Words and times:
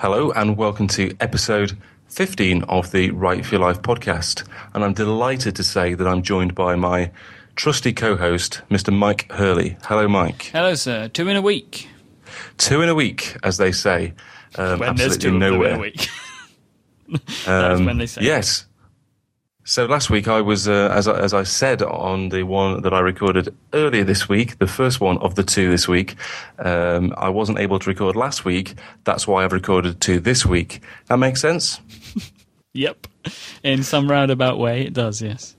Hello, 0.00 0.30
and 0.30 0.56
welcome 0.56 0.86
to 0.86 1.14
episode 1.20 1.76
15 2.08 2.62
of 2.62 2.90
the 2.90 3.10
Write 3.10 3.44
for 3.44 3.56
Your 3.56 3.60
Life 3.60 3.82
podcast. 3.82 4.48
And 4.72 4.82
I'm 4.82 4.94
delighted 4.94 5.54
to 5.56 5.62
say 5.62 5.92
that 5.92 6.06
I'm 6.06 6.22
joined 6.22 6.54
by 6.54 6.74
my 6.74 7.10
trusty 7.54 7.92
co 7.92 8.16
host, 8.16 8.62
Mr. 8.70 8.96
Mike 8.96 9.30
Hurley. 9.30 9.76
Hello, 9.84 10.08
Mike. 10.08 10.44
Hello, 10.54 10.74
sir. 10.74 11.08
Two 11.08 11.28
in 11.28 11.36
a 11.36 11.42
week. 11.42 11.86
Two 12.56 12.80
in 12.80 12.88
a 12.88 12.94
week, 12.94 13.36
as 13.42 13.58
they 13.58 13.72
say. 13.72 14.14
Um, 14.54 14.78
when 14.78 14.96
there's 14.96 15.18
two 15.18 15.38
nowhere. 15.38 15.72
in 15.72 15.76
a 15.76 15.80
week. 15.80 16.08
um, 17.46 17.84
when 17.84 17.98
they 17.98 18.06
say. 18.06 18.22
Yes. 18.22 18.64
So 19.70 19.86
last 19.86 20.10
week 20.10 20.26
I 20.26 20.40
was, 20.40 20.66
uh, 20.66 20.92
as, 20.92 21.06
I, 21.06 21.20
as 21.20 21.32
I 21.32 21.44
said 21.44 21.80
on 21.80 22.30
the 22.30 22.42
one 22.42 22.82
that 22.82 22.92
I 22.92 22.98
recorded 22.98 23.56
earlier 23.72 24.02
this 24.02 24.28
week, 24.28 24.58
the 24.58 24.66
first 24.66 25.00
one 25.00 25.16
of 25.18 25.36
the 25.36 25.44
two 25.44 25.70
this 25.70 25.86
week, 25.86 26.16
um, 26.58 27.14
I 27.16 27.28
wasn't 27.28 27.60
able 27.60 27.78
to 27.78 27.88
record 27.88 28.16
last 28.16 28.44
week. 28.44 28.74
That's 29.04 29.28
why 29.28 29.44
I've 29.44 29.52
recorded 29.52 30.00
two 30.00 30.18
this 30.18 30.44
week. 30.44 30.82
That 31.06 31.18
makes 31.18 31.40
sense? 31.40 31.80
yep. 32.72 33.06
In 33.62 33.84
some 33.84 34.10
roundabout 34.10 34.58
way, 34.58 34.84
it 34.84 34.92
does, 34.92 35.22
yes. 35.22 35.54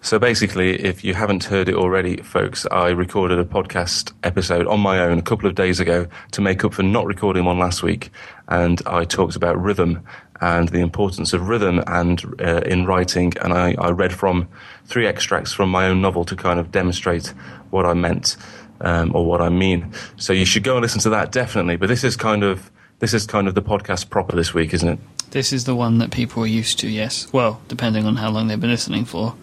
So 0.00 0.20
basically, 0.20 0.80
if 0.80 1.02
you 1.02 1.14
haven't 1.14 1.42
heard 1.42 1.68
it 1.68 1.74
already, 1.74 2.18
folks, 2.18 2.64
I 2.70 2.90
recorded 2.90 3.40
a 3.40 3.44
podcast 3.44 4.12
episode 4.22 4.68
on 4.68 4.78
my 4.78 5.00
own 5.00 5.18
a 5.18 5.22
couple 5.22 5.48
of 5.48 5.56
days 5.56 5.80
ago 5.80 6.06
to 6.30 6.40
make 6.40 6.64
up 6.64 6.74
for 6.74 6.84
not 6.84 7.06
recording 7.06 7.44
one 7.44 7.58
last 7.58 7.82
week. 7.82 8.10
And 8.46 8.80
I 8.86 9.04
talked 9.04 9.34
about 9.34 9.60
rhythm 9.60 10.04
and 10.40 10.68
the 10.68 10.78
importance 10.78 11.32
of 11.32 11.48
rhythm 11.48 11.82
and 11.86 12.22
uh, 12.40 12.62
in 12.66 12.86
writing. 12.86 13.32
And 13.40 13.52
I, 13.52 13.74
I, 13.78 13.90
read 13.90 14.12
from 14.12 14.48
three 14.84 15.06
extracts 15.06 15.52
from 15.52 15.70
my 15.70 15.86
own 15.86 16.00
novel 16.00 16.24
to 16.26 16.36
kind 16.36 16.60
of 16.60 16.70
demonstrate 16.70 17.28
what 17.70 17.86
I 17.86 17.94
meant 17.94 18.36
um, 18.80 19.14
or 19.14 19.24
what 19.24 19.40
I 19.40 19.48
mean. 19.48 19.92
So 20.16 20.32
you 20.32 20.44
should 20.44 20.62
go 20.62 20.76
and 20.76 20.82
listen 20.82 21.00
to 21.02 21.10
that 21.10 21.32
definitely. 21.32 21.76
But 21.76 21.88
this 21.88 22.04
is 22.04 22.16
kind 22.16 22.44
of 22.44 22.70
this 23.00 23.14
is 23.14 23.26
kind 23.26 23.46
of 23.46 23.54
the 23.54 23.62
podcast 23.62 24.10
proper 24.10 24.34
this 24.34 24.52
week, 24.52 24.74
isn't 24.74 24.88
it? 24.88 24.98
This 25.30 25.52
is 25.52 25.64
the 25.64 25.74
one 25.74 25.98
that 25.98 26.10
people 26.10 26.42
are 26.42 26.48
used 26.48 26.78
to. 26.80 26.88
Yes. 26.88 27.32
Well, 27.32 27.60
depending 27.68 28.06
on 28.06 28.16
how 28.16 28.30
long 28.30 28.48
they've 28.48 28.60
been 28.60 28.70
listening 28.70 29.04
for, 29.04 29.34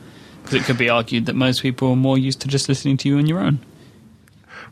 because 0.44 0.62
it 0.62 0.64
could 0.64 0.78
be 0.78 0.90
argued 0.90 1.26
that 1.28 1.36
most 1.36 1.62
people 1.62 1.92
are 1.92 1.96
more 1.96 2.18
used 2.18 2.42
to 2.42 2.48
just 2.48 2.68
listening 2.68 2.98
to 2.98 3.10
you 3.10 3.18
on 3.18 3.28
your 3.28 3.40
own. 3.40 3.60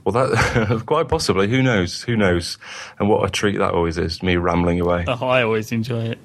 Well, 0.04 0.14
that 0.14 0.84
quite 0.86 1.08
possibly. 1.08 1.48
Who 1.48 1.62
knows? 1.62 2.02
Who 2.04 2.16
knows? 2.16 2.58
And 3.00 3.10
what 3.10 3.28
a 3.28 3.32
treat 3.32 3.58
that 3.58 3.74
always 3.74 3.98
is. 3.98 4.22
Me 4.24 4.38
rambling 4.38 4.80
away. 4.80 5.06
Oh, 5.14 5.28
I 5.28 5.44
always 5.44 5.72
enjoy 5.72 6.06
it. 6.06 6.18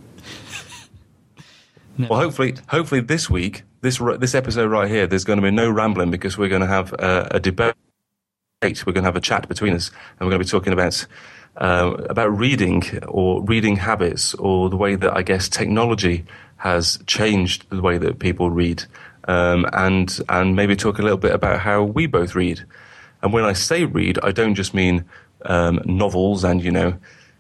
no. 1.99 2.09
Well, 2.09 2.21
hopefully, 2.21 2.55
hopefully 2.69 3.01
this 3.01 3.29
week, 3.29 3.63
this 3.81 3.99
this 4.19 4.35
episode 4.35 4.71
right 4.71 4.89
here, 4.89 5.07
there's 5.07 5.25
going 5.25 5.39
to 5.39 5.43
be 5.43 5.51
no 5.51 5.71
rambling 5.71 6.11
because 6.11 6.37
we're 6.39 6.49
going 6.49 6.63
to 6.63 6.67
have 6.67 6.93
a, 6.95 7.29
a 7.33 7.41
debate. 7.41 7.75
We're 8.63 8.93
going 8.93 8.95
to 8.95 9.03
have 9.03 9.17
a 9.17 9.21
chat 9.21 9.49
between 9.49 9.75
us, 9.75 9.91
and 10.19 10.27
we're 10.27 10.33
going 10.33 10.43
to 10.43 10.45
be 10.45 10.51
talking 10.51 10.73
about 10.73 11.07
uh, 11.59 11.95
about 12.09 12.37
reading 12.37 12.83
or 13.07 13.43
reading 13.43 13.77
habits 13.77 14.35
or 14.35 14.71
the 14.71 14.77
way 14.77 14.95
that 14.95 15.17
I 15.17 15.23
guess 15.23 15.49
technology 15.49 16.25
has 16.57 16.99
changed 17.07 17.69
the 17.71 17.83
way 17.83 17.99
that 17.99 18.19
people 18.19 18.51
read, 18.51 18.85
um, 19.29 19.67
and 19.73 20.19
and 20.29 20.57
maybe 20.57 20.77
talk 20.77 20.99
a 20.99 21.03
little 21.03 21.19
bit 21.19 21.33
about 21.33 21.61
how 21.61 21.83
we 21.83 22.07
both 22.07 22.35
read. 22.35 22.65
And 23.23 23.33
when 23.33 23.45
I 23.45 23.53
say 23.53 23.85
read, 23.85 24.19
I 24.23 24.33
don't 24.33 24.55
just 24.55 24.75
mean 24.75 25.05
um, 25.45 25.81
novels 25.85 26.45
and, 26.45 26.63
you 26.63 26.71
know, 26.71 26.99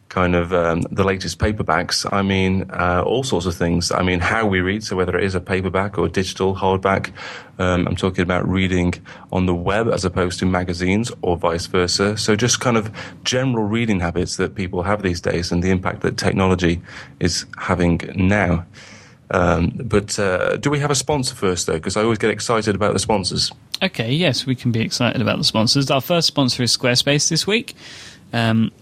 kind 0.08 0.34
of 0.34 0.52
um, 0.52 0.82
the 0.90 1.04
latest 1.04 1.38
paperbacks. 1.38 2.10
I 2.12 2.22
mean 2.22 2.70
uh, 2.70 3.02
all 3.04 3.22
sorts 3.22 3.46
of 3.46 3.54
things. 3.54 3.92
I 3.92 4.02
mean 4.02 4.20
how 4.20 4.46
we 4.46 4.60
read, 4.60 4.82
so 4.82 4.96
whether 4.96 5.16
it 5.16 5.24
is 5.24 5.34
a 5.34 5.40
paperback 5.40 5.98
or 5.98 6.08
digital 6.08 6.54
hardback. 6.56 7.12
Um, 7.58 7.86
I'm 7.86 7.96
talking 7.96 8.22
about 8.22 8.48
reading 8.48 8.94
on 9.32 9.46
the 9.46 9.54
web 9.54 9.88
as 9.88 10.04
opposed 10.04 10.38
to 10.40 10.46
magazines 10.46 11.12
or 11.22 11.36
vice 11.36 11.66
versa. 11.66 12.16
So 12.16 12.36
just 12.36 12.60
kind 12.60 12.76
of 12.76 12.90
general 13.24 13.64
reading 13.64 14.00
habits 14.00 14.36
that 14.36 14.54
people 14.54 14.82
have 14.82 15.02
these 15.02 15.20
days 15.20 15.52
and 15.52 15.62
the 15.62 15.70
impact 15.70 16.00
that 16.02 16.16
technology 16.16 16.80
is 17.20 17.46
having 17.58 18.00
now. 18.14 18.64
Um, 19.30 19.72
but 19.84 20.18
uh, 20.18 20.56
do 20.56 20.70
we 20.70 20.78
have 20.78 20.90
a 20.90 20.94
sponsor 20.94 21.34
first, 21.34 21.66
though? 21.66 21.74
Because 21.74 21.96
I 21.96 22.02
always 22.02 22.18
get 22.18 22.30
excited 22.30 22.74
about 22.74 22.92
the 22.92 22.98
sponsors. 22.98 23.52
Okay, 23.82 24.12
yes, 24.12 24.46
we 24.46 24.54
can 24.54 24.72
be 24.72 24.80
excited 24.80 25.20
about 25.20 25.38
the 25.38 25.44
sponsors. 25.44 25.90
Our 25.90 26.00
first 26.00 26.26
sponsor 26.26 26.62
is 26.62 26.76
Squarespace 26.76 27.28
this 27.28 27.46
week. 27.46 27.74
Um, 28.32 28.72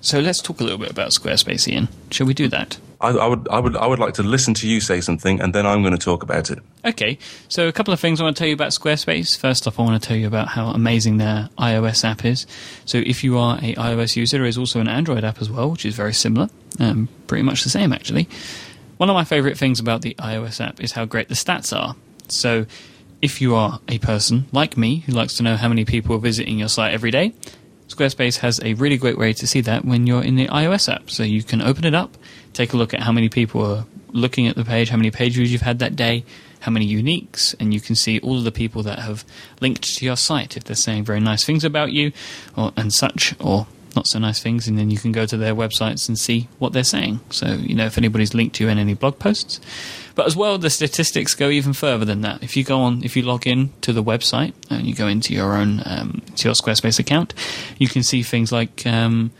so 0.00 0.20
let's 0.20 0.40
talk 0.40 0.60
a 0.60 0.62
little 0.62 0.78
bit 0.78 0.90
about 0.90 1.10
Squarespace, 1.10 1.66
Ian. 1.66 1.88
Shall 2.10 2.26
we 2.26 2.34
do 2.34 2.46
that? 2.48 2.78
I, 3.00 3.10
I, 3.10 3.26
would, 3.26 3.48
I 3.48 3.58
would, 3.58 3.76
I 3.76 3.86
would 3.86 3.98
like 3.98 4.14
to 4.14 4.22
listen 4.22 4.54
to 4.54 4.68
you 4.68 4.80
say 4.80 5.00
something, 5.00 5.40
and 5.40 5.54
then 5.54 5.66
I'm 5.66 5.82
going 5.82 5.92
to 5.92 5.98
talk 5.98 6.22
about 6.22 6.50
it. 6.50 6.60
Okay. 6.84 7.18
So 7.48 7.68
a 7.68 7.72
couple 7.72 7.92
of 7.92 8.00
things 8.00 8.20
I 8.20 8.24
want 8.24 8.36
to 8.36 8.40
tell 8.40 8.48
you 8.48 8.54
about 8.54 8.70
Squarespace. 8.70 9.36
First 9.36 9.66
off, 9.66 9.78
I 9.78 9.82
want 9.82 10.00
to 10.00 10.06
tell 10.06 10.16
you 10.16 10.26
about 10.26 10.48
how 10.48 10.68
amazing 10.68 11.18
their 11.18 11.50
iOS 11.58 12.04
app 12.04 12.24
is. 12.24 12.46
So 12.84 12.98
if 12.98 13.24
you 13.24 13.36
are 13.36 13.58
a 13.58 13.74
iOS 13.74 14.16
user, 14.16 14.38
there 14.38 14.46
is 14.46 14.56
also 14.56 14.80
an 14.80 14.88
Android 14.88 15.24
app 15.24 15.42
as 15.42 15.50
well, 15.50 15.70
which 15.70 15.84
is 15.84 15.94
very 15.94 16.14
similar, 16.14 16.48
um, 16.78 17.08
pretty 17.26 17.42
much 17.42 17.64
the 17.64 17.70
same 17.70 17.92
actually. 17.92 18.28
One 18.96 19.10
of 19.10 19.14
my 19.14 19.24
favorite 19.24 19.58
things 19.58 19.78
about 19.78 20.02
the 20.02 20.14
iOS 20.14 20.64
app 20.64 20.80
is 20.80 20.92
how 20.92 21.04
great 21.04 21.28
the 21.28 21.34
stats 21.34 21.76
are. 21.76 21.96
So 22.28 22.66
if 23.20 23.40
you 23.40 23.54
are 23.54 23.80
a 23.88 23.98
person 23.98 24.46
like 24.52 24.76
me 24.76 24.98
who 25.00 25.12
likes 25.12 25.34
to 25.34 25.42
know 25.42 25.56
how 25.56 25.68
many 25.68 25.84
people 25.84 26.16
are 26.16 26.20
visiting 26.20 26.58
your 26.58 26.68
site 26.68 26.94
every 26.94 27.10
day, 27.10 27.34
Squarespace 27.88 28.38
has 28.38 28.60
a 28.64 28.74
really 28.74 28.96
great 28.96 29.18
way 29.18 29.32
to 29.34 29.46
see 29.46 29.60
that 29.60 29.84
when 29.84 30.06
you're 30.06 30.22
in 30.22 30.36
the 30.36 30.48
iOS 30.48 30.92
app. 30.92 31.10
So 31.10 31.22
you 31.22 31.42
can 31.42 31.62
open 31.62 31.84
it 31.84 31.94
up, 31.94 32.16
take 32.52 32.72
a 32.72 32.76
look 32.76 32.94
at 32.94 33.00
how 33.00 33.12
many 33.12 33.28
people 33.28 33.64
are 33.64 33.86
looking 34.12 34.46
at 34.46 34.56
the 34.56 34.64
page, 34.64 34.88
how 34.88 34.96
many 34.96 35.10
page 35.10 35.34
views 35.34 35.52
you've 35.52 35.60
had 35.62 35.78
that 35.80 35.94
day, 35.94 36.24
how 36.60 36.72
many 36.72 36.88
uniques, 36.88 37.54
and 37.60 37.72
you 37.72 37.80
can 37.80 37.94
see 37.94 38.18
all 38.20 38.38
of 38.38 38.44
the 38.44 38.52
people 38.52 38.82
that 38.82 38.98
have 39.00 39.24
linked 39.60 39.82
to 39.98 40.04
your 40.04 40.16
site 40.16 40.56
if 40.56 40.64
they're 40.64 40.74
saying 40.74 41.04
very 41.04 41.20
nice 41.20 41.44
things 41.44 41.64
about 41.64 41.92
you 41.92 42.12
or 42.56 42.72
and 42.76 42.92
such, 42.92 43.34
or 43.38 43.66
not 43.96 44.06
so 44.06 44.18
nice 44.18 44.40
things, 44.40 44.68
and 44.68 44.78
then 44.78 44.90
you 44.90 44.98
can 44.98 45.12
go 45.12 45.26
to 45.26 45.36
their 45.36 45.54
websites 45.54 46.08
and 46.08 46.18
see 46.18 46.48
what 46.58 46.72
they're 46.72 46.84
saying. 46.84 47.20
So, 47.30 47.54
you 47.54 47.74
know, 47.74 47.86
if 47.86 47.98
anybody's 47.98 48.34
linked 48.34 48.56
to 48.56 48.64
you 48.64 48.70
in 48.70 48.78
any 48.78 48.94
blog 48.94 49.18
posts. 49.18 49.60
But 50.14 50.26
as 50.26 50.36
well, 50.36 50.56
the 50.58 50.70
statistics 50.70 51.34
go 51.34 51.48
even 51.48 51.72
further 51.72 52.04
than 52.04 52.20
that. 52.22 52.42
If 52.42 52.56
you 52.56 52.64
go 52.64 52.80
on, 52.80 53.04
if 53.04 53.16
you 53.16 53.22
log 53.22 53.46
in 53.46 53.72
to 53.82 53.92
the 53.92 54.02
website 54.02 54.54
and 54.70 54.86
you 54.86 54.94
go 54.94 55.08
into 55.08 55.34
your 55.34 55.54
own, 55.54 55.82
um, 55.84 56.22
to 56.36 56.48
your 56.48 56.54
Squarespace 56.54 56.98
account, 56.98 57.34
you 57.78 57.88
can 57.88 58.02
see 58.02 58.22
things 58.22 58.52
like, 58.52 58.86
um, 58.86 59.30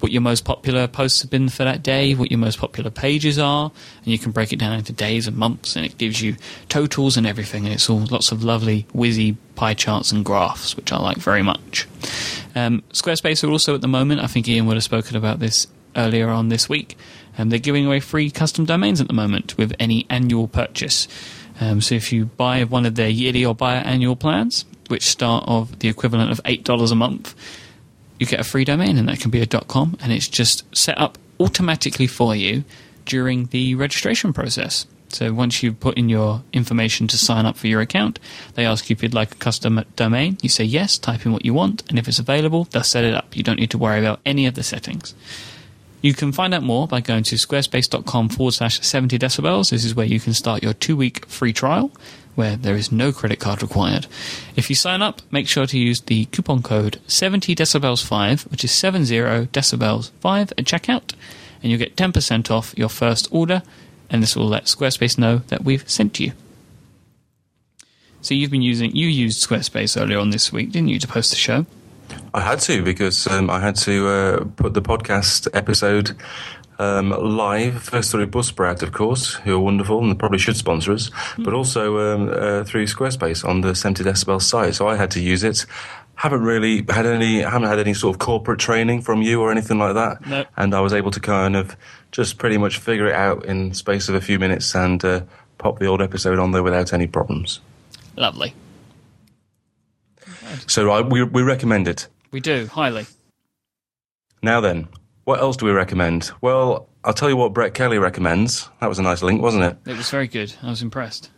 what 0.00 0.12
your 0.12 0.20
most 0.20 0.44
popular 0.44 0.86
posts 0.86 1.22
have 1.22 1.30
been 1.30 1.48
for 1.48 1.64
that 1.64 1.82
day, 1.82 2.14
what 2.14 2.30
your 2.30 2.38
most 2.38 2.58
popular 2.58 2.90
pages 2.90 3.38
are, 3.38 3.72
and 4.04 4.06
you 4.06 4.18
can 4.18 4.32
break 4.32 4.52
it 4.52 4.58
down 4.58 4.74
into 4.74 4.92
days 4.92 5.26
and 5.26 5.34
months, 5.34 5.76
and 5.76 5.86
it 5.86 5.96
gives 5.96 6.20
you 6.20 6.36
totals 6.68 7.16
and 7.16 7.26
everything. 7.26 7.64
And 7.64 7.72
it's 7.72 7.88
all 7.88 8.04
lots 8.10 8.30
of 8.30 8.44
lovely, 8.44 8.86
whizzy 8.94 9.36
pie 9.54 9.72
charts 9.72 10.12
and 10.12 10.22
graphs, 10.22 10.76
which 10.76 10.92
I 10.92 10.98
like 10.98 11.16
very 11.16 11.42
much. 11.42 11.88
Um, 12.54 12.82
Squarespace 12.92 13.46
are 13.46 13.50
also 13.50 13.74
at 13.74 13.80
the 13.80 13.88
moment, 13.88 14.20
I 14.20 14.26
think 14.26 14.48
Ian 14.48 14.66
would 14.66 14.76
have 14.76 14.84
spoken 14.84 15.16
about 15.16 15.40
this 15.40 15.66
earlier 15.96 16.28
on 16.28 16.48
this 16.48 16.68
week, 16.68 16.96
and 17.36 17.50
they're 17.50 17.58
giving 17.58 17.86
away 17.86 18.00
free 18.00 18.30
custom 18.30 18.64
domains 18.64 19.00
at 19.00 19.08
the 19.08 19.14
moment 19.14 19.56
with 19.58 19.72
any 19.78 20.06
annual 20.08 20.48
purchase. 20.48 21.08
Um, 21.60 21.80
so 21.80 21.94
if 21.94 22.12
you 22.12 22.26
buy 22.26 22.64
one 22.64 22.86
of 22.86 22.94
their 22.94 23.08
yearly 23.08 23.44
or 23.44 23.54
biannual 23.54 24.18
plans, 24.18 24.64
which 24.88 25.04
start 25.04 25.44
of 25.46 25.78
the 25.78 25.88
equivalent 25.88 26.30
of 26.30 26.42
$8 26.44 26.92
a 26.92 26.94
month, 26.94 27.34
you 28.18 28.26
get 28.26 28.40
a 28.40 28.44
free 28.44 28.64
domain, 28.64 28.98
and 28.98 29.08
that 29.08 29.20
can 29.20 29.30
be 29.30 29.40
a 29.40 29.46
.com, 29.46 29.96
and 30.00 30.12
it's 30.12 30.28
just 30.28 30.64
set 30.76 30.98
up 30.98 31.18
automatically 31.40 32.06
for 32.06 32.34
you 32.34 32.64
during 33.04 33.46
the 33.46 33.74
registration 33.74 34.32
process. 34.32 34.86
So 35.08 35.32
once 35.32 35.62
you 35.62 35.72
put 35.72 35.96
in 35.96 36.08
your 36.08 36.42
information 36.52 37.06
to 37.08 37.16
sign 37.16 37.46
up 37.46 37.56
for 37.56 37.68
your 37.68 37.80
account, 37.80 38.18
they 38.54 38.66
ask 38.66 38.90
you 38.90 38.94
if 38.94 39.02
you'd 39.02 39.14
like 39.14 39.32
a 39.32 39.36
custom 39.36 39.84
domain. 39.96 40.38
You 40.42 40.48
say 40.48 40.64
yes, 40.64 40.98
type 40.98 41.24
in 41.24 41.32
what 41.32 41.44
you 41.44 41.54
want, 41.54 41.84
and 41.88 41.98
if 41.98 42.08
it's 42.08 42.18
available, 42.18 42.64
they'll 42.64 42.82
set 42.82 43.04
it 43.04 43.14
up. 43.14 43.36
You 43.36 43.42
don't 43.42 43.60
need 43.60 43.70
to 43.70 43.78
worry 43.78 44.00
about 44.00 44.20
any 44.26 44.46
of 44.46 44.54
the 44.54 44.62
settings. 44.62 45.14
You 46.02 46.12
can 46.12 46.32
find 46.32 46.52
out 46.52 46.62
more 46.62 46.86
by 46.86 47.00
going 47.00 47.22
to 47.24 47.36
squarespace.com 47.36 48.28
forward 48.28 48.52
slash 48.52 48.80
70 48.80 49.18
decibels. 49.18 49.70
This 49.70 49.84
is 49.84 49.94
where 49.94 50.04
you 50.04 50.20
can 50.20 50.34
start 50.34 50.62
your 50.62 50.74
two 50.74 50.96
week 50.96 51.24
free 51.26 51.52
trial 51.52 51.92
where 52.34 52.56
there 52.56 52.74
is 52.74 52.92
no 52.92 53.12
credit 53.12 53.38
card 53.38 53.62
required. 53.62 54.06
If 54.56 54.68
you 54.68 54.76
sign 54.76 55.02
up, 55.02 55.22
make 55.30 55.48
sure 55.48 55.66
to 55.66 55.78
use 55.78 56.00
the 56.00 56.26
coupon 56.26 56.62
code 56.62 57.00
70 57.06 57.54
decibels 57.54 58.04
5, 58.04 58.42
which 58.50 58.64
is 58.64 58.72
70 58.72 59.14
decibels 59.46 60.10
5 60.20 60.52
at 60.52 60.64
checkout, 60.64 61.14
and 61.62 61.70
you'll 61.70 61.78
get 61.78 61.96
10% 61.96 62.50
off 62.50 62.74
your 62.76 62.88
first 62.88 63.28
order, 63.30 63.62
and 64.10 64.22
this 64.22 64.36
will 64.36 64.48
let 64.48 64.64
Squarespace 64.64 65.18
know 65.18 65.38
that 65.48 65.64
we've 65.64 65.88
sent 65.88 66.20
you. 66.20 66.32
So 68.20 68.34
you've 68.34 68.50
been 68.50 68.62
using, 68.62 68.94
you 68.96 69.06
used 69.06 69.46
Squarespace 69.46 70.00
earlier 70.00 70.18
on 70.18 70.30
this 70.30 70.50
week, 70.52 70.72
didn't 70.72 70.88
you, 70.88 70.98
to 70.98 71.06
post 71.06 71.30
the 71.30 71.36
show? 71.36 71.66
I 72.32 72.40
had 72.40 72.60
to 72.60 72.82
because 72.82 73.26
um, 73.26 73.50
I 73.50 73.60
had 73.60 73.76
to 73.76 74.08
uh, 74.08 74.44
put 74.56 74.74
the 74.74 74.82
podcast 74.82 75.48
episode 75.52 76.16
um, 76.78 77.10
live, 77.10 77.82
first 77.82 78.10
through 78.10 78.26
Buzzsprout, 78.26 78.82
of 78.82 78.92
course, 78.92 79.34
who 79.34 79.54
are 79.54 79.60
wonderful 79.60 80.02
and 80.02 80.18
probably 80.18 80.38
should 80.38 80.56
sponsor 80.56 80.92
us, 80.92 81.10
mm. 81.10 81.44
but 81.44 81.54
also 81.54 81.98
um, 81.98 82.28
uh, 82.28 82.64
through 82.64 82.86
Squarespace 82.86 83.46
on 83.46 83.60
the 83.60 83.74
70 83.74 84.04
decibel 84.04 84.40
site. 84.40 84.74
So 84.74 84.88
I 84.88 84.96
had 84.96 85.10
to 85.12 85.20
use 85.20 85.44
it. 85.44 85.66
Haven't 86.16 86.42
really 86.42 86.84
had 86.88 87.06
any, 87.06 87.40
haven't 87.40 87.68
had 87.68 87.78
any 87.78 87.92
sort 87.94 88.14
of 88.14 88.18
corporate 88.20 88.60
training 88.60 89.02
from 89.02 89.20
you 89.22 89.40
or 89.40 89.50
anything 89.50 89.78
like 89.78 89.94
that. 89.94 90.26
Nope. 90.26 90.46
And 90.56 90.74
I 90.74 90.80
was 90.80 90.92
able 90.92 91.10
to 91.10 91.20
kind 91.20 91.56
of 91.56 91.76
just 92.12 92.38
pretty 92.38 92.56
much 92.56 92.78
figure 92.78 93.06
it 93.08 93.14
out 93.14 93.44
in 93.44 93.74
space 93.74 94.08
of 94.08 94.14
a 94.14 94.20
few 94.20 94.38
minutes 94.38 94.74
and 94.74 95.04
uh, 95.04 95.22
pop 95.58 95.78
the 95.80 95.86
old 95.86 96.00
episode 96.00 96.38
on 96.38 96.52
there 96.52 96.62
without 96.62 96.92
any 96.92 97.06
problems. 97.06 97.60
Lovely. 98.16 98.54
So 100.68 100.90
I, 100.90 101.00
we, 101.00 101.24
we 101.24 101.42
recommend 101.42 101.88
it. 101.88 102.06
We 102.30 102.40
do, 102.40 102.66
highly. 102.68 103.06
Now 104.42 104.60
then, 104.60 104.88
What 105.24 105.40
else 105.40 105.56
do 105.56 105.64
we 105.66 105.72
recommend? 105.72 106.30
Well, 106.42 106.86
I'll 107.02 107.14
tell 107.14 107.30
you 107.30 107.36
what 107.36 107.54
Brett 107.54 107.74
Kelly 107.74 107.98
recommends. 107.98 108.68
That 108.80 108.88
was 108.88 108.98
a 108.98 109.02
nice 109.02 109.22
link, 109.22 109.40
wasn't 109.40 109.64
it? 109.64 109.76
It 109.90 109.96
was 109.96 110.10
very 110.10 110.28
good. 110.28 110.54
I 110.62 110.68
was 110.70 110.82
impressed. 110.82 111.30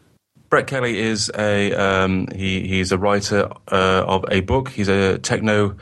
Brett 0.48 0.66
Kelly 0.66 0.98
is 0.98 1.30
a 1.36 1.72
um, 1.72 2.28
he, 2.34 2.66
he's 2.68 2.92
a 2.92 2.98
writer 2.98 3.50
uh, 3.70 4.04
of 4.06 4.24
a 4.30 4.40
book. 4.40 4.68
He's 4.70 4.88
a 4.88 5.18
techno 5.18 5.76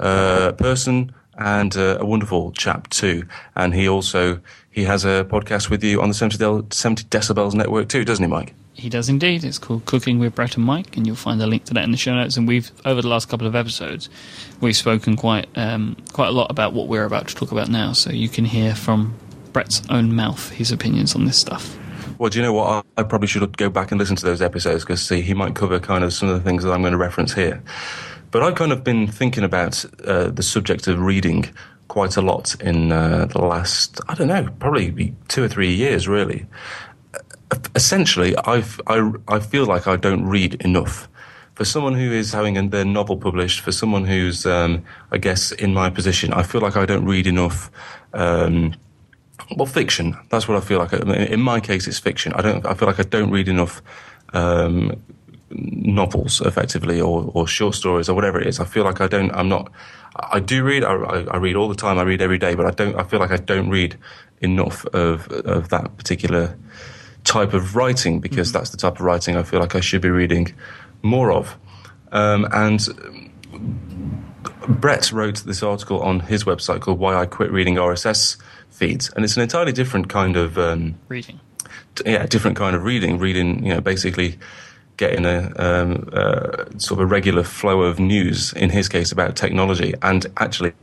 uh, 0.00 0.52
person 0.52 1.12
and 1.38 1.76
uh, 1.76 1.98
a 2.00 2.06
wonderful 2.06 2.52
chap 2.52 2.88
too. 2.88 3.24
And 3.54 3.74
he 3.74 3.88
also 3.88 4.40
he 4.70 4.84
has 4.84 5.04
a 5.04 5.26
podcast 5.28 5.70
with 5.70 5.82
you 5.82 6.02
on 6.02 6.08
the 6.08 6.14
70, 6.14 6.38
del- 6.38 6.66
70 6.70 7.04
Decibels 7.04 7.54
network 7.54 7.88
too, 7.88 8.04
doesn't 8.04 8.22
he, 8.22 8.30
Mike? 8.30 8.54
He 8.74 8.90
does 8.90 9.08
indeed. 9.08 9.42
It's 9.42 9.58
called 9.58 9.86
Cooking 9.86 10.18
with 10.18 10.34
Brett 10.34 10.56
and 10.56 10.64
Mike, 10.66 10.98
and 10.98 11.06
you'll 11.06 11.16
find 11.16 11.40
a 11.40 11.46
link 11.46 11.64
to 11.64 11.74
that 11.74 11.84
in 11.84 11.92
the 11.92 11.96
show 11.96 12.14
notes. 12.14 12.36
And 12.36 12.46
we've 12.46 12.70
over 12.84 13.00
the 13.00 13.08
last 13.08 13.28
couple 13.28 13.46
of 13.46 13.54
episodes, 13.54 14.10
we've 14.60 14.76
spoken 14.76 15.16
quite 15.16 15.48
um, 15.56 15.96
quite 16.12 16.28
a 16.28 16.32
lot 16.32 16.50
about 16.50 16.74
what 16.74 16.88
we're 16.88 17.04
about 17.04 17.28
to 17.28 17.34
talk 17.34 17.52
about 17.52 17.68
now. 17.68 17.92
So 17.92 18.10
you 18.10 18.28
can 18.28 18.44
hear 18.44 18.74
from 18.74 19.14
Brett's 19.54 19.82
own 19.88 20.14
mouth 20.14 20.50
his 20.50 20.72
opinions 20.72 21.14
on 21.14 21.24
this 21.24 21.38
stuff. 21.38 21.76
Well, 22.18 22.30
do 22.30 22.38
you 22.38 22.44
know 22.44 22.52
what? 22.52 22.86
I, 22.96 23.00
I 23.00 23.02
probably 23.02 23.28
should 23.28 23.56
go 23.56 23.68
back 23.68 23.90
and 23.90 23.98
listen 23.98 24.16
to 24.16 24.24
those 24.24 24.40
episodes 24.40 24.84
because 24.84 25.02
see, 25.06 25.20
he 25.20 25.34
might 25.34 25.54
cover 25.54 25.78
kind 25.78 26.02
of 26.02 26.12
some 26.12 26.28
of 26.28 26.34
the 26.34 26.42
things 26.42 26.64
that 26.64 26.72
I'm 26.72 26.80
going 26.80 26.92
to 26.92 26.98
reference 26.98 27.34
here. 27.34 27.62
But 28.30 28.42
I've 28.42 28.54
kind 28.54 28.72
of 28.72 28.82
been 28.82 29.06
thinking 29.06 29.44
about 29.44 29.84
uh, 30.04 30.30
the 30.30 30.42
subject 30.42 30.86
of 30.88 30.98
reading 31.00 31.52
quite 31.88 32.16
a 32.16 32.22
lot 32.22 32.54
in 32.60 32.90
uh, 32.90 33.26
the 33.26 33.38
last, 33.40 34.00
I 34.08 34.14
don't 34.14 34.28
know, 34.28 34.48
probably 34.58 35.14
two 35.28 35.44
or 35.44 35.48
three 35.48 35.72
years, 35.72 36.08
really. 36.08 36.46
Essentially, 37.74 38.36
I've, 38.38 38.80
I, 38.86 39.12
I 39.28 39.38
feel 39.38 39.66
like 39.66 39.86
I 39.86 39.96
don't 39.96 40.26
read 40.26 40.54
enough. 40.62 41.08
For 41.54 41.64
someone 41.64 41.94
who 41.94 42.12
is 42.12 42.32
having 42.32 42.68
their 42.68 42.84
novel 42.84 43.16
published, 43.16 43.60
for 43.60 43.72
someone 43.72 44.04
who's, 44.04 44.44
um, 44.44 44.84
I 45.10 45.18
guess, 45.18 45.52
in 45.52 45.72
my 45.72 45.88
position, 45.88 46.32
I 46.34 46.42
feel 46.42 46.60
like 46.60 46.76
I 46.76 46.84
don't 46.84 47.06
read 47.06 47.26
enough. 47.26 47.70
Um, 48.12 48.74
well, 49.56 49.66
fiction. 49.66 50.16
That's 50.30 50.48
what 50.48 50.56
I 50.56 50.60
feel 50.60 50.78
like. 50.78 50.92
In 50.92 51.40
my 51.40 51.60
case, 51.60 51.86
it's 51.86 51.98
fiction. 51.98 52.32
I 52.34 52.42
don't. 52.42 52.66
I 52.66 52.74
feel 52.74 52.88
like 52.88 53.00
I 53.00 53.04
don't 53.04 53.30
read 53.30 53.48
enough 53.48 53.82
um, 54.32 55.00
novels 55.50 56.40
effectively 56.40 57.00
or, 57.00 57.30
or 57.34 57.46
short 57.46 57.74
stories 57.74 58.08
or 58.08 58.14
whatever 58.14 58.40
it 58.40 58.46
is. 58.46 58.60
I 58.60 58.64
feel 58.64 58.84
like 58.84 59.00
I 59.00 59.06
don't, 59.06 59.30
I'm 59.32 59.48
not, 59.48 59.70
I 60.16 60.40
do 60.40 60.64
read, 60.64 60.84
I, 60.84 60.94
I 60.94 61.36
read 61.36 61.56
all 61.56 61.68
the 61.68 61.74
time, 61.74 61.98
I 61.98 62.02
read 62.02 62.20
every 62.20 62.38
day, 62.38 62.54
but 62.54 62.66
I 62.66 62.70
don't, 62.70 62.96
I 62.96 63.04
feel 63.04 63.20
like 63.20 63.30
I 63.30 63.36
don't 63.36 63.70
read 63.70 63.96
enough 64.40 64.84
of, 64.86 65.28
of 65.28 65.68
that 65.70 65.96
particular 65.96 66.58
type 67.24 67.54
of 67.54 67.76
writing 67.76 68.20
because 68.20 68.48
mm-hmm. 68.48 68.58
that's 68.58 68.70
the 68.70 68.76
type 68.76 68.94
of 68.94 69.00
writing 69.00 69.36
I 69.36 69.42
feel 69.42 69.60
like 69.60 69.74
I 69.74 69.80
should 69.80 70.02
be 70.02 70.10
reading 70.10 70.54
more 71.02 71.30
of. 71.32 71.56
Um, 72.12 72.46
and 72.52 72.86
Brett 74.68 75.12
wrote 75.12 75.38
this 75.44 75.62
article 75.62 76.00
on 76.00 76.20
his 76.20 76.44
website 76.44 76.80
called 76.80 76.98
Why 76.98 77.14
I 77.14 77.26
Quit 77.26 77.50
Reading 77.52 77.76
RSS 77.76 78.36
Feeds. 78.76 79.10
And 79.16 79.24
it's 79.24 79.36
an 79.36 79.42
entirely 79.42 79.72
different 79.72 80.10
kind 80.10 80.36
of 80.36 80.58
um, 80.58 80.96
reading. 81.08 81.40
Yeah, 82.04 82.26
different 82.26 82.58
kind 82.58 82.76
of 82.76 82.84
reading. 82.84 83.18
Reading, 83.18 83.64
you 83.64 83.72
know, 83.72 83.80
basically 83.80 84.38
getting 84.98 85.24
a 85.24 85.50
um, 85.56 86.10
uh, 86.12 86.66
sort 86.76 86.92
of 86.92 87.00
a 87.00 87.06
regular 87.06 87.42
flow 87.42 87.80
of 87.80 87.98
news. 87.98 88.52
In 88.52 88.68
his 88.68 88.86
case, 88.86 89.12
about 89.12 89.34
technology, 89.34 89.94
and 90.02 90.26
actually, 90.36 90.74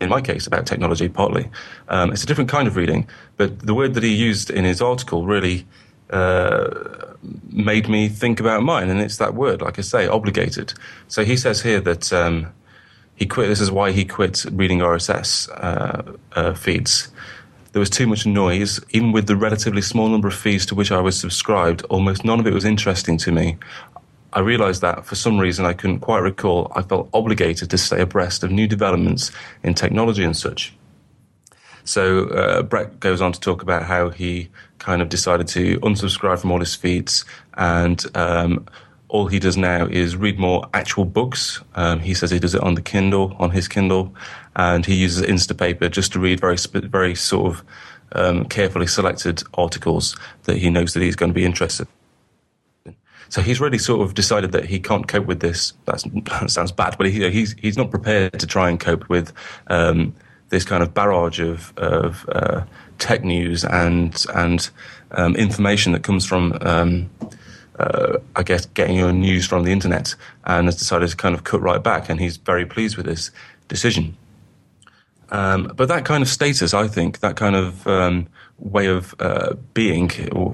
in 0.00 0.08
my 0.08 0.20
case, 0.20 0.48
about 0.48 0.66
technology 0.66 1.08
partly. 1.08 1.48
Um, 1.88 2.12
it's 2.12 2.24
a 2.24 2.26
different 2.26 2.50
kind 2.50 2.66
of 2.66 2.74
reading, 2.74 3.06
but 3.36 3.60
the 3.60 3.74
word 3.74 3.94
that 3.94 4.02
he 4.02 4.12
used 4.12 4.50
in 4.50 4.64
his 4.64 4.82
article 4.82 5.24
really. 5.24 5.66
Uh, 6.10 7.14
made 7.50 7.88
me 7.88 8.08
think 8.08 8.38
about 8.40 8.62
mine, 8.62 8.90
and 8.90 9.00
it's 9.00 9.16
that 9.16 9.34
word, 9.34 9.62
like 9.62 9.78
I 9.78 9.82
say, 9.82 10.06
obligated. 10.06 10.74
So 11.08 11.24
he 11.24 11.34
says 11.34 11.62
here 11.62 11.80
that 11.80 12.12
um, 12.12 12.52
he 13.16 13.26
quit. 13.26 13.48
This 13.48 13.60
is 13.60 13.70
why 13.70 13.92
he 13.92 14.04
quit 14.04 14.44
reading 14.52 14.80
RSS 14.80 15.48
uh, 15.50 16.16
uh, 16.32 16.54
feeds 16.54 17.10
there 17.74 17.80
was 17.80 17.90
too 17.90 18.06
much 18.06 18.24
noise. 18.24 18.78
Even 18.90 19.10
with 19.10 19.26
the 19.26 19.34
relatively 19.34 19.82
small 19.82 20.08
number 20.08 20.28
of 20.28 20.34
feeds 20.34 20.64
to 20.66 20.76
which 20.76 20.92
I 20.92 21.00
was 21.00 21.18
subscribed, 21.18 21.82
almost 21.90 22.24
none 22.24 22.38
of 22.38 22.46
it 22.46 22.54
was 22.54 22.64
interesting 22.64 23.18
to 23.18 23.32
me. 23.32 23.56
I 24.32 24.40
realized 24.40 24.80
that 24.82 25.04
for 25.04 25.16
some 25.16 25.40
reason 25.40 25.66
I 25.66 25.72
couldn't 25.72 25.98
quite 25.98 26.20
recall, 26.20 26.70
I 26.76 26.82
felt 26.82 27.08
obligated 27.12 27.70
to 27.70 27.78
stay 27.78 28.00
abreast 28.00 28.44
of 28.44 28.52
new 28.52 28.68
developments 28.68 29.32
in 29.64 29.74
technology 29.74 30.22
and 30.22 30.36
such. 30.36 30.72
So 31.82 32.28
uh, 32.28 32.62
Brett 32.62 33.00
goes 33.00 33.20
on 33.20 33.32
to 33.32 33.40
talk 33.40 33.60
about 33.60 33.82
how 33.82 34.08
he 34.10 34.50
kind 34.78 35.02
of 35.02 35.08
decided 35.08 35.48
to 35.48 35.80
unsubscribe 35.80 36.38
from 36.38 36.52
all 36.52 36.60
his 36.60 36.76
feeds 36.76 37.24
and 37.54 38.04
um, 38.14 38.66
all 39.14 39.28
he 39.28 39.38
does 39.38 39.56
now 39.56 39.86
is 39.86 40.16
read 40.16 40.40
more 40.40 40.68
actual 40.74 41.04
books. 41.04 41.62
Um, 41.76 42.00
he 42.00 42.14
says 42.14 42.32
he 42.32 42.40
does 42.40 42.56
it 42.56 42.60
on 42.62 42.74
the 42.74 42.82
Kindle, 42.82 43.36
on 43.38 43.52
his 43.52 43.68
Kindle, 43.68 44.12
and 44.56 44.84
he 44.84 44.96
uses 44.96 45.24
Instapaper 45.24 45.88
just 45.88 46.12
to 46.14 46.18
read 46.18 46.40
very, 46.40 46.56
very 46.72 47.14
sort 47.14 47.52
of 47.52 47.64
um, 48.10 48.44
carefully 48.46 48.88
selected 48.88 49.44
articles 49.54 50.16
that 50.42 50.56
he 50.56 50.68
knows 50.68 50.94
that 50.94 51.02
he's 51.04 51.14
going 51.14 51.30
to 51.30 51.34
be 51.34 51.44
interested. 51.44 51.86
in. 52.86 52.96
So 53.28 53.40
he's 53.40 53.60
really 53.60 53.78
sort 53.78 54.00
of 54.00 54.14
decided 54.14 54.50
that 54.50 54.64
he 54.64 54.80
can't 54.80 55.06
cope 55.06 55.26
with 55.26 55.38
this. 55.38 55.74
That's, 55.84 56.02
that 56.02 56.46
sounds 56.50 56.72
bad, 56.72 56.96
but 56.98 57.06
he, 57.06 57.30
he's 57.30 57.52
he's 57.52 57.76
not 57.76 57.92
prepared 57.92 58.40
to 58.40 58.48
try 58.48 58.68
and 58.68 58.80
cope 58.80 59.08
with 59.08 59.32
um, 59.68 60.12
this 60.48 60.64
kind 60.64 60.82
of 60.82 60.92
barrage 60.92 61.38
of 61.38 61.72
of 61.76 62.28
uh, 62.32 62.64
tech 62.98 63.22
news 63.22 63.64
and 63.64 64.26
and 64.34 64.70
um, 65.12 65.36
information 65.36 65.92
that 65.92 66.02
comes 66.02 66.26
from 66.26 66.58
um, 66.62 67.08
uh, 67.78 68.18
I 68.36 68.42
guess, 68.42 68.66
getting 68.66 68.96
your 68.96 69.12
news 69.12 69.46
from 69.46 69.64
the 69.64 69.72
internet 69.72 70.14
and 70.44 70.66
has 70.66 70.76
decided 70.76 71.08
to 71.08 71.16
kind 71.16 71.34
of 71.34 71.44
cut 71.44 71.60
right 71.60 71.82
back. 71.82 72.08
And 72.08 72.20
he's 72.20 72.36
very 72.36 72.66
pleased 72.66 72.96
with 72.96 73.06
this 73.06 73.30
decision. 73.68 74.16
Um, 75.30 75.72
but 75.74 75.88
that 75.88 76.04
kind 76.04 76.22
of 76.22 76.28
status, 76.28 76.74
I 76.74 76.86
think, 76.86 77.20
that 77.20 77.36
kind 77.36 77.56
of 77.56 77.86
um, 77.86 78.28
way 78.58 78.86
of 78.86 79.14
uh, 79.18 79.54
being 79.72 80.08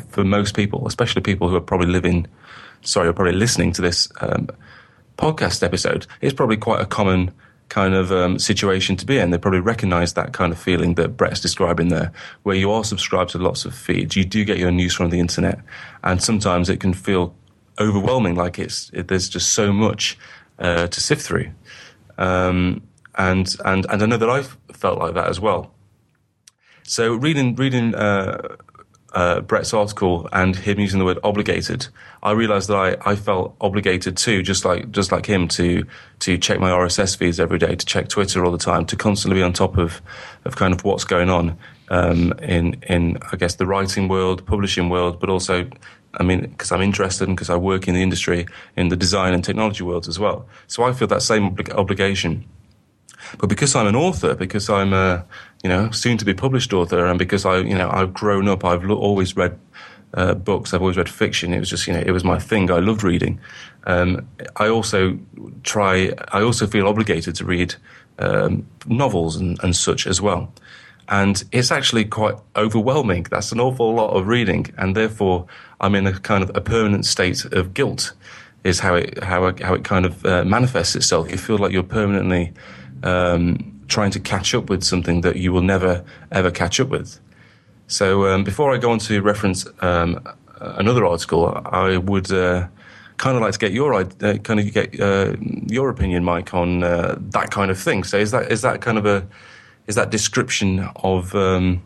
for 0.09 0.25
most 0.25 0.55
people, 0.55 0.87
especially 0.87 1.23
people 1.23 1.49
who 1.49 1.57
are 1.57 1.61
probably 1.61 1.89
living, 1.89 2.27
sorry, 2.83 3.09
are 3.09 3.13
probably 3.13 3.35
listening 3.35 3.73
to 3.73 3.83
this 3.83 4.09
um, 4.21 4.49
podcast 5.19 5.63
episode, 5.63 6.07
is 6.21 6.33
probably 6.33 6.57
quite 6.57 6.81
a 6.81 6.87
common 6.87 7.31
kind 7.71 7.95
of 7.95 8.13
um, 8.13 8.39
situation 8.39 8.97
to 8.97 9.07
be 9.07 9.17
in. 9.17 9.31
They 9.31 9.39
probably 9.39 9.61
recognize 9.61 10.13
that 10.15 10.35
kind 10.35 10.53
of 10.53 10.59
feeling 10.59 10.95
that 10.97 11.17
Brett's 11.17 11.41
describing 11.41 11.89
there, 11.89 12.13
where 12.43 12.57
you 12.57 12.71
are 12.71 12.85
subscribed 12.85 13.31
to 13.31 13.39
lots 13.39 13.65
of 13.65 13.75
feeds. 13.75 14.17
You 14.17 14.25
do 14.25 14.45
get 14.45 14.59
your 14.59 14.71
news 14.71 14.95
from 14.95 15.09
the 15.09 15.21
internet, 15.21 15.61
and 16.05 16.23
sometimes 16.23 16.69
it 16.69 16.81
can 16.81 16.93
feel 16.93 17.35
overwhelming, 17.79 18.35
like 18.35 18.59
it's 18.59 18.91
it, 18.93 19.09
there's 19.09 19.29
just 19.29 19.55
so 19.55 19.73
much 19.73 20.19
uh, 20.59 20.89
to 20.89 21.01
sift 21.01 21.23
through. 21.23 21.51
Um, 22.19 22.83
and 23.15 23.57
and 23.65 23.87
and 23.89 24.03
I 24.03 24.07
know 24.07 24.19
that 24.19 24.29
I've 24.31 24.59
felt 24.73 24.99
like 24.99 25.15
that 25.15 25.29
as 25.29 25.41
well. 25.41 25.73
So 26.83 27.15
reading 27.15 27.55
reading 27.55 27.95
uh, 27.95 28.57
uh, 29.13 29.41
Brett's 29.41 29.75
article 29.75 30.29
and 30.33 30.55
him 30.55 30.79
using 30.79 30.99
the 30.99 31.05
word 31.05 31.19
obligated, 31.25 31.89
I 32.23 32.33
realized 32.33 32.69
that 32.69 32.77
I, 32.77 33.11
I 33.11 33.17
felt 33.17 33.57
obligated 33.61 34.17
too, 34.17 34.43
just 34.43 34.65
like 34.65 34.91
just 34.91 35.13
like 35.13 35.27
him, 35.27 35.49
to 35.49 35.85
to 36.21 36.39
check 36.39 36.61
my 36.61 36.71
RSS 36.71 37.17
feeds 37.17 37.41
every 37.41 37.59
day, 37.59 37.75
to 37.75 37.87
check 37.87 38.09
Twitter 38.09 38.45
all 38.45 38.53
the 38.53 38.59
time, 38.59 38.85
to 38.87 38.97
constantly 38.97 39.41
be 39.41 39.43
on 39.43 39.53
top 39.53 39.79
of 39.79 40.01
of 40.45 40.57
kind 40.57 40.73
of 40.73 40.85
what's 40.85 41.05
going 41.05 41.31
on 41.31 41.59
um, 41.91 42.33
in 42.41 42.83
in 42.89 43.19
I 43.33 43.37
guess 43.37 43.57
the 43.57 43.67
writing 43.67 44.09
world, 44.09 44.47
publishing 44.47 44.89
world, 44.89 45.19
but 45.19 45.29
also, 45.29 45.69
I 46.15 46.23
mean, 46.23 46.43
because 46.43 46.73
I'm 46.73 46.83
interested 46.83 47.29
and 47.29 47.37
because 47.37 47.51
I 47.51 47.57
work 47.57 47.89
in 47.89 47.95
the 47.95 48.03
industry 48.03 48.47
in 48.77 48.89
the 48.89 48.97
design 48.97 49.35
and 49.35 49.45
technology 49.45 49.83
worlds 49.83 50.09
as 50.09 50.19
well. 50.19 50.47
So 50.67 50.85
I 50.85 50.93
feel 50.93 51.09
that 51.09 51.23
same 51.23 51.51
oblig- 51.51 51.75
obligation. 51.75 52.45
But 53.39 53.49
because 53.49 53.75
I'm 53.75 53.87
an 53.87 53.97
author, 53.97 54.35
because 54.35 54.71
I'm 54.71 54.93
a 54.93 55.25
you 55.63 55.69
know 55.69 55.91
soon 55.91 56.19
to 56.19 56.25
be 56.25 56.35
published 56.35 56.73
author, 56.73 57.07
and 57.07 57.19
because 57.19 57.45
I 57.45 57.59
you 57.59 57.75
know 57.75 57.91
I've 57.91 58.15
grown 58.15 58.49
up, 58.49 58.65
I've 58.65 58.85
lo- 58.85 58.97
always 58.97 59.37
read 59.37 59.59
uh, 60.15 60.35
books. 60.35 60.73
I've 60.73 60.81
always 60.81 60.97
read 60.97 61.09
fiction. 61.09 61.53
It 61.53 61.61
was 61.61 61.71
just 61.71 61.87
you 61.87 61.93
know 61.93 62.01
it 62.01 62.13
was 62.13 62.25
my 62.25 62.39
thing. 62.39 62.71
I 62.71 62.79
loved 62.79 63.03
reading. 63.03 63.41
Um, 63.85 64.29
I 64.57 64.69
also 64.69 65.19
try. 65.63 66.13
I 66.29 66.43
also 66.43 66.67
feel 66.67 66.87
obligated 66.87 67.35
to 67.37 67.45
read 67.45 67.75
um, 68.19 68.67
novels 68.87 69.37
and, 69.37 69.63
and 69.63 69.75
such 69.75 70.07
as 70.07 70.21
well. 70.21 70.53
And 71.09 71.43
it's 71.51 71.73
actually 71.73 72.05
quite 72.05 72.37
overwhelming. 72.55 73.27
That's 73.31 73.51
an 73.51 73.59
awful 73.59 73.93
lot 73.95 74.11
of 74.11 74.29
reading, 74.29 74.73
and 74.79 74.97
therefore 74.97 75.47
I'm 75.81 75.95
in 75.95 76.07
a 76.07 76.19
kind 76.19 76.43
of 76.43 76.51
a 76.55 76.61
permanent 76.61 77.05
state 77.05 77.45
of 77.47 77.75
guilt. 77.75 78.13
Is 78.63 78.81
how 78.81 78.95
it 78.95 79.23
how 79.25 79.47
it, 79.47 79.61
how 79.61 79.75
it 79.75 79.85
kind 79.85 80.05
of 80.05 80.25
uh, 80.25 80.45
manifests 80.45 80.95
itself. 80.95 81.31
You 81.31 81.39
feel 81.39 81.57
like 81.57 81.73
you're 81.73 81.83
permanently 81.83 82.53
um, 83.03 83.70
trying 83.91 84.11
to 84.13 84.21
catch 84.21 84.55
up 84.55 84.71
with 84.71 84.83
something 84.83 85.21
that 85.21 85.37
you 85.37 85.53
will 85.53 85.63
never 85.63 86.05
ever 86.33 86.51
catch 86.51 86.81
up 86.81 86.89
with. 86.89 87.21
So 87.87 88.27
um, 88.29 88.45
before 88.45 88.75
I 88.75 88.79
go 88.79 88.93
on 88.93 88.99
to 89.01 89.21
reference 89.21 89.67
um, 89.81 90.21
another 90.61 91.05
article, 91.05 91.61
I 91.67 91.97
would 91.97 92.33
uh, 92.33 92.69
kind 93.17 93.37
of 93.37 93.43
like 93.43 93.53
to 93.53 93.59
get 93.59 93.73
your 93.73 93.93
uh, 93.95 94.05
kind 94.43 94.61
of 94.61 94.73
get 94.73 94.99
uh, 95.01 95.37
your 95.67 95.91
opinion, 95.91 96.25
Mike, 96.25 96.55
on 96.55 96.83
uh, 96.83 97.17
that 97.19 97.51
kind 97.51 97.71
of 97.71 97.79
thing. 97.79 98.05
So 98.05 98.17
is 98.17 98.31
that 98.31 98.51
is 98.51 98.63
that 98.63 98.81
kind 98.81 98.97
of 98.97 99.07
a 99.07 99.27
is 99.87 99.97
that 99.97 100.11
description 100.11 100.89
of 100.97 101.35
um, 101.35 101.83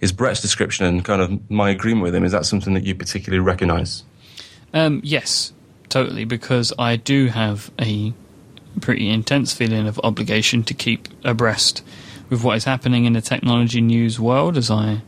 is 0.00 0.12
Brett's 0.12 0.40
description 0.40 0.86
and 0.86 1.04
kind 1.04 1.22
of 1.22 1.50
my 1.50 1.70
agreement 1.70 2.02
with 2.02 2.14
him? 2.14 2.24
Is 2.24 2.32
that 2.32 2.46
something 2.46 2.74
that 2.74 2.84
you 2.84 2.94
particularly 2.94 3.40
recognise? 3.40 4.04
Um, 4.74 5.00
yes, 5.04 5.52
totally, 5.88 6.24
because 6.24 6.72
I 6.78 6.96
do 6.96 7.26
have 7.28 7.70
a 7.78 8.12
pretty 8.80 9.08
intense 9.08 9.52
feeling 9.52 9.86
of 9.86 10.00
obligation 10.02 10.62
to 10.64 10.74
keep 10.74 11.08
abreast 11.24 11.82
with 12.28 12.42
what 12.42 12.56
is 12.56 12.64
happening 12.64 13.04
in 13.04 13.12
the 13.12 13.20
technology 13.20 13.80
news 13.80 14.18
world 14.18 14.56
as 14.56 14.70
I 14.70 15.02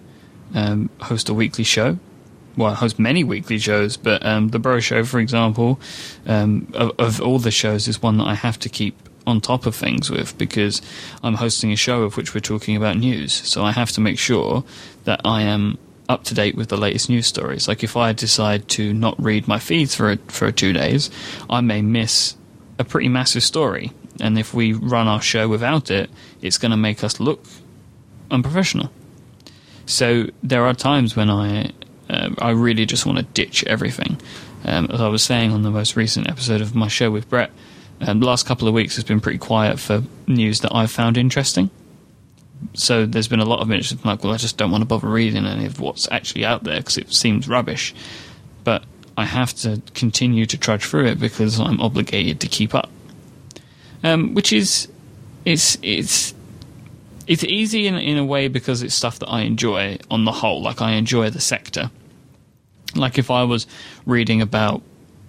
um, 0.55 0.91
host 1.01 1.29
a 1.29 1.35
weekly 1.35 1.65
show. 1.65 1.99
Well, 2.57 2.73
I 2.73 2.75
host 2.75 2.99
many 2.99 3.23
weekly 3.23 3.59
shows, 3.59 3.97
but 3.97 4.25
um, 4.27 4.49
the 4.49 4.59
Bro 4.59 4.81
Show, 4.81 5.05
for 5.05 5.21
example, 5.21 5.79
um, 6.27 6.67
of, 6.75 6.93
of 6.99 7.21
all 7.21 7.39
the 7.39 7.53
shows, 7.53 7.87
is 7.87 8.03
one 8.03 8.19
that 8.19 8.27
I 8.27 8.35
have 8.35 8.59
to 8.61 8.69
keep 8.69 8.97
on 9.29 9.41
top 9.41 9.67
of 9.67 9.77
things 9.77 10.11
with 10.11 10.37
because 10.39 10.81
I'm 11.23 11.35
hosting 11.35 11.71
a 11.71 11.77
show 11.77 12.03
of 12.03 12.17
which 12.17 12.35
we're 12.35 12.41
talking 12.41 12.77
about 12.77 12.97
news. 12.97 13.33
So 13.33 13.63
I 13.63 13.73
have 13.73 13.93
to 13.93 14.01
make 14.01 14.19
sure 14.19 14.65
that 15.05 15.21
I 15.25 15.43
am 15.43 15.79
up 16.09 16.25
to 16.25 16.35
date 16.35 16.57
with 16.57 16.71
the 16.71 16.77
latest 16.77 17.11
news 17.11 17.27
stories. 17.27 17.69
Like 17.69 17.85
if 17.85 17.97
I 17.97 18.13
decide 18.13 18.69
to 18.71 18.95
not 18.95 19.23
read 19.23 19.47
my 19.47 19.59
feeds 19.59 19.95
for 19.95 20.17
for 20.29 20.51
two 20.51 20.73
days, 20.73 21.11
I 21.51 21.61
may 21.61 21.83
miss 21.83 22.35
a 22.79 22.85
pretty 22.85 23.09
massive 23.09 23.43
story. 23.43 23.93
And 24.21 24.39
if 24.39 24.55
we 24.55 24.73
run 24.73 25.07
our 25.07 25.23
show 25.23 25.49
without 25.49 25.91
it, 25.91 26.11
it's 26.43 26.59
going 26.59 26.71
to 26.71 26.77
make 26.77 27.05
us 27.05 27.21
look 27.21 27.45
unprofessional. 28.31 28.91
So 29.87 30.27
there 30.43 30.67
are 30.67 30.75
times 30.75 31.17
when 31.17 31.31
I 31.31 31.73
uh, 32.11 32.31
I 32.39 32.51
really 32.51 32.87
just 32.87 33.07
want 33.07 33.19
to 33.19 33.25
ditch 33.25 33.65
everything. 33.65 34.21
Um, 34.65 34.91
as 34.91 35.01
I 35.01 35.09
was 35.09 35.23
saying 35.23 35.53
on 35.53 35.63
the 35.63 35.71
most 35.71 35.97
recent 35.97 36.29
episode 36.29 36.61
of 36.61 36.75
my 36.75 36.89
show 36.89 37.11
with 37.11 37.29
Brett, 37.29 37.51
um, 38.01 38.21
the 38.21 38.27
last 38.27 38.47
couple 38.47 38.69
of 38.69 38.75
weeks 38.75 38.97
has 38.97 39.05
been 39.05 39.21
pretty 39.21 39.39
quiet 39.39 39.79
for 39.79 40.03
news 40.27 40.61
that 40.61 40.75
I've 40.75 40.91
found 40.91 41.17
interesting. 41.17 41.71
So 42.75 43.07
there's 43.07 43.29
been 43.29 43.41
a 43.41 43.45
lot 43.45 43.61
of 43.61 43.69
minutes 43.69 43.95
like, 44.05 44.25
well, 44.25 44.33
I 44.33 44.37
just 44.37 44.57
don't 44.57 44.71
want 44.71 44.83
to 44.83 44.87
bother 44.87 45.09
reading 45.09 45.47
any 45.47 45.67
of 45.67 45.81
what's 45.81 46.11
actually 46.11 46.45
out 46.45 46.65
there 46.65 46.79
because 46.79 46.99
it 46.99 47.13
seems 47.13 47.49
rubbish. 47.49 47.95
But 48.65 48.85
I 49.19 49.25
have 49.25 49.53
to 49.57 49.83
continue 49.95 50.47
to 50.47 50.57
trudge 50.57 50.85
through 50.85 51.07
it 51.07 51.19
because 51.19 51.59
I'm 51.59 51.81
obligated 51.81 52.39
to 52.41 52.47
keep 52.47 52.73
up. 52.73 52.89
Um, 54.05 54.33
which 54.33 54.53
is, 54.53 54.87
it's 55.45 55.77
it's 55.83 56.35
it's 57.27 57.43
easy 57.43 57.89
in 57.89 57.97
in 57.97 58.17
a 58.17 58.25
way 58.25 58.47
because 58.47 58.81
it's 58.81 58.95
stuff 58.95 59.19
that 59.19 59.27
I 59.27 59.41
enjoy 59.41 59.99
on 60.09 60.25
the 60.25 60.31
whole. 60.31 60.63
Like 60.63 60.81
I 60.81 60.93
enjoy 60.93 61.31
the 61.31 61.41
sector. 61.41 61.91
Like 62.95 63.19
if 63.19 63.29
I 63.29 63.43
was 63.43 63.67
reading 64.07 64.41
about 64.41 64.83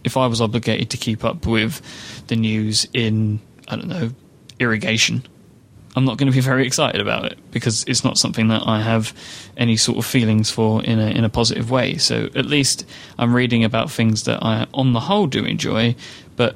if 0.03 0.17
I 0.17 0.27
was 0.27 0.39
obligated 0.39 0.91
to 0.91 0.98
keep 0.98 1.25
up 1.25 1.48
with 1.48 1.81
the 2.27 2.36
news 2.36 2.88
in 2.93 3.39
I 3.67 3.75
don't 3.75 3.88
know 3.88 4.12
irrigation, 4.60 5.24
I'm 5.96 6.05
not 6.05 6.17
going 6.17 6.31
to 6.31 6.36
be 6.36 6.41
very 6.41 6.65
excited 6.67 7.01
about 7.01 7.25
it 7.25 7.38
because 7.51 7.84
it's 7.88 8.03
not 8.03 8.17
something 8.17 8.50
that 8.50 8.63
I 8.65 8.81
have 8.81 9.13
any 9.58 9.75
sort 9.75 9.98
of 9.98 10.05
feelings 10.05 10.51
for 10.51 10.84
in 10.84 11.00
a 11.00 11.08
in 11.08 11.24
a 11.24 11.29
positive 11.29 11.72
way. 11.72 11.98
So 11.98 12.29
at 12.36 12.46
least 12.46 12.86
I'm 13.17 13.34
reading 13.34 13.63
about 13.63 13.89
things 13.91 14.24
that 14.24 14.43
I, 14.43 14.67
on 14.74 14.93
the 14.93 15.01
whole, 15.01 15.27
do 15.27 15.43
enjoy, 15.46 15.96
but 16.36 16.55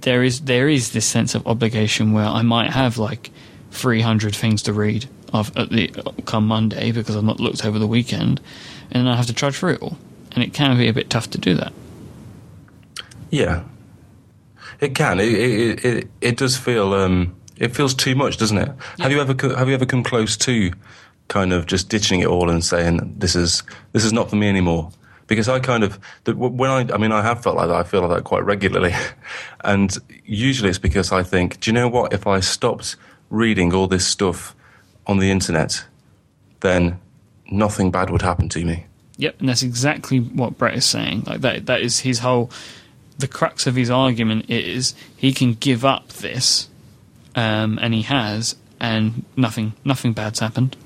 there 0.00 0.22
is 0.22 0.42
there 0.42 0.68
is 0.68 0.92
this 0.92 1.06
sense 1.06 1.34
of 1.34 1.46
obligation 1.46 2.12
where 2.12 2.26
I 2.26 2.42
might 2.42 2.70
have 2.70 2.96
like 2.96 3.30
300 3.72 4.34
things 4.34 4.62
to 4.62 4.72
read 4.72 5.08
of, 5.32 5.54
at 5.56 5.70
the 5.70 5.88
come 6.24 6.46
Monday 6.46 6.92
because 6.92 7.16
I've 7.16 7.24
not 7.24 7.40
looked 7.40 7.64
over 7.64 7.78
the 7.78 7.86
weekend, 7.86 8.40
and 8.90 9.06
then 9.06 9.12
I 9.12 9.16
have 9.16 9.26
to 9.26 9.34
trudge 9.34 9.56
through 9.56 9.74
it 9.74 9.82
all, 9.82 9.98
and 10.32 10.42
it 10.42 10.54
can 10.54 10.76
be 10.78 10.88
a 10.88 10.92
bit 10.92 11.10
tough 11.10 11.28
to 11.30 11.38
do 11.38 11.54
that. 11.54 11.72
Yeah, 13.30 13.64
it 14.80 14.94
can. 14.94 15.20
It 15.20 15.32
it 15.32 15.84
it, 15.84 16.08
it 16.20 16.36
does 16.36 16.56
feel 16.56 16.94
um, 16.94 17.34
it 17.56 17.74
feels 17.74 17.94
too 17.94 18.14
much, 18.14 18.36
doesn't 18.36 18.58
it? 18.58 18.68
Yeah. 18.98 19.04
Have 19.04 19.12
you 19.12 19.20
ever 19.20 19.56
have 19.56 19.68
you 19.68 19.74
ever 19.74 19.86
come 19.86 20.02
close 20.02 20.36
to 20.38 20.72
kind 21.28 21.52
of 21.52 21.66
just 21.66 21.88
ditching 21.88 22.20
it 22.20 22.26
all 22.26 22.50
and 22.50 22.64
saying 22.64 23.14
this 23.18 23.34
is 23.34 23.62
this 23.92 24.04
is 24.04 24.12
not 24.12 24.30
for 24.30 24.36
me 24.36 24.48
anymore? 24.48 24.90
Because 25.26 25.48
I 25.48 25.58
kind 25.60 25.84
of 25.84 25.98
when 26.26 26.70
I 26.70 26.92
I 26.92 26.98
mean 26.98 27.12
I 27.12 27.22
have 27.22 27.42
felt 27.42 27.56
like 27.56 27.68
that. 27.68 27.76
I 27.76 27.82
feel 27.82 28.02
like 28.02 28.16
that 28.16 28.24
quite 28.24 28.44
regularly, 28.44 28.94
and 29.64 29.96
usually 30.24 30.70
it's 30.70 30.78
because 30.78 31.12
I 31.12 31.22
think, 31.22 31.60
do 31.60 31.70
you 31.70 31.74
know 31.74 31.88
what? 31.88 32.12
If 32.12 32.26
I 32.26 32.40
stopped 32.40 32.96
reading 33.30 33.72
all 33.72 33.86
this 33.86 34.06
stuff 34.06 34.54
on 35.06 35.18
the 35.18 35.30
internet, 35.30 35.84
then 36.60 36.98
nothing 37.50 37.90
bad 37.90 38.10
would 38.10 38.22
happen 38.22 38.48
to 38.50 38.64
me. 38.64 38.86
Yep, 39.16 39.40
and 39.40 39.48
that's 39.48 39.62
exactly 39.62 40.18
what 40.18 40.58
Brett 40.58 40.74
is 40.74 40.84
saying. 40.84 41.24
Like 41.26 41.40
that 41.42 41.66
that 41.66 41.80
is 41.80 42.00
his 42.00 42.18
whole 42.18 42.50
the 43.18 43.28
crux 43.28 43.66
of 43.66 43.76
his 43.76 43.90
argument 43.90 44.50
is 44.50 44.94
he 45.16 45.32
can 45.32 45.54
give 45.54 45.84
up 45.84 46.08
this, 46.08 46.68
um, 47.34 47.78
and 47.80 47.94
he 47.94 48.02
has, 48.02 48.56
and 48.80 49.24
nothing 49.36 49.74
nothing 49.84 50.12
bad's 50.12 50.40
happened. 50.40 50.76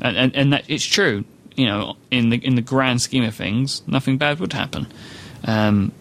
And, 0.00 0.16
and 0.16 0.36
and 0.36 0.52
that 0.52 0.64
it's 0.68 0.84
true, 0.84 1.24
you 1.54 1.66
know, 1.66 1.96
in 2.10 2.30
the 2.30 2.36
in 2.44 2.54
the 2.54 2.62
grand 2.62 3.02
scheme 3.02 3.24
of 3.24 3.34
things, 3.34 3.82
nothing 3.86 4.18
bad 4.18 4.40
would 4.40 4.52
happen. 4.52 4.86
Um, 5.44 5.92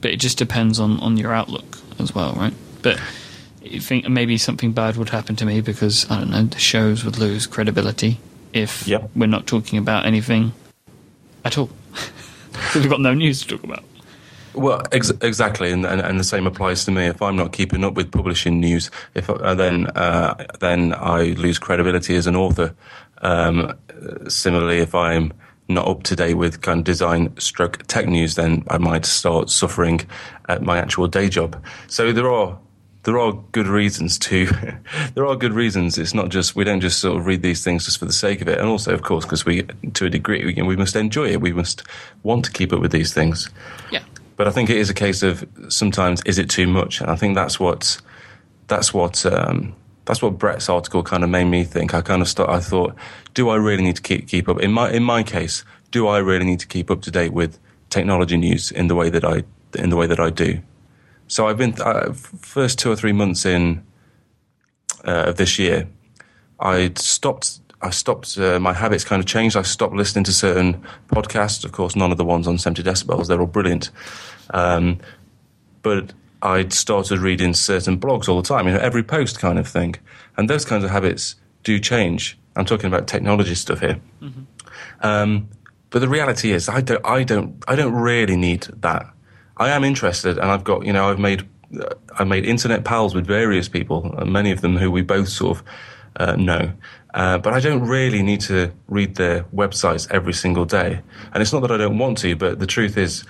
but 0.00 0.12
it 0.12 0.20
just 0.20 0.38
depends 0.38 0.78
on, 0.78 1.00
on 1.00 1.16
your 1.16 1.32
outlook 1.32 1.78
as 1.98 2.14
well, 2.14 2.32
right? 2.34 2.54
But 2.82 3.00
you 3.62 3.80
think 3.80 4.08
maybe 4.08 4.38
something 4.38 4.72
bad 4.72 4.96
would 4.96 5.10
happen 5.10 5.36
to 5.36 5.44
me 5.44 5.60
because 5.60 6.08
I 6.10 6.18
don't 6.18 6.30
know 6.30 6.44
the 6.44 6.58
shows 6.58 7.04
would 7.04 7.18
lose 7.18 7.46
credibility 7.46 8.20
if 8.52 8.86
yep. 8.86 9.10
we're 9.14 9.26
not 9.26 9.46
talking 9.46 9.78
about 9.78 10.06
anything 10.06 10.52
at 11.44 11.58
all 11.58 11.68
we've 12.74 12.88
got 12.88 13.00
no 13.00 13.14
news 13.14 13.42
to 13.42 13.48
talk 13.48 13.64
about. 13.64 13.84
Well, 14.54 14.82
ex- 14.92 15.12
exactly, 15.22 15.70
and, 15.72 15.84
and, 15.84 16.00
and 16.00 16.18
the 16.18 16.24
same 16.24 16.46
applies 16.46 16.84
to 16.86 16.90
me. 16.90 17.06
If 17.06 17.22
I'm 17.22 17.36
not 17.36 17.52
keeping 17.52 17.84
up 17.84 17.94
with 17.94 18.10
publishing 18.10 18.60
news, 18.60 18.90
if 19.14 19.28
uh, 19.28 19.54
then 19.54 19.86
uh, 19.88 20.46
then 20.60 20.94
I 20.94 21.34
lose 21.34 21.58
credibility 21.58 22.14
as 22.16 22.26
an 22.26 22.36
author. 22.36 22.74
Um, 23.22 23.76
similarly, 24.28 24.78
if 24.78 24.94
I'm 24.94 25.32
not 25.68 25.86
up 25.86 26.02
to 26.04 26.16
date 26.16 26.34
with 26.34 26.62
kind 26.62 26.78
of 26.78 26.84
design 26.84 27.36
stroke 27.38 27.86
tech 27.86 28.06
news, 28.06 28.34
then 28.36 28.64
I 28.68 28.78
might 28.78 29.04
start 29.04 29.50
suffering 29.50 30.00
at 30.48 30.62
my 30.62 30.78
actual 30.78 31.06
day 31.08 31.28
job. 31.28 31.62
So 31.88 32.12
there 32.12 32.30
are 32.30 32.58
there 33.04 33.18
are 33.18 33.32
good 33.52 33.66
reasons 33.66 34.18
to 34.18 34.46
there 35.14 35.26
are 35.26 35.36
good 35.36 35.52
reasons 35.52 35.96
it's 35.96 36.12
not 36.12 36.28
just 36.28 36.54
we 36.54 36.64
don't 36.64 36.80
just 36.80 36.98
sort 36.98 37.16
of 37.16 37.24
read 37.24 37.42
these 37.42 37.64
things 37.64 37.84
just 37.86 37.96
for 37.96 38.04
the 38.04 38.12
sake 38.12 38.42
of 38.42 38.48
it 38.48 38.58
and 38.58 38.68
also 38.68 38.92
of 38.92 39.02
course 39.02 39.24
because 39.24 39.46
we 39.46 39.62
to 39.94 40.04
a 40.06 40.10
degree 40.10 40.44
we, 40.44 40.62
we 40.62 40.76
must 40.76 40.94
enjoy 40.94 41.26
it 41.26 41.40
we 41.40 41.52
must 41.52 41.84
want 42.22 42.44
to 42.44 42.50
keep 42.50 42.72
up 42.72 42.80
with 42.80 42.92
these 42.92 43.14
things 43.14 43.48
yeah 43.90 44.02
but 44.38 44.46
I 44.46 44.52
think 44.52 44.70
it 44.70 44.76
is 44.76 44.88
a 44.88 44.94
case 44.94 45.24
of 45.24 45.46
sometimes 45.68 46.22
is 46.24 46.38
it 46.38 46.48
too 46.48 46.68
much? 46.68 47.00
And 47.00 47.10
I 47.10 47.16
think 47.16 47.34
that's 47.34 47.58
what 47.58 48.00
that's 48.68 48.94
what 48.94 49.26
um, 49.26 49.74
that's 50.04 50.22
what 50.22 50.38
Brett's 50.38 50.68
article 50.68 51.02
kind 51.02 51.24
of 51.24 51.28
made 51.28 51.46
me 51.46 51.64
think. 51.64 51.92
I 51.92 52.00
kind 52.00 52.22
of 52.22 52.28
start, 52.28 52.48
I 52.48 52.60
thought, 52.60 52.94
do 53.34 53.48
I 53.48 53.56
really 53.56 53.82
need 53.82 53.96
to 53.96 54.02
keep 54.02 54.28
keep 54.28 54.48
up? 54.48 54.60
In 54.60 54.72
my 54.72 54.92
in 54.92 55.02
my 55.02 55.24
case, 55.24 55.64
do 55.90 56.06
I 56.06 56.18
really 56.18 56.44
need 56.44 56.60
to 56.60 56.68
keep 56.68 56.88
up 56.88 57.02
to 57.02 57.10
date 57.10 57.32
with 57.32 57.58
technology 57.90 58.36
news 58.36 58.70
in 58.70 58.86
the 58.86 58.94
way 58.94 59.10
that 59.10 59.24
I 59.24 59.42
in 59.74 59.90
the 59.90 59.96
way 59.96 60.06
that 60.06 60.20
I 60.20 60.30
do? 60.30 60.60
So 61.26 61.48
I've 61.48 61.58
been 61.58 61.74
uh, 61.82 62.12
first 62.12 62.78
two 62.78 62.92
or 62.92 62.96
three 62.96 63.12
months 63.12 63.44
in 63.44 63.84
uh, 65.04 65.24
of 65.26 65.36
this 65.36 65.58
year, 65.58 65.88
I 66.60 66.92
stopped 66.94 67.58
I 67.80 67.90
stopped, 67.90 68.36
uh, 68.38 68.58
my 68.58 68.72
habits 68.72 69.04
kind 69.04 69.20
of 69.20 69.26
changed. 69.26 69.56
I 69.56 69.62
stopped 69.62 69.94
listening 69.94 70.24
to 70.24 70.32
certain 70.32 70.82
podcasts. 71.08 71.64
Of 71.64 71.72
course, 71.72 71.94
none 71.94 72.10
of 72.10 72.18
the 72.18 72.24
ones 72.24 72.48
on 72.48 72.58
70 72.58 72.82
decibels, 72.82 73.28
they're 73.28 73.40
all 73.40 73.46
brilliant. 73.46 73.90
Um, 74.50 74.98
but 75.82 76.12
I'd 76.42 76.72
started 76.72 77.20
reading 77.20 77.54
certain 77.54 77.98
blogs 77.98 78.28
all 78.28 78.40
the 78.40 78.48
time, 78.48 78.66
you 78.66 78.72
know, 78.72 78.80
every 78.80 79.02
post 79.02 79.38
kind 79.38 79.58
of 79.58 79.68
thing. 79.68 79.94
And 80.36 80.50
those 80.50 80.64
kinds 80.64 80.84
of 80.84 80.90
habits 80.90 81.36
do 81.62 81.78
change. 81.78 82.38
I'm 82.56 82.64
talking 82.64 82.86
about 82.86 83.06
technology 83.06 83.54
stuff 83.54 83.80
here. 83.80 84.00
Mm-hmm. 84.20 84.42
Um, 85.00 85.48
but 85.90 86.00
the 86.00 86.08
reality 86.08 86.52
is, 86.52 86.68
I 86.68 86.80
don't, 86.80 87.04
I 87.06 87.22
don't, 87.24 87.62
I 87.66 87.76
don't 87.76 87.94
really 87.94 88.36
need 88.36 88.62
that. 88.80 89.06
I 89.56 89.70
am 89.70 89.84
interested, 89.84 90.38
and 90.38 90.50
I've 90.50 90.64
got, 90.64 90.84
you 90.84 90.92
know, 90.92 91.08
I've 91.10 91.18
made, 91.18 91.48
uh, 91.80 91.94
I've 92.18 92.28
made 92.28 92.44
internet 92.44 92.84
pals 92.84 93.14
with 93.14 93.26
various 93.26 93.68
people, 93.68 94.02
many 94.24 94.50
of 94.50 94.60
them 94.60 94.76
who 94.76 94.90
we 94.90 95.02
both 95.02 95.28
sort 95.28 95.58
of 95.58 95.64
uh, 96.18 96.36
know. 96.36 96.72
Uh, 97.14 97.38
but 97.38 97.52
I 97.54 97.60
don't 97.60 97.86
really 97.86 98.22
need 98.22 98.40
to 98.42 98.70
read 98.88 99.14
their 99.14 99.44
websites 99.44 100.10
every 100.10 100.34
single 100.34 100.64
day. 100.64 101.00
And 101.32 101.42
it's 101.42 101.52
not 101.52 101.62
that 101.62 101.70
I 101.70 101.76
don't 101.76 101.98
want 101.98 102.18
to, 102.18 102.36
but 102.36 102.58
the 102.58 102.66
truth 102.66 102.96
is, 102.96 103.24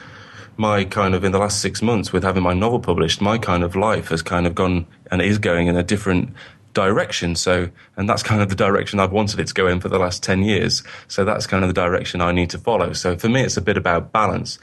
my 0.57 0.85
kind 0.85 1.14
of 1.14 1.23
in 1.23 1.30
the 1.30 1.38
last 1.38 1.61
six 1.61 1.80
months 1.80 2.12
with 2.12 2.25
having 2.25 2.42
my 2.42 2.52
novel 2.52 2.80
published, 2.80 3.21
my 3.21 3.38
kind 3.38 3.62
of 3.62 3.76
life 3.76 4.09
has 4.09 4.23
kind 4.23 4.45
of 4.45 4.57
gone 4.57 4.87
and 5.11 5.23
is 5.23 5.38
going 5.38 5.68
in 5.68 5.76
a 5.76 5.85
different 5.85 6.35
direction. 6.75 7.37
So, 7.37 7.71
and 7.97 8.09
that's 8.09 8.25
kind 8.25 8.42
of 8.42 8.49
the 8.49 8.57
direction 8.57 8.99
I've 8.99 9.12
wanted 9.12 9.38
it 9.38 9.47
to 9.47 9.54
go 9.54 9.68
in 9.68 9.80
for 9.80 9.88
the 9.88 9.99
last 9.99 10.23
10 10.23 10.42
years. 10.42 10.83
So 11.07 11.25
that's 11.25 11.47
kind 11.47 11.62
of 11.62 11.68
the 11.68 11.75
direction 11.75 12.21
I 12.21 12.33
need 12.33 12.50
to 12.50 12.59
follow. 12.59 12.92
So 12.92 13.16
for 13.16 13.28
me, 13.28 13.42
it's 13.42 13.57
a 13.57 13.61
bit 13.61 13.76
about 13.76 14.12
balance. 14.12 14.59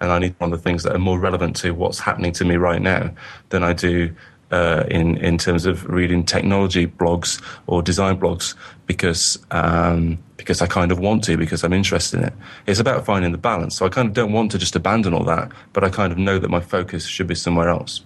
And 0.00 0.10
I 0.10 0.18
need 0.18 0.34
one 0.38 0.52
of 0.52 0.58
the 0.58 0.62
things 0.62 0.82
that 0.82 0.94
are 0.94 0.98
more 0.98 1.18
relevant 1.18 1.56
to 1.56 1.70
what's 1.70 2.00
happening 2.00 2.32
to 2.32 2.44
me 2.44 2.56
right 2.56 2.82
now 2.82 3.14
than 3.48 3.62
I 3.62 3.72
do 3.72 4.14
uh, 4.50 4.84
in 4.90 5.16
in 5.18 5.38
terms 5.38 5.66
of 5.66 5.84
reading 5.88 6.24
technology 6.24 6.86
blogs 6.86 7.42
or 7.66 7.82
design 7.82 8.18
blogs 8.18 8.54
because 8.86 9.38
um, 9.50 10.18
because 10.36 10.62
I 10.62 10.66
kind 10.66 10.92
of 10.92 10.98
want 10.98 11.24
to 11.24 11.36
because 11.36 11.64
I'm 11.64 11.72
interested 11.72 12.20
in 12.20 12.26
it. 12.26 12.32
It's 12.66 12.80
about 12.80 13.04
finding 13.04 13.32
the 13.32 13.38
balance. 13.38 13.76
So 13.76 13.86
I 13.86 13.88
kind 13.88 14.08
of 14.08 14.14
don't 14.14 14.32
want 14.32 14.52
to 14.52 14.58
just 14.58 14.76
abandon 14.76 15.14
all 15.14 15.24
that, 15.24 15.50
but 15.72 15.82
I 15.82 15.88
kind 15.88 16.12
of 16.12 16.18
know 16.18 16.38
that 16.38 16.50
my 16.50 16.60
focus 16.60 17.06
should 17.06 17.26
be 17.26 17.34
somewhere 17.34 17.68
else. 17.68 18.02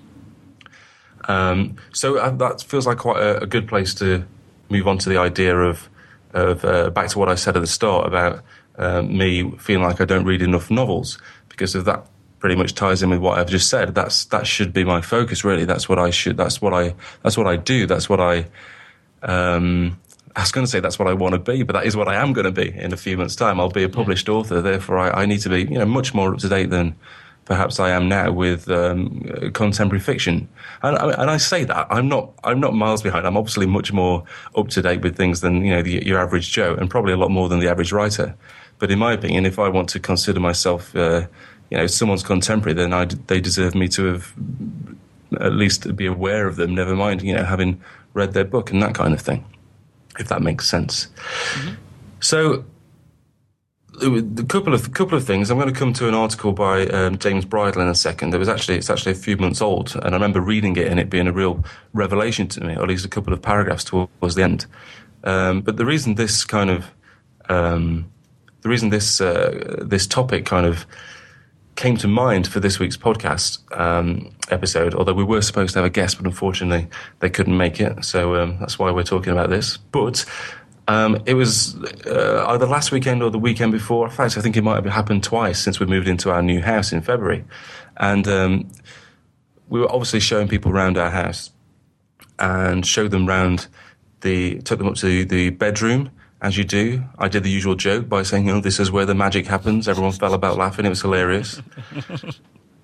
Um, 1.28 1.76
so 1.92 2.16
uh, 2.16 2.30
that 2.30 2.62
feels 2.62 2.86
like 2.86 2.98
quite 2.98 3.22
a, 3.22 3.42
a, 3.42 3.46
good 3.46 3.68
place 3.68 3.94
to 3.96 4.24
move 4.70 4.88
on 4.88 4.96
to 4.98 5.08
the 5.08 5.18
idea 5.18 5.56
of 5.56 5.88
of 6.32 6.64
uh, 6.64 6.90
back 6.90 7.08
to 7.08 7.18
what 7.18 7.28
I 7.28 7.34
said 7.34 7.56
at 7.56 7.60
the 7.60 7.66
start 7.66 8.06
about 8.06 8.42
uh, 8.78 9.02
me 9.02 9.50
feeling 9.58 9.84
like 9.86 10.00
I 10.00 10.06
don't 10.06 10.24
read 10.24 10.42
enough 10.42 10.70
novels 10.70 11.18
because 11.48 11.74
of 11.74 11.84
that 11.84 12.06
pretty 12.40 12.56
much 12.56 12.74
ties 12.74 13.02
in 13.02 13.10
with 13.10 13.20
what 13.20 13.38
I've 13.38 13.48
just 13.48 13.70
said. 13.70 13.94
That's 13.94 14.24
that 14.26 14.46
should 14.46 14.72
be 14.72 14.82
my 14.82 15.00
focus. 15.00 15.44
Really, 15.44 15.64
that's 15.64 15.88
what 15.88 15.98
I 15.98 16.10
should. 16.10 16.36
That's 16.36 16.60
what 16.60 16.74
I. 16.74 16.94
That's 17.22 17.36
what 17.36 17.46
I 17.46 17.56
do. 17.56 17.86
That's 17.86 18.08
what 18.08 18.20
I. 18.20 18.46
Um, 19.22 20.00
I 20.34 20.40
was 20.40 20.52
going 20.52 20.64
to 20.64 20.70
say 20.70 20.80
that's 20.80 20.98
what 20.98 21.08
I 21.08 21.12
want 21.12 21.34
to 21.34 21.38
be, 21.38 21.62
but 21.62 21.74
that 21.74 21.86
is 21.86 21.96
what 21.96 22.08
I 22.08 22.14
am 22.14 22.32
going 22.32 22.44
to 22.44 22.52
be 22.52 22.70
in 22.70 22.92
a 22.92 22.96
few 22.96 23.16
months' 23.16 23.36
time. 23.36 23.60
I'll 23.60 23.68
be 23.68 23.82
a 23.82 23.88
published 23.88 24.28
author. 24.28 24.62
Therefore, 24.62 24.98
I, 24.98 25.22
I, 25.22 25.26
need 25.26 25.40
to 25.40 25.48
be, 25.48 25.62
you 25.62 25.78
know, 25.78 25.84
much 25.84 26.14
more 26.14 26.32
up 26.32 26.38
to 26.40 26.48
date 26.48 26.70
than 26.70 26.94
perhaps 27.44 27.80
I 27.80 27.90
am 27.90 28.08
now 28.08 28.30
with 28.30 28.70
um, 28.70 29.50
contemporary 29.52 30.00
fiction. 30.00 30.48
And, 30.82 30.96
and, 30.96 31.30
I 31.30 31.36
say 31.36 31.64
that 31.64 31.88
I'm 31.90 32.08
not 32.08 32.32
I'm 32.44 32.60
not 32.60 32.74
miles 32.74 33.02
behind. 33.02 33.26
I'm 33.26 33.36
obviously 33.36 33.66
much 33.66 33.92
more 33.92 34.24
up 34.56 34.68
to 34.68 34.82
date 34.82 35.02
with 35.02 35.16
things 35.16 35.40
than 35.40 35.64
you 35.64 35.72
know 35.72 35.82
the, 35.82 36.06
your 36.06 36.20
average 36.20 36.52
Joe, 36.52 36.74
and 36.74 36.88
probably 36.88 37.12
a 37.12 37.16
lot 37.16 37.30
more 37.30 37.48
than 37.48 37.58
the 37.58 37.68
average 37.68 37.92
writer. 37.92 38.34
But 38.78 38.90
in 38.90 38.98
my 38.98 39.12
opinion, 39.12 39.46
if 39.46 39.58
I 39.58 39.68
want 39.68 39.88
to 39.90 40.00
consider 40.00 40.40
myself, 40.40 40.94
uh, 40.94 41.26
you 41.70 41.78
know, 41.78 41.86
someone's 41.86 42.22
contemporary, 42.22 42.74
then 42.74 42.92
I, 42.92 43.04
they 43.04 43.40
deserve 43.40 43.74
me 43.74 43.88
to 43.88 44.04
have 44.06 44.34
at 45.40 45.52
least 45.52 45.96
be 45.96 46.06
aware 46.06 46.46
of 46.46 46.56
them. 46.56 46.74
Never 46.74 46.96
mind, 46.96 47.22
you 47.22 47.34
know, 47.34 47.44
having 47.44 47.80
read 48.14 48.32
their 48.32 48.44
book 48.44 48.70
and 48.70 48.82
that 48.82 48.94
kind 48.94 49.14
of 49.14 49.20
thing 49.20 49.44
if 50.20 50.28
that 50.28 50.42
makes 50.42 50.68
sense. 50.68 51.08
Mm-hmm. 51.54 51.74
So, 52.20 52.64
a 54.02 54.44
couple 54.44 54.72
of 54.72 54.92
couple 54.94 55.16
of 55.16 55.24
things. 55.24 55.50
I'm 55.50 55.58
going 55.58 55.72
to 55.72 55.78
come 55.78 55.92
to 55.94 56.08
an 56.08 56.14
article 56.14 56.52
by 56.52 56.86
um, 56.86 57.18
James 57.18 57.44
Bridle 57.44 57.82
in 57.82 57.88
a 57.88 57.94
second. 57.94 58.34
It 58.34 58.38
was 58.38 58.48
actually 58.48 58.76
it's 58.76 58.88
actually 58.88 59.12
a 59.12 59.16
few 59.16 59.36
months 59.36 59.60
old, 59.60 59.94
and 59.96 60.06
I 60.06 60.12
remember 60.12 60.40
reading 60.40 60.76
it 60.76 60.86
and 60.86 60.98
it 61.00 61.10
being 61.10 61.26
a 61.26 61.32
real 61.32 61.64
revelation 61.92 62.46
to 62.48 62.64
me, 62.64 62.76
or 62.76 62.82
at 62.82 62.88
least 62.88 63.04
a 63.04 63.08
couple 63.08 63.32
of 63.32 63.42
paragraphs 63.42 63.84
towards 63.84 64.34
the 64.34 64.42
end. 64.42 64.66
Um, 65.24 65.60
but 65.60 65.76
the 65.76 65.84
reason 65.84 66.14
this 66.14 66.44
kind 66.44 66.70
of 66.70 66.86
um, 67.48 68.10
the 68.62 68.68
reason 68.68 68.90
this 68.90 69.20
uh, 69.20 69.82
this 69.82 70.06
topic 70.06 70.46
kind 70.46 70.66
of 70.66 70.86
came 71.80 71.96
to 71.96 72.06
mind 72.06 72.46
for 72.46 72.60
this 72.60 72.78
week's 72.78 72.98
podcast 72.98 73.58
um, 73.78 74.30
episode, 74.50 74.94
although 74.94 75.14
we 75.14 75.24
were 75.24 75.40
supposed 75.40 75.72
to 75.72 75.78
have 75.78 75.86
a 75.86 75.90
guest, 75.90 76.18
but 76.18 76.26
unfortunately 76.26 76.86
they 77.20 77.30
couldn't 77.30 77.56
make 77.56 77.80
it. 77.80 78.04
So 78.04 78.36
um, 78.36 78.58
that's 78.60 78.78
why 78.78 78.90
we're 78.90 79.02
talking 79.02 79.32
about 79.32 79.48
this. 79.48 79.78
But 79.78 80.26
um, 80.88 81.22
it 81.24 81.32
was 81.32 81.82
uh, 82.06 82.44
either 82.48 82.66
last 82.66 82.92
weekend 82.92 83.22
or 83.22 83.30
the 83.30 83.38
weekend 83.38 83.72
before. 83.72 84.04
In 84.06 84.12
fact, 84.12 84.36
I 84.36 84.42
think 84.42 84.58
it 84.58 84.62
might 84.62 84.74
have 84.74 84.92
happened 84.92 85.24
twice 85.24 85.58
since 85.58 85.80
we 85.80 85.86
moved 85.86 86.06
into 86.06 86.30
our 86.30 86.42
new 86.42 86.60
house 86.60 86.92
in 86.92 87.00
February. 87.00 87.46
And 87.96 88.28
um, 88.28 88.68
we 89.70 89.80
were 89.80 89.90
obviously 89.90 90.20
showing 90.20 90.48
people 90.48 90.70
around 90.72 90.98
our 90.98 91.10
house 91.10 91.50
and 92.38 92.84
showed 92.84 93.10
them 93.10 93.26
around 93.26 93.68
the, 94.20 94.60
took 94.60 94.76
them 94.76 94.88
up 94.88 94.96
to 94.96 95.24
the 95.24 95.48
bedroom 95.48 96.10
as 96.42 96.56
you 96.56 96.64
do. 96.64 97.04
I 97.18 97.28
did 97.28 97.42
the 97.44 97.50
usual 97.50 97.74
joke 97.74 98.08
by 98.08 98.22
saying, 98.22 98.46
"You 98.46 98.54
know, 98.54 98.60
this 98.60 98.80
is 98.80 98.90
where 98.90 99.06
the 99.06 99.14
magic 99.14 99.46
happens." 99.46 99.88
Everyone 99.88 100.12
fell 100.12 100.34
about 100.34 100.56
laughing. 100.56 100.86
It 100.86 100.90
was 100.90 101.02
hilarious. 101.02 101.60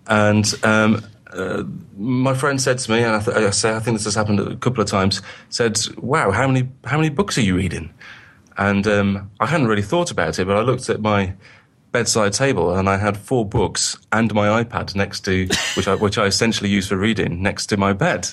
and 0.06 0.54
um, 0.64 1.04
uh, 1.32 1.64
my 1.96 2.34
friend 2.34 2.60
said 2.60 2.78
to 2.78 2.90
me, 2.90 3.02
and 3.02 3.16
I, 3.16 3.20
th- 3.20 3.36
I, 3.36 3.50
say 3.50 3.74
I 3.74 3.80
think 3.80 3.96
this 3.96 4.04
has 4.04 4.14
happened 4.14 4.40
a 4.40 4.56
couple 4.56 4.82
of 4.82 4.88
times. 4.88 5.22
Said, 5.48 5.78
"Wow, 5.98 6.30
how 6.30 6.46
many 6.46 6.68
how 6.84 6.96
many 6.96 7.10
books 7.10 7.38
are 7.38 7.42
you 7.42 7.56
reading?" 7.56 7.92
And 8.58 8.86
um, 8.86 9.30
I 9.40 9.46
hadn't 9.46 9.66
really 9.66 9.82
thought 9.82 10.10
about 10.10 10.38
it, 10.38 10.46
but 10.46 10.56
I 10.56 10.60
looked 10.60 10.88
at 10.88 11.00
my 11.00 11.34
bedside 11.92 12.32
table 12.32 12.74
and 12.76 12.90
I 12.90 12.98
had 12.98 13.16
four 13.16 13.46
books 13.46 13.96
and 14.12 14.34
my 14.34 14.62
iPad 14.62 14.94
next 14.94 15.24
to 15.24 15.48
which 15.76 15.88
I 15.88 15.94
which 15.94 16.18
I 16.18 16.26
essentially 16.26 16.68
use 16.68 16.88
for 16.88 16.96
reading 16.96 17.42
next 17.42 17.66
to 17.66 17.76
my 17.76 17.92
bed. 17.92 18.28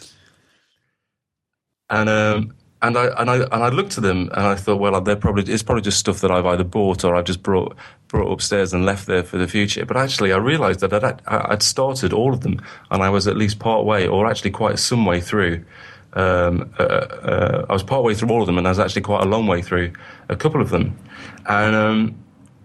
And 1.89 2.09
um, 2.09 2.53
and 2.83 2.97
I 2.97 3.05
and 3.19 3.29
I 3.29 3.35
and 3.37 3.63
I 3.63 3.69
looked 3.69 3.97
at 3.97 4.03
them 4.03 4.29
and 4.33 4.45
I 4.45 4.55
thought, 4.55 4.75
well, 4.75 4.99
they're 5.01 5.15
probably 5.15 5.51
it's 5.51 5.63
probably 5.63 5.81
just 5.81 5.97
stuff 5.97 6.19
that 6.19 6.31
I've 6.31 6.45
either 6.45 6.65
bought 6.65 7.03
or 7.03 7.15
I've 7.15 7.23
just 7.23 7.41
brought 7.41 7.75
brought 8.09 8.31
upstairs 8.31 8.73
and 8.73 8.85
left 8.85 9.07
there 9.07 9.23
for 9.23 9.37
the 9.37 9.47
future. 9.47 9.85
But 9.85 9.97
actually, 9.97 10.33
I 10.33 10.37
realised 10.37 10.81
that 10.81 10.93
I'd, 10.93 11.21
I'd 11.25 11.63
started 11.63 12.11
all 12.11 12.33
of 12.33 12.41
them 12.41 12.61
and 12.91 13.01
I 13.01 13.09
was 13.09 13.25
at 13.25 13.37
least 13.37 13.57
part 13.59 13.85
way, 13.85 14.05
or 14.05 14.27
actually 14.27 14.51
quite 14.51 14.77
some 14.77 15.05
way 15.05 15.21
through. 15.21 15.63
Um, 16.15 16.71
uh, 16.77 16.83
uh, 16.83 17.65
I 17.69 17.73
was 17.73 17.83
part 17.83 18.03
way 18.03 18.13
through 18.13 18.29
all 18.29 18.41
of 18.41 18.47
them, 18.47 18.57
and 18.57 18.67
I 18.67 18.69
was 18.69 18.79
actually 18.79 19.01
quite 19.01 19.23
a 19.23 19.27
long 19.27 19.47
way 19.47 19.61
through 19.63 19.93
a 20.29 20.35
couple 20.35 20.61
of 20.61 20.69
them, 20.69 20.97
and. 21.47 21.75
Um, 21.75 22.19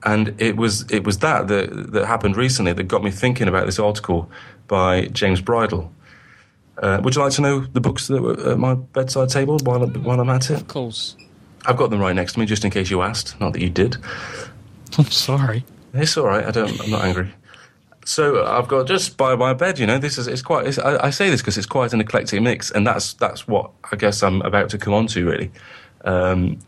and 0.04 0.40
it 0.40 0.56
was 0.56 0.88
it 0.92 1.02
was 1.02 1.18
that, 1.18 1.48
that 1.48 1.90
that 1.90 2.06
happened 2.06 2.36
recently 2.36 2.72
that 2.72 2.84
got 2.84 3.02
me 3.02 3.10
thinking 3.10 3.48
about 3.48 3.66
this 3.66 3.80
article 3.80 4.30
by 4.68 5.06
James 5.06 5.40
Bridle, 5.40 5.92
uh, 6.82 7.00
would 7.02 7.14
you 7.14 7.22
like 7.22 7.32
to 7.32 7.42
know 7.42 7.60
the 7.60 7.80
books 7.80 8.06
that 8.08 8.22
were 8.22 8.52
at 8.52 8.58
my 8.58 8.74
bedside 8.74 9.28
table 9.28 9.58
while, 9.64 9.86
while 9.86 10.20
I'm 10.20 10.30
at 10.30 10.50
it? 10.50 10.60
Of 10.60 10.68
course. 10.68 11.16
I've 11.66 11.76
got 11.76 11.90
them 11.90 12.00
right 12.00 12.14
next 12.14 12.34
to 12.34 12.40
me, 12.40 12.46
just 12.46 12.64
in 12.64 12.70
case 12.70 12.90
you 12.90 13.02
asked. 13.02 13.38
Not 13.40 13.52
that 13.52 13.60
you 13.60 13.70
did. 13.70 13.96
I'm 14.98 15.10
sorry. 15.10 15.64
It's 15.92 16.16
all 16.16 16.26
right. 16.26 16.44
I 16.44 16.50
don't. 16.50 16.80
I'm 16.80 16.90
not 16.90 17.04
angry. 17.04 17.32
So 18.04 18.46
I've 18.46 18.68
got 18.68 18.86
just 18.86 19.16
by 19.16 19.34
my 19.36 19.52
bed. 19.52 19.78
You 19.78 19.86
know, 19.86 19.98
this 19.98 20.18
is 20.18 20.26
it's 20.26 20.42
quite. 20.42 20.66
It's, 20.66 20.78
I, 20.78 21.06
I, 21.06 21.10
say 21.10 21.28
this 21.28 21.40
because 21.40 21.58
it's 21.58 21.66
quite 21.66 21.92
an 21.92 22.00
eclectic 22.00 22.40
mix, 22.40 22.70
and 22.70 22.86
that's 22.86 23.14
that's 23.14 23.46
what 23.46 23.70
I 23.92 23.96
guess 23.96 24.22
I'm 24.22 24.40
about 24.42 24.70
to 24.70 24.78
come 24.78 24.94
on 24.94 25.08
to 25.08 25.26
really. 25.26 25.50
Um, 26.04 26.58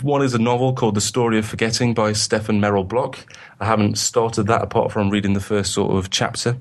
one 0.00 0.22
is 0.22 0.34
a 0.34 0.38
novel 0.38 0.72
called 0.72 0.96
The 0.96 1.00
Story 1.00 1.38
of 1.38 1.46
Forgetting 1.46 1.94
by 1.94 2.14
Stefan 2.14 2.60
Merrill 2.60 2.82
Block. 2.84 3.24
I 3.60 3.66
haven't 3.66 3.96
started 3.96 4.48
that 4.48 4.62
apart 4.62 4.90
from 4.90 5.08
reading 5.08 5.34
the 5.34 5.40
first 5.40 5.72
sort 5.72 5.96
of 5.96 6.10
chapter. 6.10 6.56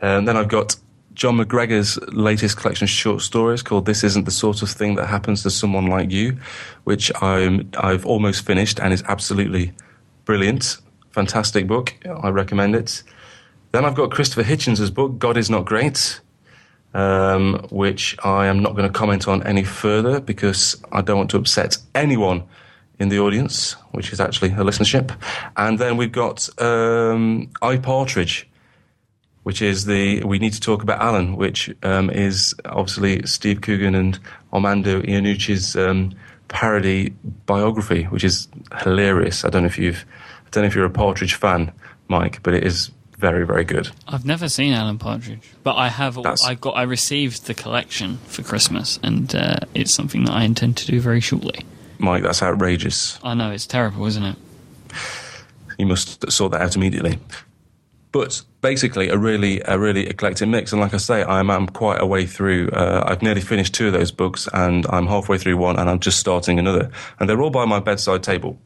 And 0.00 0.26
then 0.28 0.36
I've 0.36 0.48
got 0.48 0.76
Jon 1.14 1.36
McGregor's 1.36 1.98
latest 2.12 2.56
collection 2.56 2.84
of 2.84 2.90
short 2.90 3.22
stories 3.22 3.62
called 3.62 3.86
"This 3.86 4.04
Isn't 4.04 4.24
the 4.24 4.30
Sort 4.30 4.62
of 4.62 4.70
Thing 4.70 4.94
That 4.94 5.06
Happens 5.06 5.42
to 5.42 5.50
Someone 5.50 5.86
Like 5.86 6.12
You," 6.12 6.38
which 6.84 7.10
I'm 7.20 7.70
I've 7.78 8.06
almost 8.06 8.46
finished 8.46 8.78
and 8.78 8.92
is 8.92 9.02
absolutely 9.08 9.72
brilliant, 10.24 10.78
fantastic 11.10 11.66
book. 11.66 11.94
I 12.22 12.28
recommend 12.28 12.76
it. 12.76 13.02
Then 13.72 13.84
I've 13.84 13.96
got 13.96 14.10
Christopher 14.12 14.44
Hitchens' 14.44 14.94
book 14.94 15.18
"God 15.18 15.36
Is 15.36 15.50
Not 15.50 15.64
Great," 15.64 16.20
um, 16.94 17.66
which 17.70 18.16
I 18.24 18.46
am 18.46 18.62
not 18.62 18.76
going 18.76 18.86
to 18.86 18.96
comment 18.96 19.26
on 19.26 19.42
any 19.42 19.64
further 19.64 20.20
because 20.20 20.80
I 20.92 21.00
don't 21.00 21.18
want 21.18 21.30
to 21.30 21.36
upset 21.36 21.78
anyone 21.96 22.44
in 23.00 23.08
the 23.08 23.18
audience, 23.18 23.72
which 23.90 24.12
is 24.12 24.20
actually 24.20 24.50
a 24.50 24.62
listenership. 24.62 25.16
And 25.56 25.78
then 25.78 25.96
we've 25.96 26.12
got 26.12 26.48
um, 26.62 27.50
I 27.60 27.76
Partridge 27.76 28.47
which 29.48 29.62
is 29.62 29.86
the 29.86 30.22
We 30.24 30.38
Need 30.38 30.52
to 30.52 30.60
Talk 30.60 30.82
About 30.82 31.00
Alan, 31.00 31.34
which 31.34 31.74
um, 31.82 32.10
is 32.10 32.54
obviously 32.66 33.22
Steve 33.22 33.62
Coogan 33.62 33.94
and 33.94 34.20
Armando 34.52 35.00
Iannucci's 35.00 35.74
um, 35.74 36.14
parody 36.48 37.14
biography, 37.46 38.02
which 38.04 38.24
is 38.24 38.46
hilarious. 38.82 39.46
I 39.46 39.48
don't 39.48 39.62
know 39.62 39.68
if 39.68 39.78
you've, 39.78 40.04
I 40.44 40.50
don't 40.50 40.64
know 40.64 40.66
if 40.66 40.74
you're 40.74 40.84
a 40.84 40.90
Partridge 40.90 41.32
fan, 41.32 41.72
Mike, 42.08 42.42
but 42.42 42.52
it 42.52 42.62
is 42.62 42.90
very, 43.16 43.46
very 43.46 43.64
good. 43.64 43.90
I've 44.06 44.26
never 44.26 44.50
seen 44.50 44.74
Alan 44.74 44.98
Partridge, 44.98 45.48
but 45.62 45.76
I 45.76 45.88
have. 45.88 46.22
That's, 46.22 46.44
I 46.44 46.52
got. 46.52 46.72
I 46.72 46.82
received 46.82 47.46
the 47.46 47.54
collection 47.54 48.18
for 48.26 48.42
Christmas, 48.42 49.00
and 49.02 49.34
uh, 49.34 49.60
it's 49.72 49.94
something 49.94 50.24
that 50.24 50.34
I 50.34 50.44
intend 50.44 50.76
to 50.76 50.86
do 50.86 51.00
very 51.00 51.20
shortly. 51.20 51.64
Mike, 51.96 52.22
that's 52.22 52.42
outrageous. 52.42 53.18
I 53.24 53.32
know 53.32 53.50
it's 53.50 53.66
terrible, 53.66 54.04
isn't 54.04 54.24
it? 54.24 54.36
You 55.78 55.86
must 55.86 56.30
sort 56.30 56.52
that 56.52 56.60
out 56.60 56.76
immediately. 56.76 57.18
But 58.10 58.42
basically, 58.60 59.08
a 59.08 59.18
really 59.18 59.60
a 59.66 59.78
really 59.78 60.06
eclectic 60.06 60.48
mix. 60.48 60.72
And 60.72 60.80
like 60.80 60.94
I 60.94 60.98
say, 60.98 61.24
I'm, 61.24 61.50
I'm 61.50 61.66
quite 61.66 62.00
a 62.00 62.06
way 62.06 62.26
through. 62.26 62.70
Uh, 62.70 63.04
I've 63.06 63.22
nearly 63.22 63.40
finished 63.40 63.74
two 63.74 63.88
of 63.88 63.92
those 63.92 64.10
books, 64.10 64.48
and 64.52 64.86
I'm 64.88 65.06
halfway 65.06 65.38
through 65.38 65.56
one, 65.56 65.78
and 65.78 65.90
I'm 65.90 66.00
just 66.00 66.18
starting 66.18 66.58
another. 66.58 66.90
And 67.20 67.28
they're 67.28 67.42
all 67.42 67.50
by 67.50 67.64
my 67.66 67.80
bedside 67.80 68.22
table. 68.22 68.58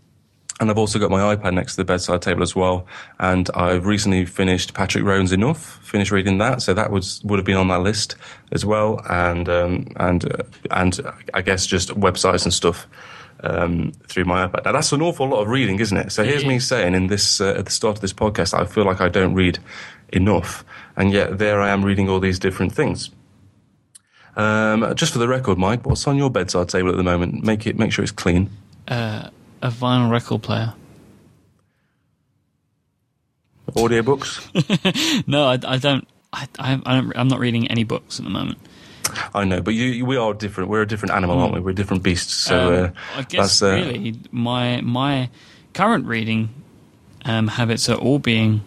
And 0.60 0.70
I've 0.70 0.78
also 0.78 1.00
got 1.00 1.10
my 1.10 1.34
iPad 1.34 1.54
next 1.54 1.72
to 1.72 1.78
the 1.78 1.84
bedside 1.84 2.22
table 2.22 2.42
as 2.42 2.54
well. 2.54 2.86
And 3.18 3.50
I've 3.54 3.84
recently 3.84 4.24
finished 4.26 4.74
Patrick 4.74 5.02
Rhone's 5.02 5.32
Enough, 5.32 5.80
finished 5.82 6.12
reading 6.12 6.38
that. 6.38 6.62
So 6.62 6.72
that 6.72 6.92
was, 6.92 7.20
would 7.24 7.38
have 7.40 7.44
been 7.46 7.56
on 7.56 7.66
my 7.66 7.78
list 7.78 8.14
as 8.52 8.64
well. 8.64 9.00
And, 9.10 9.48
um, 9.48 9.88
and, 9.96 10.24
uh, 10.24 10.44
and 10.70 11.00
I 11.34 11.42
guess 11.42 11.66
just 11.66 11.88
websites 11.88 12.44
and 12.44 12.54
stuff 12.54 12.86
um, 13.42 13.92
through 14.06 14.24
my 14.24 14.46
iPad. 14.46 14.64
Now 14.64 14.72
that's 14.72 14.92
an 14.92 15.02
awful 15.02 15.28
lot 15.28 15.42
of 15.42 15.48
reading, 15.48 15.80
isn't 15.80 15.96
it? 15.96 16.12
So 16.12 16.24
here's 16.24 16.46
me 16.46 16.58
saying 16.58 16.94
in 16.94 17.08
this 17.08 17.40
uh, 17.40 17.54
at 17.58 17.64
the 17.66 17.70
start 17.70 17.96
of 17.96 18.00
this 18.00 18.12
podcast, 18.12 18.58
I 18.58 18.64
feel 18.64 18.84
like 18.84 19.00
I 19.00 19.08
don't 19.08 19.34
read 19.34 19.58
enough, 20.12 20.64
and 20.96 21.12
yet 21.12 21.38
there 21.38 21.60
I 21.60 21.70
am 21.70 21.84
reading 21.84 22.08
all 22.08 22.20
these 22.20 22.38
different 22.38 22.72
things. 22.72 23.10
Um, 24.36 24.94
just 24.94 25.12
for 25.12 25.18
the 25.18 25.28
record, 25.28 25.58
Mike, 25.58 25.84
what's 25.86 26.06
on 26.06 26.16
your 26.16 26.30
bedside 26.30 26.68
table 26.68 26.90
at 26.90 26.96
the 26.96 27.02
moment? 27.02 27.44
Make 27.44 27.66
it 27.66 27.78
make 27.78 27.92
sure 27.92 28.02
it's 28.02 28.12
clean. 28.12 28.50
Uh, 28.88 29.28
a 29.60 29.68
vinyl 29.68 30.10
record 30.10 30.42
player. 30.42 30.74
Audiobooks? 33.72 35.26
no, 35.26 35.44
I, 35.44 35.58
I 35.66 35.78
don't. 35.78 36.06
I, 36.32 36.46
I, 36.58 36.80
I 36.84 36.94
don't. 36.94 37.16
I'm 37.16 37.28
not 37.28 37.38
reading 37.38 37.68
any 37.68 37.84
books 37.84 38.18
at 38.18 38.24
the 38.24 38.30
moment. 38.30 38.58
I 39.34 39.44
know, 39.44 39.60
but 39.60 39.74
you, 39.74 40.04
we 40.04 40.16
are 40.16 40.34
different. 40.34 40.70
We're 40.70 40.82
a 40.82 40.86
different 40.86 41.14
animal, 41.14 41.38
aren't 41.38 41.54
we? 41.54 41.60
We're 41.60 41.72
different 41.72 42.02
beasts. 42.02 42.32
So 42.32 42.84
um, 42.84 42.84
uh, 42.84 43.18
I 43.18 43.22
guess 43.22 43.62
uh, 43.62 43.70
really 43.72 44.18
my 44.30 44.80
my 44.80 45.30
current 45.74 46.06
reading 46.06 46.50
um, 47.24 47.48
habits 47.48 47.88
are 47.88 47.96
all 47.96 48.18
being 48.18 48.62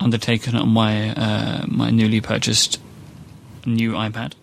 undertaken 0.00 0.56
on 0.56 0.68
my 0.68 1.10
uh, 1.10 1.64
my 1.68 1.90
newly 1.90 2.20
purchased 2.20 2.80
new 3.66 3.92
iPad. 3.92 4.34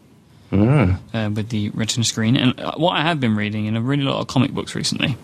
Mm. 0.52 0.98
Uh, 1.14 1.30
with 1.32 1.50
the 1.50 1.70
Retina 1.70 2.04
screen, 2.04 2.36
and 2.36 2.60
uh, 2.60 2.74
what 2.76 2.94
I 2.94 3.04
have 3.04 3.20
been 3.20 3.36
reading, 3.36 3.68
and 3.68 3.78
I've 3.78 3.86
read 3.86 4.00
a 4.00 4.04
lot 4.04 4.20
of 4.20 4.26
comic 4.26 4.52
books 4.52 4.74
recently. 4.74 5.16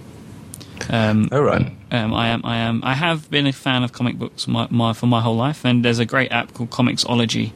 Um, 0.88 1.30
Oh 1.32 1.42
right. 1.42 1.66
um, 1.92 2.14
I 2.14 2.28
am. 2.28 2.42
I 2.44 2.58
am. 2.58 2.84
I 2.84 2.94
have 2.94 3.32
been 3.32 3.48
a 3.48 3.52
fan 3.52 3.82
of 3.82 3.92
comic 3.92 4.20
books 4.20 4.48
my, 4.48 4.68
my, 4.70 4.94
for 4.94 5.08
my 5.08 5.22
whole 5.22 5.36
life, 5.36 5.66
and 5.66 5.84
there's 5.84 5.98
a 5.98 6.06
great 6.06 6.32
app 6.32 6.54
called 6.54 6.70
comiXology, 6.70 7.54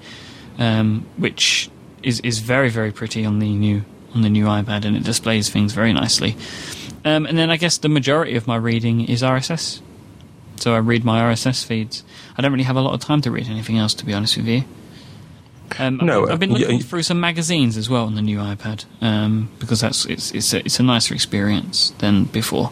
um, 0.58 1.06
which 1.18 1.70
is 2.04 2.20
is 2.22 2.40
very 2.40 2.70
very 2.70 2.92
pretty 2.92 3.26
on 3.26 3.40
the 3.40 3.54
new 3.56 3.84
on 4.16 4.22
the 4.22 4.30
new 4.30 4.46
iPad, 4.46 4.86
and 4.86 4.96
it 4.98 5.04
displays 5.04 5.50
things 5.50 5.74
very 5.74 5.94
nicely. 5.94 6.36
Um, 7.06 7.26
and 7.26 7.38
then 7.38 7.50
I 7.50 7.58
guess 7.58 7.78
the 7.78 7.90
majority 7.90 8.36
of 8.36 8.48
my 8.48 8.56
reading 8.58 9.02
is 9.06 9.22
RSS, 9.22 9.82
so 10.58 10.74
I 10.74 10.80
read 10.80 11.04
my 11.06 11.22
RSS 11.22 11.64
feeds. 11.66 12.04
I 12.38 12.42
don't 12.42 12.52
really 12.52 12.64
have 12.66 12.76
a 12.76 12.82
lot 12.82 12.94
of 12.94 13.00
time 13.02 13.22
to 13.22 13.32
read 13.32 13.48
anything 13.48 13.78
else, 13.78 13.94
to 13.96 14.06
be 14.06 14.14
honest 14.14 14.36
with 14.38 14.48
you. 14.48 14.64
Um, 15.78 16.00
I've 16.02 16.06
No, 16.08 16.22
been- 16.26 16.32
I've 16.34 16.40
been 16.40 16.52
uh, 16.56 16.58
looking 16.58 16.80
through 16.82 17.04
some 17.04 17.20
magazines 17.20 17.78
as 17.78 17.90
well 17.90 18.06
on 18.06 18.16
the 18.16 18.22
new 18.24 18.40
iPad 18.40 18.86
um, 19.02 19.50
because 19.60 19.80
that's 19.82 20.06
it's 20.06 20.32
it's 20.32 20.54
a, 20.54 20.60
it's 20.66 20.80
a 20.80 20.84
nicer 20.84 21.14
experience 21.14 21.92
than 22.00 22.24
before. 22.26 22.72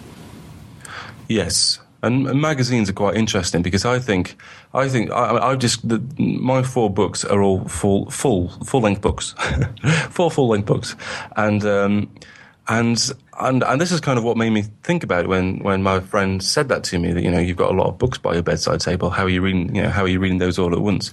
Yes, 1.30 1.80
and 2.02 2.28
and 2.28 2.42
magazines 2.42 2.90
are 2.90 2.94
quite 2.94 3.16
interesting 3.16 3.62
because 3.62 3.86
I 3.86 4.00
think 4.00 4.36
I 4.78 4.90
think 4.90 5.10
I, 5.12 5.52
I 5.52 5.56
just 5.56 5.88
the, 5.88 6.00
my 6.20 6.62
four 6.62 6.90
books 6.90 7.26
are 7.26 7.42
all 7.42 7.68
full 7.68 8.12
full 8.12 8.50
full 8.63 8.82
length 8.82 9.02
books, 9.02 9.34
four 10.10 10.30
full 10.30 10.50
length 10.50 10.68
books, 10.68 10.96
and 11.36 11.66
um, 11.66 12.16
and 12.68 13.12
and 13.40 13.63
and 13.63 13.82
this 13.82 13.92
is 13.92 14.00
kind 14.00 14.20
of 14.20 14.24
what 14.24 14.38
made 14.38 14.52
me 14.52 14.66
think 14.84 15.04
about 15.04 15.26
it 15.26 15.30
when 15.30 15.60
when 15.63 15.82
my 15.82 16.00
friend 16.00 16.44
said 16.44 16.70
that 16.70 16.84
to 16.86 17.00
me 17.00 17.12
that 17.12 17.24
you 17.24 17.32
know 17.32 17.40
you've 17.40 17.58
got 17.58 17.72
a 17.72 17.74
lot 17.74 17.88
of 17.88 17.98
books 17.98 18.20
by 18.20 18.34
your 18.34 18.44
bedside 18.44 18.80
table. 18.80 19.10
How 19.10 19.24
are 19.24 19.30
you 19.30 19.42
reading? 19.42 19.76
You 19.76 19.82
know 19.82 19.90
how 19.90 20.04
are 20.04 20.08
you 20.08 20.20
reading 20.20 20.38
those 20.38 20.60
all 20.60 20.74
at 20.74 20.82
once? 20.82 21.12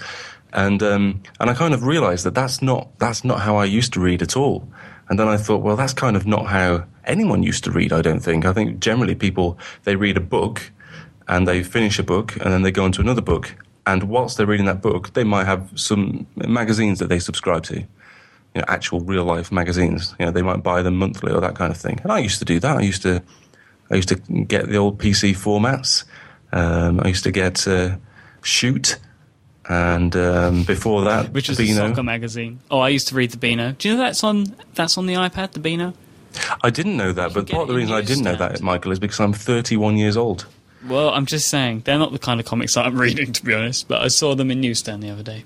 And 0.52 0.82
um, 0.82 1.22
and 1.40 1.48
I 1.48 1.54
kind 1.54 1.72
of 1.72 1.84
realised 1.84 2.26
that 2.26 2.34
that's 2.34 2.60
not 2.60 2.90
that's 2.98 3.24
not 3.24 3.40
how 3.40 3.56
I 3.56 3.64
used 3.64 3.94
to 3.94 4.00
read 4.00 4.20
at 4.20 4.36
all. 4.36 4.68
And 5.08 5.18
then 5.18 5.28
I 5.28 5.36
thought, 5.36 5.62
well, 5.62 5.76
that's 5.76 5.92
kind 5.92 6.16
of 6.16 6.26
not 6.26 6.46
how 6.46 6.84
anyone 7.04 7.42
used 7.42 7.64
to 7.64 7.70
read. 7.70 7.92
I 7.92 8.02
don't 8.02 8.20
think. 8.20 8.44
I 8.44 8.52
think 8.52 8.80
generally 8.80 9.14
people 9.14 9.58
they 9.84 9.96
read 9.96 10.18
a 10.18 10.20
book 10.20 10.70
and 11.28 11.48
they 11.48 11.62
finish 11.62 11.98
a 11.98 12.02
book 12.02 12.36
and 12.36 12.52
then 12.52 12.62
they 12.62 12.70
go 12.70 12.86
into 12.86 13.00
another 13.00 13.22
book. 13.22 13.54
And 13.86 14.04
whilst 14.04 14.36
they're 14.36 14.46
reading 14.46 14.66
that 14.66 14.80
book, 14.80 15.12
they 15.12 15.24
might 15.24 15.44
have 15.44 15.70
some 15.74 16.26
magazines 16.36 16.98
that 17.00 17.08
they 17.08 17.18
subscribe 17.18 17.64
to, 17.64 17.80
you 17.80 17.86
know, 18.54 18.64
actual 18.66 19.00
real 19.00 19.24
life 19.24 19.52
magazines. 19.52 20.14
You 20.18 20.26
know, 20.26 20.32
they 20.32 20.42
might 20.42 20.62
buy 20.62 20.82
them 20.82 20.96
monthly 20.96 21.32
or 21.32 21.40
that 21.40 21.54
kind 21.54 21.70
of 21.70 21.76
thing. 21.76 22.00
And 22.02 22.10
I 22.10 22.18
used 22.20 22.38
to 22.38 22.44
do 22.44 22.60
that. 22.60 22.78
I 22.78 22.80
used 22.80 23.02
to, 23.02 23.22
I 23.90 23.96
used 23.96 24.08
to 24.08 24.16
get 24.16 24.68
the 24.68 24.76
old 24.76 24.98
PC 24.98 25.32
formats. 25.32 26.04
Um, 26.52 27.00
I 27.00 27.08
used 27.08 27.24
to 27.24 27.30
get 27.30 27.66
uh, 27.68 27.96
Shoot, 28.42 28.98
and 29.68 30.14
um, 30.14 30.64
before 30.64 31.04
that, 31.04 31.32
which 31.32 31.48
is 31.48 31.58
a 31.58 31.66
soccer 31.66 32.02
magazine. 32.02 32.60
Oh, 32.70 32.78
I 32.78 32.90
used 32.90 33.08
to 33.08 33.14
read 33.14 33.30
the 33.30 33.38
Beano. 33.38 33.72
Do 33.72 33.88
you 33.88 33.94
know 33.94 34.02
that's 34.02 34.22
on 34.22 34.54
that's 34.74 34.98
on 34.98 35.06
the 35.06 35.14
iPad, 35.14 35.52
the 35.52 35.60
Beano? 35.60 35.94
I 36.62 36.70
didn't 36.70 36.96
know 36.96 37.12
that, 37.12 37.32
but 37.32 37.48
part 37.48 37.62
of 37.62 37.68
the 37.68 37.74
reason 37.74 37.94
I 37.94 38.02
didn't 38.02 38.24
know 38.24 38.36
that. 38.36 38.60
Michael, 38.60 38.92
is 38.92 38.98
because 38.98 39.18
I'm 39.18 39.32
31 39.32 39.96
years 39.96 40.16
old. 40.16 40.46
Well, 40.88 41.10
I'm 41.10 41.26
just 41.26 41.48
saying 41.48 41.82
they're 41.84 41.98
not 41.98 42.12
the 42.12 42.18
kind 42.18 42.40
of 42.40 42.46
comics 42.46 42.74
that 42.74 42.86
I'm 42.86 43.00
reading, 43.00 43.32
to 43.32 43.44
be 43.44 43.54
honest. 43.54 43.88
But 43.88 44.02
I 44.02 44.08
saw 44.08 44.34
them 44.34 44.50
in 44.50 44.60
newsstand 44.60 45.02
the 45.02 45.10
other 45.10 45.22
day. 45.22 45.44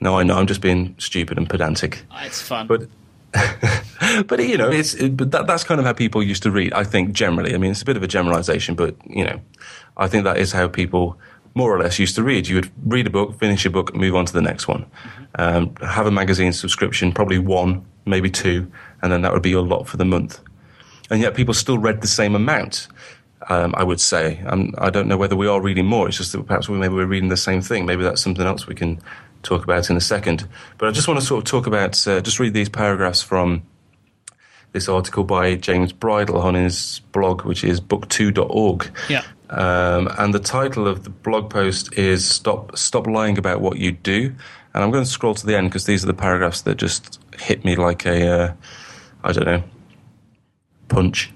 No, 0.00 0.18
I 0.18 0.22
know 0.22 0.36
I'm 0.38 0.46
just 0.46 0.60
being 0.60 0.94
stupid 0.98 1.38
and 1.38 1.48
pedantic. 1.48 2.02
Ah, 2.10 2.24
It's 2.24 2.40
fun. 2.40 2.66
But 2.66 2.88
but 4.26 4.38
you 4.40 4.56
know, 4.56 4.70
it's 4.70 4.94
it, 4.94 5.16
but 5.16 5.30
that, 5.32 5.46
that's 5.46 5.64
kind 5.64 5.80
of 5.80 5.86
how 5.86 5.92
people 5.92 6.22
used 6.22 6.42
to 6.44 6.50
read. 6.50 6.72
I 6.72 6.84
think 6.84 7.12
generally. 7.12 7.54
I 7.54 7.58
mean, 7.58 7.70
it's 7.70 7.82
a 7.82 7.84
bit 7.84 7.96
of 7.96 8.02
a 8.02 8.06
generalization, 8.06 8.74
but 8.74 8.94
you 9.06 9.24
know, 9.24 9.40
I 9.96 10.08
think 10.08 10.24
that 10.24 10.38
is 10.38 10.52
how 10.52 10.68
people 10.68 11.18
more 11.54 11.74
or 11.74 11.80
less 11.80 11.98
used 11.98 12.14
to 12.14 12.22
read. 12.22 12.46
You 12.48 12.56
would 12.56 12.70
read 12.84 13.06
a 13.06 13.10
book, 13.10 13.38
finish 13.38 13.66
a 13.66 13.70
book, 13.70 13.94
move 13.94 14.14
on 14.14 14.24
to 14.26 14.32
the 14.32 14.42
next 14.42 14.68
one. 14.68 14.86
Um, 15.34 15.74
have 15.82 16.06
a 16.06 16.10
magazine 16.10 16.52
subscription, 16.52 17.12
probably 17.12 17.38
one, 17.38 17.84
maybe 18.06 18.30
two, 18.30 18.70
and 19.02 19.12
then 19.12 19.22
that 19.22 19.32
would 19.32 19.42
be 19.42 19.50
your 19.50 19.62
lot 19.62 19.88
for 19.88 19.96
the 19.96 20.04
month. 20.04 20.40
And 21.10 21.20
yet, 21.20 21.34
people 21.34 21.54
still 21.54 21.78
read 21.78 22.00
the 22.00 22.06
same 22.06 22.34
amount. 22.34 22.88
Um, 23.50 23.74
I 23.76 23.82
would 23.82 24.00
say. 24.00 24.42
Um, 24.46 24.74
I 24.76 24.90
don't 24.90 25.08
know 25.08 25.16
whether 25.16 25.34
we 25.34 25.46
are 25.46 25.60
reading 25.60 25.86
more. 25.86 26.06
It's 26.06 26.18
just 26.18 26.32
that 26.32 26.46
perhaps 26.46 26.68
we 26.68 26.76
maybe 26.76 26.94
we're 26.94 27.06
reading 27.06 27.30
the 27.30 27.36
same 27.36 27.62
thing. 27.62 27.86
Maybe 27.86 28.02
that's 28.02 28.20
something 28.20 28.46
else 28.46 28.66
we 28.66 28.74
can 28.74 29.00
talk 29.42 29.64
about 29.64 29.88
in 29.88 29.96
a 29.96 30.02
second. 30.02 30.46
But 30.76 30.88
I 30.88 30.92
just 30.92 31.08
want 31.08 31.18
to 31.18 31.24
sort 31.24 31.38
of 31.38 31.50
talk 31.50 31.66
about, 31.66 32.06
uh, 32.06 32.20
just 32.20 32.38
read 32.38 32.52
these 32.52 32.68
paragraphs 32.68 33.22
from 33.22 33.62
this 34.72 34.88
article 34.88 35.24
by 35.24 35.54
James 35.54 35.92
Bridle 35.92 36.38
on 36.38 36.54
his 36.54 37.00
blog, 37.12 37.42
which 37.42 37.64
is 37.64 37.80
booktwo.org. 37.80 38.90
yeah. 39.08 39.22
Um, 39.50 40.10
and 40.18 40.34
the 40.34 40.38
title 40.38 40.86
of 40.86 41.04
the 41.04 41.10
blog 41.10 41.48
post 41.48 41.96
is 41.96 42.22
"Stop 42.26 42.76
Stop 42.76 43.06
Lying 43.06 43.38
About 43.38 43.62
What 43.62 43.78
You 43.78 43.92
Do." 43.92 44.34
And 44.74 44.84
I'm 44.84 44.90
going 44.90 45.04
to 45.04 45.10
scroll 45.10 45.34
to 45.34 45.46
the 45.46 45.56
end 45.56 45.70
because 45.70 45.86
these 45.86 46.04
are 46.04 46.06
the 46.06 46.14
paragraphs 46.14 46.62
that 46.62 46.76
just 46.76 47.18
hit 47.38 47.64
me 47.64 47.74
like 47.74 48.04
a, 48.04 48.28
uh, 48.28 48.52
I 49.24 49.32
don't 49.32 49.46
know, 49.46 49.62
punch. 50.88 51.32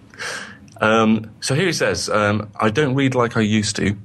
Um, 0.82 1.30
so 1.40 1.54
here 1.54 1.66
he 1.66 1.72
says, 1.72 2.08
um, 2.08 2.50
"I 2.56 2.68
don't 2.68 2.96
read 2.96 3.14
like 3.14 3.36
I 3.36 3.40
used 3.40 3.76
to, 3.76 3.96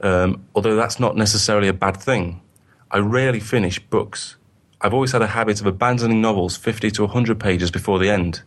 um, 0.00 0.44
although 0.52 0.74
that's 0.74 0.98
not 0.98 1.16
necessarily 1.16 1.68
a 1.68 1.72
bad 1.72 1.96
thing. 1.96 2.40
I 2.90 2.98
rarely 2.98 3.38
finish 3.38 3.78
books. 3.78 4.34
I've 4.80 4.92
always 4.92 5.12
had 5.12 5.22
a 5.22 5.28
habit 5.28 5.60
of 5.60 5.66
abandoning 5.66 6.20
novels 6.20 6.56
50 6.56 6.90
to 6.90 7.04
100 7.04 7.38
pages 7.38 7.70
before 7.70 8.00
the 8.00 8.10
end. 8.10 8.42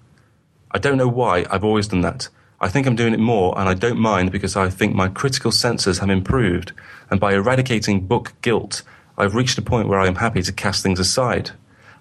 I 0.71 0.79
don't 0.79 0.97
know 0.97 1.07
why 1.07 1.45
I've 1.49 1.63
always 1.63 1.87
done 1.87 2.01
that. 2.01 2.27
I 2.59 2.67
think 2.67 2.85
I'm 2.85 2.95
doing 2.97 3.13
it 3.13 3.19
more, 3.21 3.57
and 3.57 3.69
I 3.69 3.73
don't 3.73 3.99
mind 3.99 4.33
because 4.33 4.57
I 4.57 4.69
think 4.69 4.93
my 4.93 5.07
critical 5.07 5.51
senses 5.51 5.99
have 5.99 6.09
improved, 6.09 6.73
and 7.09 7.21
by 7.21 7.33
eradicating 7.33 8.05
book 8.05 8.33
guilt, 8.41 8.81
I've 9.17 9.33
reached 9.33 9.57
a 9.57 9.61
point 9.61 9.87
where 9.87 9.99
I 9.99 10.07
am 10.07 10.15
happy 10.15 10.41
to 10.41 10.51
cast 10.51 10.83
things 10.83 10.99
aside. 10.99 11.51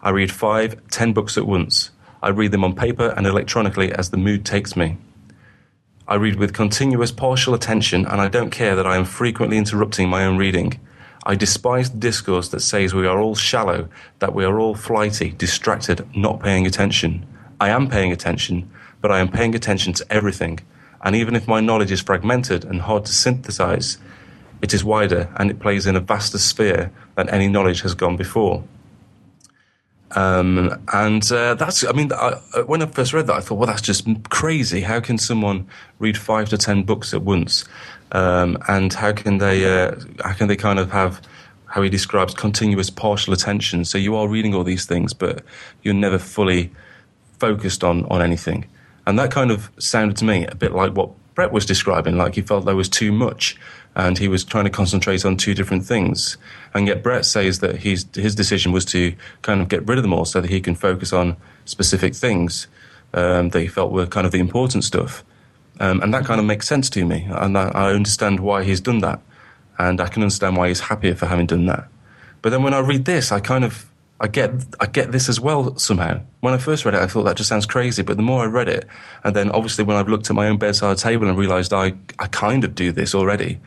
I 0.02 0.10
read 0.10 0.32
five, 0.32 0.76
ten 0.88 1.12
books 1.12 1.38
at 1.38 1.46
once. 1.46 1.92
I 2.20 2.30
read 2.30 2.50
them 2.50 2.64
on 2.64 2.74
paper 2.74 3.14
and 3.16 3.24
electronically 3.24 3.92
as 3.92 4.10
the 4.10 4.16
mood 4.16 4.44
takes 4.44 4.74
me. 4.74 4.98
I 6.06 6.16
read 6.16 6.36
with 6.36 6.52
continuous 6.52 7.10
partial 7.10 7.54
attention, 7.54 8.04
and 8.04 8.20
I 8.20 8.28
don't 8.28 8.50
care 8.50 8.76
that 8.76 8.86
I 8.86 8.96
am 8.96 9.06
frequently 9.06 9.56
interrupting 9.56 10.10
my 10.10 10.26
own 10.26 10.36
reading. 10.36 10.78
I 11.24 11.34
despise 11.34 11.90
the 11.90 11.96
discourse 11.96 12.48
that 12.48 12.60
says 12.60 12.92
we 12.92 13.06
are 13.06 13.18
all 13.18 13.34
shallow, 13.34 13.88
that 14.18 14.34
we 14.34 14.44
are 14.44 14.60
all 14.60 14.74
flighty, 14.74 15.30
distracted, 15.30 16.06
not 16.14 16.42
paying 16.42 16.66
attention. 16.66 17.26
I 17.58 17.70
am 17.70 17.88
paying 17.88 18.12
attention, 18.12 18.70
but 19.00 19.10
I 19.10 19.20
am 19.20 19.30
paying 19.30 19.54
attention 19.54 19.94
to 19.94 20.06
everything, 20.12 20.60
and 21.02 21.16
even 21.16 21.34
if 21.34 21.48
my 21.48 21.60
knowledge 21.60 21.90
is 21.90 22.02
fragmented 22.02 22.66
and 22.66 22.82
hard 22.82 23.06
to 23.06 23.12
synthesize, 23.12 23.96
it 24.60 24.74
is 24.74 24.84
wider 24.84 25.30
and 25.36 25.50
it 25.50 25.58
plays 25.58 25.86
in 25.86 25.96
a 25.96 26.00
vaster 26.00 26.38
sphere 26.38 26.92
than 27.14 27.30
any 27.30 27.48
knowledge 27.48 27.80
has 27.80 27.94
gone 27.94 28.16
before. 28.18 28.62
Um, 30.16 30.80
and 30.92 31.30
uh, 31.32 31.54
that's, 31.54 31.84
I 31.84 31.92
mean, 31.92 32.12
I, 32.12 32.40
uh, 32.54 32.62
when 32.62 32.82
I 32.82 32.86
first 32.86 33.12
read 33.12 33.26
that, 33.26 33.34
I 33.34 33.40
thought, 33.40 33.56
well, 33.56 33.66
that's 33.66 33.82
just 33.82 34.06
crazy. 34.30 34.80
How 34.80 35.00
can 35.00 35.18
someone 35.18 35.66
read 35.98 36.16
five 36.16 36.48
to 36.50 36.58
ten 36.58 36.84
books 36.84 37.12
at 37.12 37.22
once? 37.22 37.64
Um, 38.12 38.56
and 38.68 38.92
how 38.92 39.12
can 39.12 39.38
they, 39.38 39.64
uh, 39.64 39.96
how 40.22 40.34
can 40.34 40.46
they 40.46 40.56
kind 40.56 40.78
of 40.78 40.92
have, 40.92 41.20
how 41.66 41.82
he 41.82 41.90
describes 41.90 42.32
continuous 42.34 42.90
partial 42.90 43.34
attention? 43.34 43.84
So 43.84 43.98
you 43.98 44.14
are 44.14 44.28
reading 44.28 44.54
all 44.54 44.62
these 44.62 44.86
things, 44.86 45.12
but 45.12 45.42
you're 45.82 45.94
never 45.94 46.18
fully 46.18 46.70
focused 47.40 47.82
on, 47.82 48.04
on 48.04 48.22
anything. 48.22 48.66
And 49.06 49.18
that 49.18 49.32
kind 49.32 49.50
of 49.50 49.70
sounded 49.78 50.16
to 50.18 50.24
me 50.24 50.46
a 50.46 50.54
bit 50.54 50.72
like 50.72 50.92
what 50.92 51.10
Brett 51.34 51.50
was 51.50 51.66
describing, 51.66 52.16
like 52.16 52.36
he 52.36 52.42
felt 52.42 52.64
there 52.64 52.76
was 52.76 52.88
too 52.88 53.10
much 53.10 53.56
and 53.96 54.18
he 54.18 54.28
was 54.28 54.44
trying 54.44 54.64
to 54.64 54.70
concentrate 54.70 55.24
on 55.24 55.36
two 55.36 55.54
different 55.54 55.84
things. 55.84 56.36
And 56.74 56.86
yet 56.88 57.02
Brett 57.02 57.24
says 57.24 57.60
that 57.60 57.76
his, 57.76 58.06
his 58.14 58.34
decision 58.34 58.72
was 58.72 58.84
to 58.86 59.14
kind 59.42 59.60
of 59.60 59.68
get 59.68 59.86
rid 59.86 59.98
of 59.98 60.02
them 60.02 60.12
all 60.12 60.24
so 60.24 60.40
that 60.40 60.50
he 60.50 60.60
can 60.60 60.74
focus 60.74 61.12
on 61.12 61.36
specific 61.64 62.14
things 62.14 62.66
um, 63.12 63.50
that 63.50 63.60
he 63.60 63.68
felt 63.68 63.92
were 63.92 64.06
kind 64.06 64.26
of 64.26 64.32
the 64.32 64.40
important 64.40 64.84
stuff. 64.84 65.24
Um, 65.80 66.00
and 66.02 66.12
that 66.14 66.24
kind 66.24 66.40
of 66.40 66.46
makes 66.46 66.66
sense 66.66 66.90
to 66.90 67.04
me. 67.04 67.26
And 67.30 67.56
I, 67.56 67.68
I 67.68 67.92
understand 67.92 68.40
why 68.40 68.64
he's 68.64 68.80
done 68.80 68.98
that. 69.00 69.20
And 69.78 70.00
I 70.00 70.08
can 70.08 70.22
understand 70.22 70.56
why 70.56 70.68
he's 70.68 70.80
happier 70.80 71.14
for 71.14 71.26
having 71.26 71.46
done 71.46 71.66
that. 71.66 71.88
But 72.42 72.50
then 72.50 72.62
when 72.62 72.74
I 72.74 72.80
read 72.80 73.04
this, 73.06 73.32
I 73.32 73.40
kind 73.40 73.64
of 73.64 73.90
I 74.20 74.28
get 74.28 74.52
I 74.78 74.86
get 74.86 75.10
this 75.10 75.28
as 75.28 75.40
well 75.40 75.76
somehow. 75.78 76.20
When 76.40 76.54
I 76.54 76.58
first 76.58 76.84
read 76.84 76.94
it, 76.94 77.00
I 77.00 77.06
thought 77.06 77.24
that 77.24 77.36
just 77.36 77.48
sounds 77.48 77.66
crazy. 77.66 78.02
But 78.02 78.16
the 78.16 78.22
more 78.22 78.44
I 78.44 78.46
read 78.46 78.68
it, 78.68 78.86
and 79.24 79.34
then 79.34 79.50
obviously 79.50 79.82
when 79.82 79.96
I've 79.96 80.08
looked 80.08 80.30
at 80.30 80.36
my 80.36 80.48
own 80.48 80.58
bedside 80.58 80.98
table 80.98 81.28
and 81.28 81.36
realised 81.36 81.72
I 81.72 81.94
I 82.18 82.28
kind 82.28 82.62
of 82.62 82.74
do 82.74 82.92
this 82.92 83.14
already, 83.14 83.60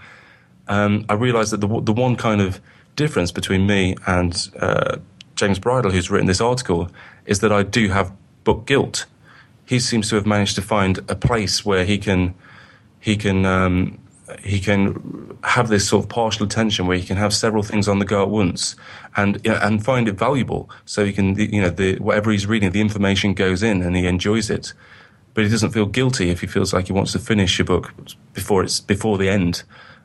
um, 0.67 1.05
I 1.09 1.13
realised 1.13 1.51
that 1.51 1.61
the 1.61 1.67
the 1.81 1.93
one 1.93 2.15
kind 2.15 2.41
of 2.41 2.59
difference 2.95 3.31
between 3.31 3.65
me 3.67 3.95
and 4.05 4.49
uh, 4.59 4.97
James 5.35 5.59
Bridle, 5.59 5.91
who's 5.91 6.09
written 6.09 6.27
this 6.27 6.41
article, 6.41 6.89
is 7.25 7.39
that 7.39 7.51
I 7.51 7.63
do 7.63 7.89
have 7.89 8.11
book 8.43 8.65
guilt. 8.65 9.05
He 9.65 9.79
seems 9.79 10.09
to 10.09 10.15
have 10.15 10.25
managed 10.25 10.55
to 10.55 10.61
find 10.61 10.97
a 11.09 11.15
place 11.15 11.65
where 11.65 11.85
he 11.85 11.97
can 11.97 12.33
he 12.99 13.15
can 13.15 13.45
um, 13.45 13.99
he 14.43 14.59
can 14.59 15.37
have 15.43 15.69
this 15.69 15.87
sort 15.87 16.03
of 16.03 16.09
partial 16.09 16.45
attention 16.45 16.87
where 16.87 16.97
he 16.97 17.05
can 17.05 17.17
have 17.17 17.33
several 17.33 17.63
things 17.63 17.87
on 17.87 17.99
the 17.99 18.05
go 18.05 18.21
at 18.21 18.29
once 18.29 18.75
and 19.15 19.39
you 19.43 19.51
know, 19.51 19.59
and 19.61 19.83
find 19.83 20.07
it 20.07 20.13
valuable. 20.13 20.69
So 20.85 21.05
he 21.05 21.13
can 21.13 21.35
you 21.37 21.61
know 21.61 21.69
the 21.69 21.97
whatever 21.99 22.31
he's 22.31 22.47
reading, 22.47 22.71
the 22.71 22.81
information 22.81 23.33
goes 23.33 23.63
in 23.63 23.81
and 23.81 23.95
he 23.95 24.05
enjoys 24.05 24.49
it, 24.49 24.73
but 25.33 25.43
he 25.43 25.49
doesn't 25.49 25.71
feel 25.71 25.85
guilty 25.85 26.29
if 26.29 26.41
he 26.41 26.47
feels 26.47 26.73
like 26.73 26.87
he 26.87 26.93
wants 26.93 27.11
to 27.13 27.19
finish 27.19 27.59
a 27.59 27.63
book 27.63 27.93
before 28.33 28.63
it's 28.63 28.79
before 28.79 29.17
the 29.17 29.29
end, 29.29 29.63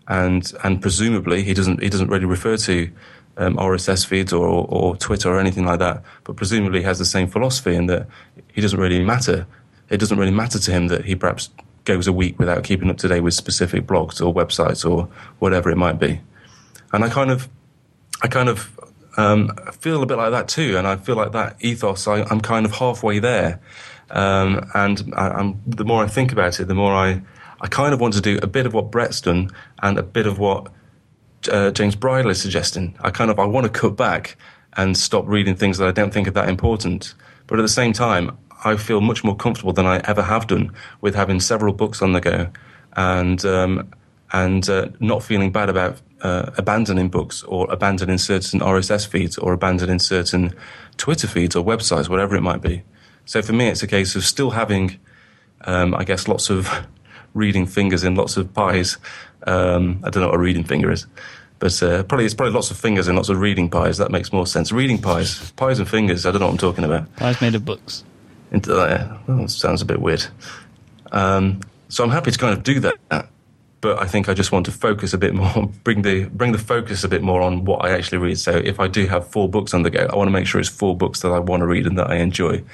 and 0.08 0.52
and 0.64 0.80
presumably 0.80 1.42
he 1.42 1.54
doesn't 1.54 1.82
he 1.82 1.88
doesn't 1.88 2.08
really 2.08 2.26
refer 2.26 2.56
to. 2.56 2.90
Um, 3.38 3.56
RSS 3.56 4.04
feeds 4.04 4.30
or, 4.30 4.66
or 4.68 4.94
Twitter 4.94 5.30
or 5.30 5.40
anything 5.40 5.64
like 5.64 5.78
that, 5.78 6.02
but 6.24 6.36
presumably 6.36 6.82
has 6.82 6.98
the 6.98 7.06
same 7.06 7.28
philosophy 7.28 7.74
in 7.74 7.86
that 7.86 8.06
he 8.52 8.60
doesn't 8.60 8.78
really 8.78 9.02
matter. 9.02 9.46
It 9.88 9.96
doesn't 10.00 10.18
really 10.18 10.32
matter 10.32 10.58
to 10.58 10.70
him 10.70 10.88
that 10.88 11.06
he 11.06 11.14
perhaps 11.16 11.48
goes 11.84 12.06
a 12.06 12.12
week 12.12 12.38
without 12.38 12.64
keeping 12.64 12.90
up 12.90 12.98
to 12.98 13.08
date 13.08 13.20
with 13.20 13.34
specific 13.34 13.86
blogs 13.86 14.24
or 14.24 14.32
websites 14.32 14.88
or 14.88 15.08
whatever 15.38 15.70
it 15.70 15.76
might 15.76 15.98
be. 15.98 16.20
And 16.92 17.04
I 17.04 17.08
kind 17.08 17.30
of, 17.30 17.48
I 18.22 18.28
kind 18.28 18.48
of 18.48 18.78
um, 19.16 19.50
feel 19.80 20.02
a 20.02 20.06
bit 20.06 20.18
like 20.18 20.30
that 20.30 20.48
too. 20.48 20.76
And 20.76 20.86
I 20.86 20.96
feel 20.96 21.16
like 21.16 21.32
that 21.32 21.56
ethos, 21.60 22.06
I, 22.06 22.20
am 22.30 22.40
kind 22.40 22.66
of 22.66 22.72
halfway 22.72 23.18
there. 23.18 23.60
Um, 24.10 24.68
and 24.74 25.12
I, 25.16 25.54
the 25.66 25.84
more 25.84 26.04
I 26.04 26.06
think 26.06 26.32
about 26.32 26.60
it, 26.60 26.66
the 26.66 26.74
more 26.74 26.92
I, 26.92 27.22
I 27.62 27.68
kind 27.68 27.94
of 27.94 28.00
want 28.00 28.14
to 28.14 28.20
do 28.20 28.38
a 28.42 28.46
bit 28.46 28.66
of 28.66 28.74
what 28.74 28.90
Brett's 28.90 29.20
done 29.20 29.50
and 29.82 29.96
a 29.96 30.02
bit 30.02 30.26
of 30.26 30.38
what 30.38 30.68
uh, 31.50 31.70
James 31.70 31.94
Bridle 31.94 32.30
is 32.30 32.42
suggesting. 32.42 32.96
I 33.00 33.10
kind 33.10 33.30
of 33.30 33.38
I 33.38 33.46
want 33.46 33.64
to 33.64 33.70
cut 33.70 33.96
back 33.96 34.36
and 34.74 34.96
stop 34.96 35.26
reading 35.26 35.54
things 35.54 35.78
that 35.78 35.86
I 35.86 35.92
don't 35.92 36.12
think 36.12 36.26
are 36.26 36.32
that 36.32 36.48
important. 36.48 37.14
But 37.46 37.58
at 37.58 37.62
the 37.62 37.68
same 37.68 37.92
time, 37.92 38.36
I 38.64 38.76
feel 38.76 39.00
much 39.00 39.22
more 39.22 39.36
comfortable 39.36 39.72
than 39.72 39.86
I 39.86 39.98
ever 40.04 40.22
have 40.22 40.46
done 40.46 40.72
with 41.00 41.14
having 41.14 41.40
several 41.40 41.72
books 41.72 42.02
on 42.02 42.12
the 42.12 42.20
go 42.20 42.50
and 42.94 43.44
um, 43.44 43.92
and 44.32 44.68
uh, 44.68 44.88
not 44.98 45.22
feeling 45.22 45.52
bad 45.52 45.68
about 45.68 46.00
uh, 46.22 46.50
abandoning 46.56 47.10
books 47.10 47.42
or 47.44 47.70
abandoning 47.70 48.18
certain 48.18 48.60
RSS 48.60 49.06
feeds 49.06 49.36
or 49.36 49.52
abandoning 49.52 49.98
certain 49.98 50.54
Twitter 50.96 51.28
feeds 51.28 51.54
or 51.54 51.64
websites, 51.64 52.08
whatever 52.08 52.34
it 52.34 52.40
might 52.40 52.62
be. 52.62 52.82
So 53.24 53.42
for 53.42 53.52
me, 53.52 53.68
it's 53.68 53.82
a 53.82 53.86
case 53.86 54.16
of 54.16 54.24
still 54.24 54.50
having, 54.50 54.98
um, 55.62 55.94
I 55.94 56.04
guess, 56.04 56.26
lots 56.28 56.48
of 56.50 56.68
reading 57.34 57.66
fingers 57.66 58.04
in 58.04 58.14
lots 58.14 58.36
of 58.36 58.52
pies. 58.52 58.98
Um, 59.46 60.00
I 60.04 60.10
don't 60.10 60.22
know 60.22 60.28
what 60.28 60.36
a 60.36 60.38
reading 60.38 60.64
finger 60.64 60.90
is. 60.90 61.06
But 61.58 61.80
uh, 61.80 62.02
probably 62.02 62.24
it's 62.24 62.34
probably 62.34 62.54
lots 62.54 62.72
of 62.72 62.76
fingers 62.76 63.06
and 63.06 63.16
lots 63.16 63.28
of 63.28 63.38
reading 63.38 63.70
pies. 63.70 63.98
That 63.98 64.10
makes 64.10 64.32
more 64.32 64.48
sense. 64.48 64.72
Reading 64.72 65.00
pies, 65.00 65.52
pies 65.52 65.78
and 65.78 65.88
fingers. 65.88 66.26
I 66.26 66.32
don't 66.32 66.40
know 66.40 66.46
what 66.46 66.52
I'm 66.52 66.58
talking 66.58 66.84
about. 66.84 67.14
Pies 67.16 67.40
made 67.40 67.54
of 67.54 67.64
books. 67.64 68.02
Into, 68.50 68.76
uh, 68.76 69.16
well, 69.28 69.46
sounds 69.46 69.80
a 69.80 69.84
bit 69.84 70.00
weird. 70.00 70.26
Um, 71.12 71.60
so 71.88 72.02
I'm 72.02 72.10
happy 72.10 72.32
to 72.32 72.38
kind 72.38 72.52
of 72.52 72.64
do 72.64 72.80
that, 72.80 73.28
but 73.80 74.00
I 74.00 74.06
think 74.06 74.28
I 74.28 74.34
just 74.34 74.50
want 74.50 74.66
to 74.66 74.72
focus 74.72 75.14
a 75.14 75.18
bit 75.18 75.34
more, 75.34 75.70
bring 75.84 76.02
the 76.02 76.24
bring 76.24 76.50
the 76.50 76.58
focus 76.58 77.04
a 77.04 77.08
bit 77.08 77.22
more 77.22 77.42
on 77.42 77.64
what 77.64 77.84
I 77.84 77.90
actually 77.90 78.18
read. 78.18 78.38
So 78.40 78.56
if 78.56 78.80
I 78.80 78.88
do 78.88 79.06
have 79.06 79.28
four 79.28 79.48
books 79.48 79.72
on 79.72 79.82
the 79.82 79.90
go, 79.90 80.08
I 80.10 80.16
want 80.16 80.26
to 80.26 80.32
make 80.32 80.46
sure 80.46 80.60
it's 80.60 80.68
four 80.68 80.96
books 80.96 81.20
that 81.20 81.30
I 81.30 81.38
want 81.38 81.60
to 81.60 81.66
read 81.66 81.86
and 81.86 81.96
that 81.96 82.10
I 82.10 82.16
enjoy 82.16 82.64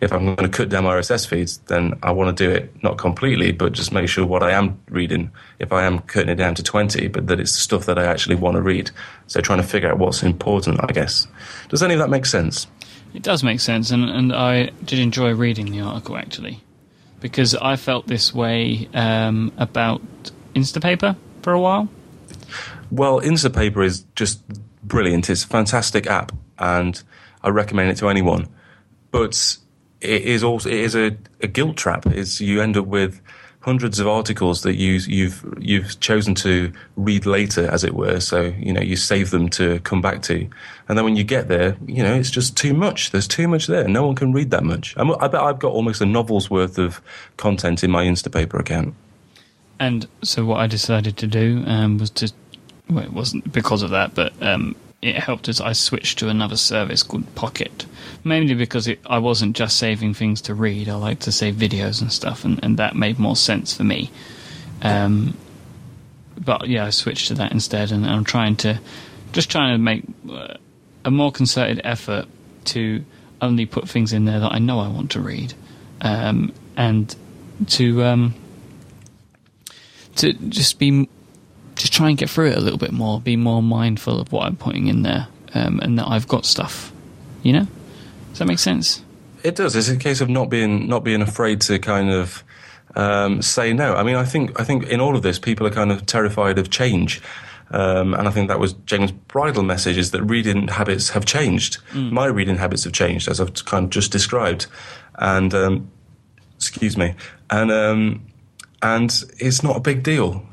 if 0.00 0.12
I'm 0.12 0.24
going 0.24 0.36
to 0.36 0.48
cut 0.48 0.70
down 0.70 0.84
my 0.84 0.94
RSS 0.94 1.26
feeds, 1.26 1.58
then 1.68 1.98
I 2.02 2.10
want 2.10 2.36
to 2.36 2.44
do 2.44 2.50
it 2.50 2.82
not 2.82 2.96
completely, 2.96 3.52
but 3.52 3.72
just 3.72 3.92
make 3.92 4.08
sure 4.08 4.24
what 4.24 4.42
I 4.42 4.52
am 4.52 4.80
reading, 4.88 5.30
if 5.58 5.72
I 5.72 5.84
am 5.84 5.98
cutting 6.00 6.30
it 6.30 6.36
down 6.36 6.54
to 6.54 6.62
20, 6.62 7.08
but 7.08 7.26
that 7.26 7.38
it's 7.38 7.52
the 7.52 7.58
stuff 7.58 7.86
that 7.86 7.98
I 7.98 8.04
actually 8.04 8.36
want 8.36 8.56
to 8.56 8.62
read. 8.62 8.90
So 9.26 9.40
trying 9.40 9.60
to 9.60 9.66
figure 9.66 9.90
out 9.90 9.98
what's 9.98 10.22
important, 10.22 10.80
I 10.82 10.92
guess. 10.92 11.26
Does 11.68 11.82
any 11.82 11.94
of 11.94 12.00
that 12.00 12.08
make 12.08 12.24
sense? 12.24 12.66
It 13.12 13.22
does 13.22 13.42
make 13.42 13.60
sense, 13.60 13.90
and, 13.90 14.04
and 14.04 14.32
I 14.32 14.70
did 14.84 15.00
enjoy 15.00 15.34
reading 15.34 15.70
the 15.70 15.80
article 15.80 16.16
actually, 16.16 16.62
because 17.20 17.54
I 17.54 17.76
felt 17.76 18.06
this 18.06 18.32
way 18.32 18.88
um, 18.94 19.52
about 19.58 20.00
Instapaper 20.54 21.16
for 21.42 21.52
a 21.52 21.60
while. 21.60 21.88
Well, 22.90 23.20
Instapaper 23.20 23.84
is 23.84 24.04
just 24.14 24.40
brilliant. 24.82 25.28
It's 25.28 25.44
a 25.44 25.48
fantastic 25.48 26.06
app, 26.06 26.32
and 26.58 27.02
I 27.42 27.50
recommend 27.50 27.90
it 27.90 27.96
to 27.98 28.08
anyone. 28.08 28.48
But 29.10 29.58
it 30.00 30.22
is 30.22 30.42
also 30.42 30.68
it 30.68 30.76
is 30.76 30.94
a, 30.94 31.16
a 31.40 31.46
guilt 31.46 31.76
trap. 31.76 32.06
It's 32.06 32.40
you 32.40 32.60
end 32.60 32.76
up 32.76 32.86
with 32.86 33.20
hundreds 33.60 33.98
of 34.00 34.08
articles 34.08 34.62
that 34.62 34.76
you 34.76 34.92
you've 35.06 35.44
you've 35.58 36.00
chosen 36.00 36.34
to 36.34 36.72
read 36.96 37.26
later, 37.26 37.70
as 37.70 37.84
it 37.84 37.94
were. 37.94 38.20
So 38.20 38.54
you 38.58 38.72
know 38.72 38.80
you 38.80 38.96
save 38.96 39.30
them 39.30 39.48
to 39.50 39.80
come 39.80 40.00
back 40.00 40.22
to, 40.22 40.48
and 40.88 40.96
then 40.96 41.04
when 41.04 41.16
you 41.16 41.24
get 41.24 41.48
there, 41.48 41.76
you 41.86 42.02
know 42.02 42.14
it's 42.14 42.30
just 42.30 42.56
too 42.56 42.74
much. 42.74 43.10
There's 43.10 43.28
too 43.28 43.48
much 43.48 43.66
there. 43.66 43.86
No 43.86 44.06
one 44.06 44.14
can 44.14 44.32
read 44.32 44.50
that 44.50 44.64
much. 44.64 44.94
I'm, 44.96 45.10
i 45.12 45.28
bet 45.28 45.40
I've 45.40 45.58
got 45.58 45.72
almost 45.72 46.00
a 46.00 46.06
novel's 46.06 46.50
worth 46.50 46.78
of 46.78 47.00
content 47.36 47.84
in 47.84 47.90
my 47.90 48.04
Instapaper 48.04 48.58
account. 48.58 48.94
And 49.78 50.06
so 50.22 50.44
what 50.44 50.60
I 50.60 50.66
decided 50.66 51.16
to 51.18 51.26
do 51.26 51.64
um, 51.66 51.98
was 51.98 52.10
to 52.10 52.32
well, 52.88 53.04
it 53.04 53.12
wasn't 53.12 53.52
because 53.52 53.82
of 53.82 53.90
that, 53.90 54.14
but 54.14 54.32
um, 54.42 54.74
it 55.02 55.16
helped 55.16 55.48
as 55.48 55.60
I 55.60 55.72
switched 55.72 56.18
to 56.18 56.28
another 56.28 56.56
service 56.56 57.02
called 57.02 57.34
Pocket 57.34 57.86
mainly 58.24 58.54
because 58.54 58.86
it, 58.86 59.00
I 59.06 59.18
wasn't 59.18 59.56
just 59.56 59.76
saving 59.76 60.14
things 60.14 60.42
to 60.42 60.54
read. 60.54 60.88
I 60.88 60.94
like 60.94 61.20
to 61.20 61.32
save 61.32 61.54
videos 61.54 62.00
and 62.00 62.12
stuff, 62.12 62.44
and, 62.44 62.62
and 62.62 62.76
that 62.78 62.94
made 62.94 63.18
more 63.18 63.36
sense 63.36 63.74
for 63.74 63.84
me. 63.84 64.10
Um, 64.82 65.36
but 66.38 66.68
yeah, 66.68 66.86
I 66.86 66.90
switched 66.90 67.28
to 67.28 67.34
that 67.34 67.52
instead, 67.52 67.92
and 67.92 68.06
I'm 68.06 68.24
trying 68.24 68.56
to 68.56 68.80
just 69.32 69.50
trying 69.50 69.74
to 69.74 69.78
make 69.78 70.04
uh, 70.30 70.54
a 71.04 71.10
more 71.10 71.30
concerted 71.30 71.80
effort 71.84 72.26
to 72.66 73.04
only 73.40 73.64
put 73.64 73.88
things 73.88 74.12
in 74.12 74.24
there 74.24 74.40
that 74.40 74.52
I 74.52 74.58
know 74.58 74.80
I 74.80 74.88
want 74.88 75.12
to 75.12 75.20
read, 75.20 75.54
um, 76.00 76.52
and 76.76 77.14
to 77.68 78.04
um, 78.04 78.34
to 80.16 80.32
just 80.32 80.78
be 80.78 81.08
just 81.80 81.92
try 81.92 82.08
and 82.08 82.18
get 82.18 82.30
through 82.30 82.50
it 82.50 82.56
a 82.56 82.60
little 82.60 82.78
bit 82.78 82.92
more, 82.92 83.20
be 83.20 83.36
more 83.36 83.62
mindful 83.62 84.20
of 84.20 84.32
what 84.32 84.46
I'm 84.46 84.56
putting 84.56 84.86
in 84.86 85.02
there, 85.02 85.28
um, 85.54 85.80
and 85.80 85.98
that 85.98 86.06
I've 86.06 86.28
got 86.28 86.46
stuff, 86.46 86.92
you 87.42 87.52
know 87.52 87.66
does 88.30 88.38
that 88.38 88.46
make 88.46 88.58
sense? 88.58 89.02
It 89.42 89.56
does. 89.56 89.74
It's 89.74 89.88
a 89.88 89.96
case 89.96 90.20
of 90.20 90.28
not 90.28 90.50
being 90.50 90.88
not 90.88 91.04
being 91.04 91.22
afraid 91.22 91.60
to 91.62 91.78
kind 91.78 92.10
of 92.10 92.44
um, 92.94 93.42
say 93.42 93.72
no. 93.72 93.94
I 93.94 94.02
mean, 94.02 94.16
I 94.16 94.24
think 94.24 94.58
I 94.60 94.64
think 94.64 94.84
in 94.84 95.00
all 95.00 95.16
of 95.16 95.22
this, 95.22 95.38
people 95.38 95.66
are 95.66 95.70
kind 95.70 95.90
of 95.90 96.06
terrified 96.06 96.58
of 96.58 96.70
change. 96.70 97.20
Um, 97.72 98.14
and 98.14 98.26
I 98.26 98.32
think 98.32 98.48
that 98.48 98.58
was 98.58 98.72
James' 98.84 99.12
Bridle 99.12 99.62
message 99.62 99.96
is 99.96 100.10
that 100.10 100.22
reading 100.24 100.68
habits 100.68 101.10
have 101.10 101.24
changed. 101.24 101.78
Mm. 101.92 102.10
My 102.10 102.26
reading 102.26 102.56
habits 102.56 102.82
have 102.84 102.92
changed, 102.92 103.28
as 103.28 103.40
I've 103.40 103.64
kind 103.64 103.84
of 103.84 103.90
just 103.90 104.10
described. 104.10 104.66
And, 105.14 105.54
um, 105.54 105.90
excuse 106.56 106.96
me. 106.96 107.14
And, 107.48 107.70
um, 107.70 108.26
and 108.82 109.22
it's 109.38 109.62
not 109.62 109.76
a 109.76 109.80
big 109.80 110.02
deal 110.02 110.44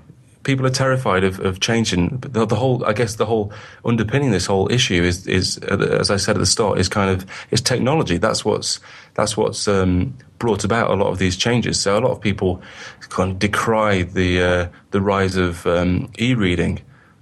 people 0.47 0.65
are 0.65 0.71
terrified 0.71 1.25
of, 1.25 1.39
of 1.41 1.59
changing. 1.59 2.17
The, 2.21 2.45
the, 2.45 2.55
whole, 2.55 2.83
I 2.85 2.93
guess, 2.93 3.15
the 3.15 3.25
whole 3.25 3.51
underpinning 3.83 4.31
this 4.31 4.45
whole 4.45 4.71
issue 4.71 5.03
is, 5.03 5.27
is 5.27 5.59
uh, 5.69 5.77
as 5.99 6.09
I 6.09 6.15
said 6.15 6.37
at 6.37 6.39
the 6.39 6.45
start, 6.45 6.79
is 6.79 6.87
kind 6.87 7.11
of 7.11 7.29
is 7.51 7.59
technology. 7.59 8.17
That's 8.17 8.45
what's 8.45 8.79
that's 9.13 9.35
what's 9.35 9.67
um, 9.67 10.17
brought 10.39 10.63
about 10.63 10.89
a 10.89 10.95
lot 10.95 11.07
of 11.07 11.19
these 11.19 11.35
changes. 11.35 11.79
So 11.79 11.99
a 11.99 11.99
lot 11.99 12.11
of 12.11 12.21
people 12.21 12.61
kind 13.09 13.31
of 13.31 13.39
decry 13.39 14.03
the 14.03 14.41
uh, 14.41 14.67
the 14.91 15.01
rise 15.01 15.35
of 15.35 15.67
um, 15.67 16.09
e-reading. 16.17 16.79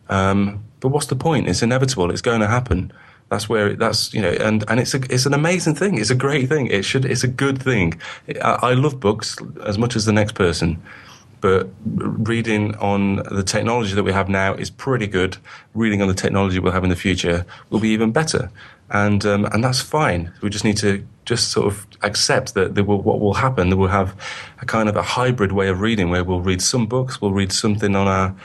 Um, 0.07 0.63
but 0.79 0.89
what's 0.89 1.07
the 1.07 1.15
point? 1.15 1.47
It's 1.47 1.63
inevitable. 1.63 2.11
It's 2.11 2.21
going 2.21 2.41
to 2.41 2.47
happen. 2.47 2.93
That's 3.29 3.49
where 3.49 3.75
that's 3.75 4.13
you 4.13 4.21
know, 4.21 4.33
and 4.33 4.63
and 4.67 4.79
it's 4.79 4.93
a 4.93 5.01
it's 5.09 5.25
an 5.25 5.33
amazing 5.33 5.73
thing. 5.73 5.97
It's 5.97 6.11
a 6.11 6.21
great 6.27 6.47
thing. 6.47 6.67
It 6.67 6.85
should 6.85 7.05
it's 7.05 7.23
a 7.23 7.33
good 7.43 7.59
thing. 7.59 7.99
I, 8.39 8.69
I 8.69 8.73
love 8.75 8.99
books 8.99 9.35
as 9.65 9.79
much 9.79 9.95
as 9.95 10.05
the 10.05 10.13
next 10.13 10.35
person 10.35 10.79
but 11.41 11.69
reading 11.85 12.75
on 12.75 13.17
the 13.17 13.43
technology 13.43 13.93
that 13.93 14.03
we 14.03 14.11
have 14.11 14.29
now 14.29 14.53
is 14.53 14.69
pretty 14.69 15.07
good. 15.07 15.37
Reading 15.73 16.01
on 16.01 16.07
the 16.07 16.13
technology 16.13 16.59
we'll 16.59 16.71
have 16.71 16.83
in 16.83 16.89
the 16.89 16.95
future 16.95 17.45
will 17.69 17.79
be 17.79 17.89
even 17.89 18.11
better, 18.11 18.49
and 18.89 19.25
um, 19.25 19.45
and 19.45 19.63
that's 19.63 19.81
fine. 19.81 20.31
We 20.41 20.49
just 20.49 20.65
need 20.65 20.77
to 20.77 21.05
just 21.25 21.49
sort 21.49 21.67
of 21.67 21.87
accept 22.03 22.53
that 22.53 22.73
will, 22.85 23.01
what 23.01 23.19
will 23.19 23.33
happen. 23.35 23.69
That 23.69 23.77
we'll 23.77 23.89
have 23.89 24.15
a 24.61 24.65
kind 24.65 24.89
of 24.89 24.95
a 24.95 25.01
hybrid 25.01 25.51
way 25.51 25.67
of 25.67 25.81
reading, 25.81 26.09
where 26.09 26.23
we'll 26.23 26.41
read 26.41 26.61
some 26.61 26.85
books, 26.87 27.21
we'll 27.21 27.33
read 27.33 27.51
something 27.51 27.95
on 27.95 28.07
our 28.07 28.35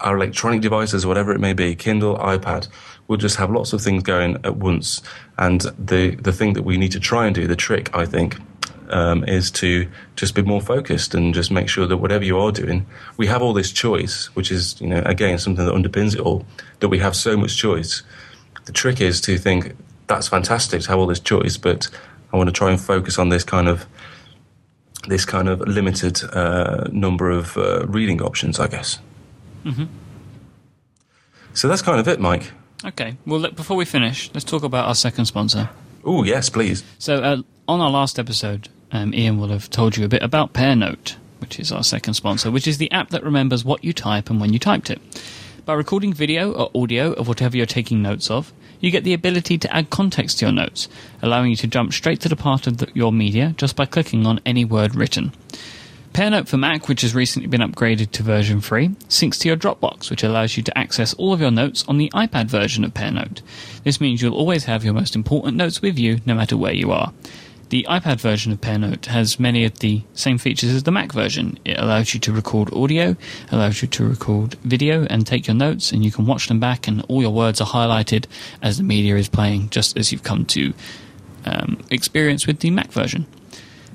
our 0.00 0.16
electronic 0.16 0.60
devices, 0.60 1.06
whatever 1.06 1.32
it 1.32 1.40
may 1.40 1.52
be, 1.52 1.74
Kindle, 1.74 2.16
iPad. 2.18 2.68
We'll 3.08 3.18
just 3.18 3.36
have 3.36 3.50
lots 3.50 3.72
of 3.72 3.80
things 3.80 4.02
going 4.02 4.36
at 4.44 4.56
once. 4.56 5.02
And 5.38 5.62
the 5.78 6.16
the 6.16 6.32
thing 6.32 6.54
that 6.54 6.62
we 6.62 6.76
need 6.76 6.92
to 6.92 7.00
try 7.00 7.26
and 7.26 7.34
do, 7.34 7.46
the 7.46 7.56
trick, 7.56 7.94
I 7.94 8.06
think, 8.06 8.36
um, 8.90 9.24
is 9.24 9.50
to 9.52 9.88
just 10.16 10.34
be 10.34 10.42
more 10.42 10.60
focused 10.60 11.14
and 11.14 11.34
just 11.34 11.50
make 11.50 11.68
sure 11.68 11.86
that 11.86 11.96
whatever 11.96 12.24
you 12.24 12.38
are 12.38 12.52
doing, 12.52 12.86
we 13.16 13.26
have 13.26 13.42
all 13.42 13.52
this 13.52 13.72
choice, 13.72 14.26
which 14.34 14.50
is, 14.50 14.80
you 14.80 14.86
know, 14.86 15.02
again, 15.04 15.38
something 15.38 15.64
that 15.64 15.74
underpins 15.74 16.14
it 16.14 16.20
all, 16.20 16.44
that 16.80 16.88
we 16.88 16.98
have 16.98 17.14
so 17.14 17.36
much 17.36 17.56
choice. 17.56 18.02
The 18.64 18.72
trick 18.72 19.00
is 19.00 19.20
to 19.22 19.38
think 19.38 19.76
that's 20.06 20.28
fantastic 20.28 20.82
to 20.82 20.88
have 20.88 20.98
all 20.98 21.06
this 21.06 21.20
choice, 21.20 21.56
but 21.56 21.88
I 22.32 22.36
want 22.36 22.48
to 22.48 22.52
try 22.52 22.70
and 22.70 22.80
focus 22.80 23.18
on 23.18 23.28
this 23.28 23.44
kind 23.44 23.68
of 23.68 23.86
this 25.08 25.24
kind 25.24 25.48
of 25.48 25.60
limited 25.60 26.20
uh, 26.34 26.88
number 26.90 27.30
of 27.30 27.56
uh, 27.56 27.86
reading 27.86 28.20
options, 28.20 28.58
I 28.58 28.66
guess. 28.66 28.98
Mm-hmm. 29.64 29.84
So 31.54 31.68
that's 31.68 31.82
kind 31.82 32.00
of 32.00 32.08
it, 32.08 32.18
Mike. 32.18 32.50
Okay. 32.84 33.16
Well, 33.24 33.40
look, 33.40 33.56
before 33.56 33.76
we 33.76 33.84
finish, 33.84 34.30
let's 34.34 34.44
talk 34.44 34.62
about 34.62 34.86
our 34.86 34.94
second 34.94 35.26
sponsor. 35.26 35.70
Oh, 36.04 36.22
yes, 36.22 36.50
please. 36.50 36.84
So, 36.98 37.22
uh, 37.22 37.42
on 37.68 37.80
our 37.80 37.90
last 37.90 38.18
episode, 38.18 38.68
um, 38.92 39.14
Ian 39.14 39.38
will 39.38 39.48
have 39.48 39.70
told 39.70 39.96
you 39.96 40.04
a 40.04 40.08
bit 40.08 40.22
about 40.22 40.52
PearNote, 40.52 41.16
which 41.38 41.58
is 41.58 41.72
our 41.72 41.84
second 41.84 42.14
sponsor, 42.14 42.50
which 42.50 42.66
is 42.66 42.78
the 42.78 42.90
app 42.92 43.10
that 43.10 43.24
remembers 43.24 43.64
what 43.64 43.84
you 43.84 43.92
type 43.92 44.30
and 44.30 44.40
when 44.40 44.52
you 44.52 44.58
typed 44.58 44.90
it. 44.90 45.00
By 45.64 45.74
recording 45.74 46.12
video 46.12 46.52
or 46.52 46.70
audio 46.74 47.12
of 47.12 47.26
whatever 47.26 47.56
you're 47.56 47.66
taking 47.66 48.00
notes 48.00 48.30
of, 48.30 48.52
you 48.80 48.90
get 48.90 49.04
the 49.04 49.14
ability 49.14 49.58
to 49.58 49.74
add 49.74 49.90
context 49.90 50.38
to 50.38 50.44
your 50.44 50.52
notes, 50.52 50.88
allowing 51.22 51.50
you 51.50 51.56
to 51.56 51.66
jump 51.66 51.92
straight 51.92 52.20
to 52.20 52.28
the 52.28 52.36
part 52.36 52.66
of 52.66 52.78
the, 52.78 52.88
your 52.94 53.12
media 53.12 53.54
just 53.56 53.74
by 53.74 53.86
clicking 53.86 54.26
on 54.26 54.40
any 54.46 54.64
word 54.64 54.94
written. 54.94 55.32
PearNote 56.12 56.48
for 56.48 56.56
Mac, 56.56 56.88
which 56.88 57.02
has 57.02 57.14
recently 57.14 57.46
been 57.46 57.60
upgraded 57.60 58.10
to 58.12 58.22
version 58.22 58.60
3, 58.60 58.88
syncs 59.08 59.38
to 59.40 59.48
your 59.48 59.56
Dropbox, 59.56 60.08
which 60.08 60.22
allows 60.22 60.56
you 60.56 60.62
to 60.62 60.78
access 60.78 61.12
all 61.14 61.34
of 61.34 61.40
your 61.40 61.50
notes 61.50 61.84
on 61.88 61.98
the 61.98 62.10
iPad 62.14 62.46
version 62.46 62.84
of 62.84 62.94
PearNote. 62.94 63.42
This 63.84 64.00
means 64.00 64.22
you'll 64.22 64.34
always 64.34 64.64
have 64.64 64.82
your 64.82 64.94
most 64.94 65.14
important 65.14 65.56
notes 65.56 65.82
with 65.82 65.98
you, 65.98 66.20
no 66.24 66.34
matter 66.34 66.56
where 66.56 66.72
you 66.72 66.90
are. 66.90 67.12
The 67.68 67.84
iPad 67.88 68.20
version 68.20 68.52
of 68.52 68.60
PearNote 68.60 69.06
has 69.06 69.40
many 69.40 69.64
of 69.64 69.80
the 69.80 70.02
same 70.14 70.38
features 70.38 70.70
as 70.70 70.84
the 70.84 70.92
Mac 70.92 71.10
version. 71.10 71.58
It 71.64 71.78
allows 71.78 72.14
you 72.14 72.20
to 72.20 72.32
record 72.32 72.72
audio, 72.72 73.16
allows 73.50 73.82
you 73.82 73.88
to 73.88 74.08
record 74.08 74.54
video 74.62 75.04
and 75.06 75.26
take 75.26 75.48
your 75.48 75.56
notes, 75.56 75.90
and 75.90 76.04
you 76.04 76.12
can 76.12 76.26
watch 76.26 76.46
them 76.46 76.60
back, 76.60 76.86
and 76.86 77.04
all 77.08 77.20
your 77.20 77.32
words 77.32 77.60
are 77.60 77.66
highlighted 77.66 78.26
as 78.62 78.78
the 78.78 78.84
media 78.84 79.16
is 79.16 79.28
playing, 79.28 79.70
just 79.70 79.98
as 79.98 80.12
you've 80.12 80.22
come 80.22 80.44
to 80.46 80.74
um, 81.44 81.82
experience 81.90 82.46
with 82.46 82.60
the 82.60 82.70
Mac 82.70 82.92
version. 82.92 83.26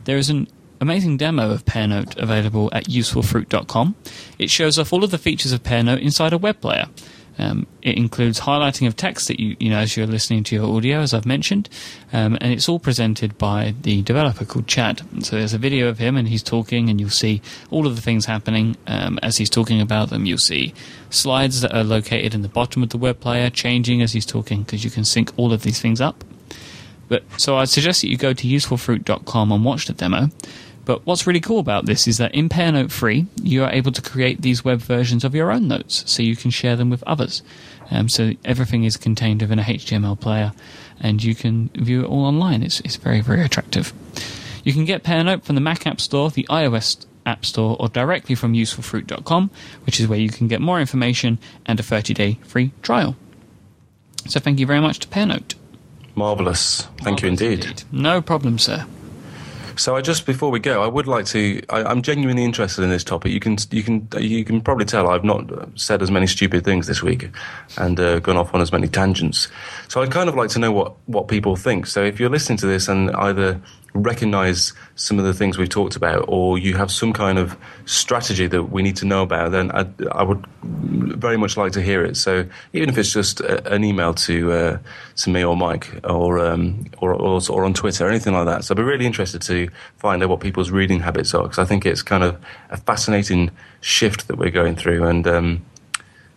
There 0.03 0.17
is 0.17 0.29
an 0.29 0.47
amazing 0.81 1.15
demo 1.15 1.51
of 1.51 1.63
PearNote 1.63 2.17
available 2.17 2.69
at 2.73 2.89
usefulfruit.com. 2.89 3.95
It 4.37 4.49
shows 4.49 4.77
off 4.79 4.91
all 4.91 5.05
of 5.05 5.11
the 5.11 5.17
features 5.17 5.53
of 5.53 5.63
PearNote 5.63 6.01
inside 6.01 6.33
a 6.33 6.37
web 6.37 6.59
player. 6.59 6.87
Um, 7.37 7.65
it 7.81 7.97
includes 7.97 8.41
highlighting 8.41 8.87
of 8.87 8.95
text 8.95 9.27
that 9.27 9.39
you, 9.39 9.55
you 9.59 9.69
know 9.69 9.77
as 9.77 9.95
you're 9.95 10.07
listening 10.07 10.43
to 10.45 10.55
your 10.55 10.75
audio, 10.75 10.99
as 10.99 11.13
I've 11.13 11.25
mentioned, 11.25 11.69
um, 12.13 12.37
and 12.41 12.51
it's 12.51 12.67
all 12.67 12.79
presented 12.79 13.37
by 13.37 13.73
the 13.81 14.01
developer 14.01 14.45
called 14.45 14.67
Chad. 14.67 15.01
So 15.23 15.37
there's 15.37 15.53
a 15.53 15.57
video 15.57 15.87
of 15.87 15.97
him, 15.97 16.17
and 16.17 16.27
he's 16.27 16.43
talking, 16.43 16.89
and 16.89 16.99
you'll 16.99 17.09
see 17.09 17.41
all 17.69 17.87
of 17.87 17.95
the 17.95 18.01
things 18.01 18.25
happening 18.25 18.75
um, 18.87 19.17
as 19.23 19.37
he's 19.37 19.49
talking 19.49 19.81
about 19.81 20.09
them. 20.09 20.25
You'll 20.25 20.37
see 20.37 20.73
slides 21.09 21.61
that 21.61 21.73
are 21.75 21.83
located 21.83 22.33
in 22.33 22.41
the 22.41 22.49
bottom 22.49 22.83
of 22.83 22.89
the 22.89 22.97
web 22.97 23.19
player 23.19 23.49
changing 23.49 24.01
as 24.01 24.13
he's 24.13 24.25
talking, 24.25 24.63
because 24.63 24.83
you 24.83 24.91
can 24.91 25.05
sync 25.05 25.31
all 25.37 25.53
of 25.53 25.63
these 25.63 25.81
things 25.81 26.01
up. 26.01 26.23
But 27.07 27.23
so 27.37 27.57
I'd 27.57 27.67
suggest 27.67 28.01
that 28.01 28.09
you 28.09 28.17
go 28.17 28.31
to 28.33 28.47
usefulfruit.com 28.47 29.51
and 29.51 29.65
watch 29.65 29.87
the 29.87 29.93
demo. 29.93 30.29
But 30.85 31.05
what's 31.05 31.27
really 31.27 31.39
cool 31.39 31.59
about 31.59 31.85
this 31.85 32.07
is 32.07 32.17
that 32.17 32.33
in 32.33 32.49
PearNote 32.49 32.91
Free, 32.91 33.27
you 33.41 33.63
are 33.63 33.71
able 33.71 33.91
to 33.91 34.01
create 34.01 34.41
these 34.41 34.65
web 34.65 34.79
versions 34.79 35.23
of 35.23 35.35
your 35.35 35.51
own 35.51 35.67
notes 35.67 36.03
so 36.07 36.23
you 36.23 36.35
can 36.35 36.51
share 36.51 36.75
them 36.75 36.89
with 36.89 37.03
others. 37.03 37.43
Um, 37.91 38.09
so 38.09 38.31
everything 38.45 38.83
is 38.83 38.97
contained 38.97 39.41
within 39.41 39.59
a 39.59 39.63
HTML 39.63 40.19
player 40.19 40.53
and 40.99 41.23
you 41.23 41.35
can 41.35 41.69
view 41.75 42.03
it 42.03 42.07
all 42.07 42.25
online. 42.25 42.63
It's, 42.63 42.79
it's 42.81 42.95
very, 42.95 43.21
very 43.21 43.43
attractive. 43.43 43.93
You 44.63 44.73
can 44.73 44.85
get 44.85 45.03
PearNote 45.03 45.43
from 45.43 45.55
the 45.55 45.61
Mac 45.61 45.85
App 45.85 45.99
Store, 45.99 46.29
the 46.29 46.45
iOS 46.49 47.05
App 47.25 47.45
Store, 47.45 47.75
or 47.79 47.89
directly 47.89 48.35
from 48.35 48.53
usefulfruit.com, 48.53 49.49
which 49.85 49.99
is 49.99 50.07
where 50.07 50.19
you 50.19 50.29
can 50.29 50.47
get 50.47 50.61
more 50.61 50.79
information 50.79 51.37
and 51.65 51.79
a 51.79 51.83
30 51.83 52.13
day 52.13 52.39
free 52.43 52.71
trial. 52.81 53.15
So 54.27 54.39
thank 54.39 54.59
you 54.59 54.65
very 54.65 54.79
much 54.79 54.99
to 54.99 55.07
PearNote. 55.07 55.55
Marvelous. 56.15 56.87
Thank 56.99 57.21
you 57.21 57.27
indeed. 57.27 57.65
indeed. 57.65 57.83
No 57.91 58.21
problem, 58.21 58.59
sir. 58.59 58.85
So 59.77 59.95
I 59.95 60.01
just 60.01 60.25
before 60.25 60.51
we 60.51 60.59
go, 60.59 60.83
I 60.83 60.87
would 60.87 61.07
like 61.07 61.25
to. 61.27 61.61
I, 61.69 61.91
am 61.91 62.01
genuinely 62.01 62.43
interested 62.43 62.83
in 62.83 62.89
this 62.89 63.03
topic. 63.03 63.31
You 63.31 63.39
can 63.39 63.57
you 63.71 63.83
can 63.83 64.07
you 64.19 64.43
can 64.43 64.61
probably 64.61 64.85
tell 64.85 65.09
I've 65.09 65.23
not 65.23 65.49
said 65.75 66.01
as 66.01 66.11
many 66.11 66.27
stupid 66.27 66.63
things 66.63 66.87
this 66.87 67.01
week, 67.01 67.29
and 67.77 67.99
uh, 67.99 68.19
gone 68.19 68.37
off 68.37 68.53
on 68.53 68.61
as 68.61 68.71
many 68.71 68.87
tangents. 68.87 69.47
So 69.87 70.01
I'd 70.01 70.11
kind 70.11 70.29
of 70.29 70.35
like 70.35 70.49
to 70.51 70.59
know 70.59 70.71
what 70.71 70.95
what 71.05 71.27
people 71.27 71.55
think. 71.55 71.87
So 71.87 72.03
if 72.03 72.19
you're 72.19 72.29
listening 72.29 72.57
to 72.59 72.67
this 72.67 72.87
and 72.87 73.11
either 73.11 73.61
recognize 73.93 74.73
some 74.95 75.19
of 75.19 75.25
the 75.25 75.33
things 75.33 75.57
we've 75.57 75.67
talked 75.69 75.97
about, 75.97 76.23
or 76.27 76.57
you 76.57 76.75
have 76.77 76.89
some 76.91 77.11
kind 77.11 77.37
of 77.37 77.57
strategy 77.85 78.47
that 78.47 78.63
we 78.63 78.81
need 78.81 78.95
to 78.95 79.05
know 79.05 79.21
about, 79.21 79.51
then 79.51 79.69
I, 79.71 79.85
I 80.11 80.23
would 80.23 80.45
very 80.63 81.37
much 81.37 81.57
like 81.57 81.73
to 81.73 81.81
hear 81.81 82.05
it. 82.05 82.15
So 82.15 82.45
even 82.71 82.89
if 82.89 82.97
it's 82.97 83.11
just 83.11 83.41
a, 83.41 83.73
an 83.73 83.83
email 83.83 84.13
to 84.13 84.51
uh, 84.51 84.77
to 85.17 85.29
me 85.29 85.43
or 85.43 85.57
Mike, 85.57 85.99
or, 86.05 86.39
um, 86.39 86.85
or, 86.99 87.13
or 87.13 87.41
or 87.49 87.65
on 87.65 87.73
Twitter, 87.73 88.07
anything 88.07 88.33
like 88.33 88.45
that. 88.45 88.63
So 88.63 88.73
I'd 88.73 88.77
be 88.77 88.83
really 88.83 89.05
interested 89.05 89.41
to 89.43 89.69
find 89.97 90.23
out 90.23 90.29
what 90.29 90.39
people's 90.39 90.71
reading 90.71 91.01
habits 91.01 91.33
are, 91.33 91.43
because 91.43 91.59
I 91.59 91.65
think 91.65 91.85
it's 91.85 92.01
kind 92.01 92.23
of 92.23 92.37
a 92.69 92.77
fascinating 92.77 93.51
shift 93.81 94.27
that 94.27 94.37
we're 94.37 94.51
going 94.51 94.75
through, 94.75 95.05
and 95.05 95.27
um, 95.27 95.65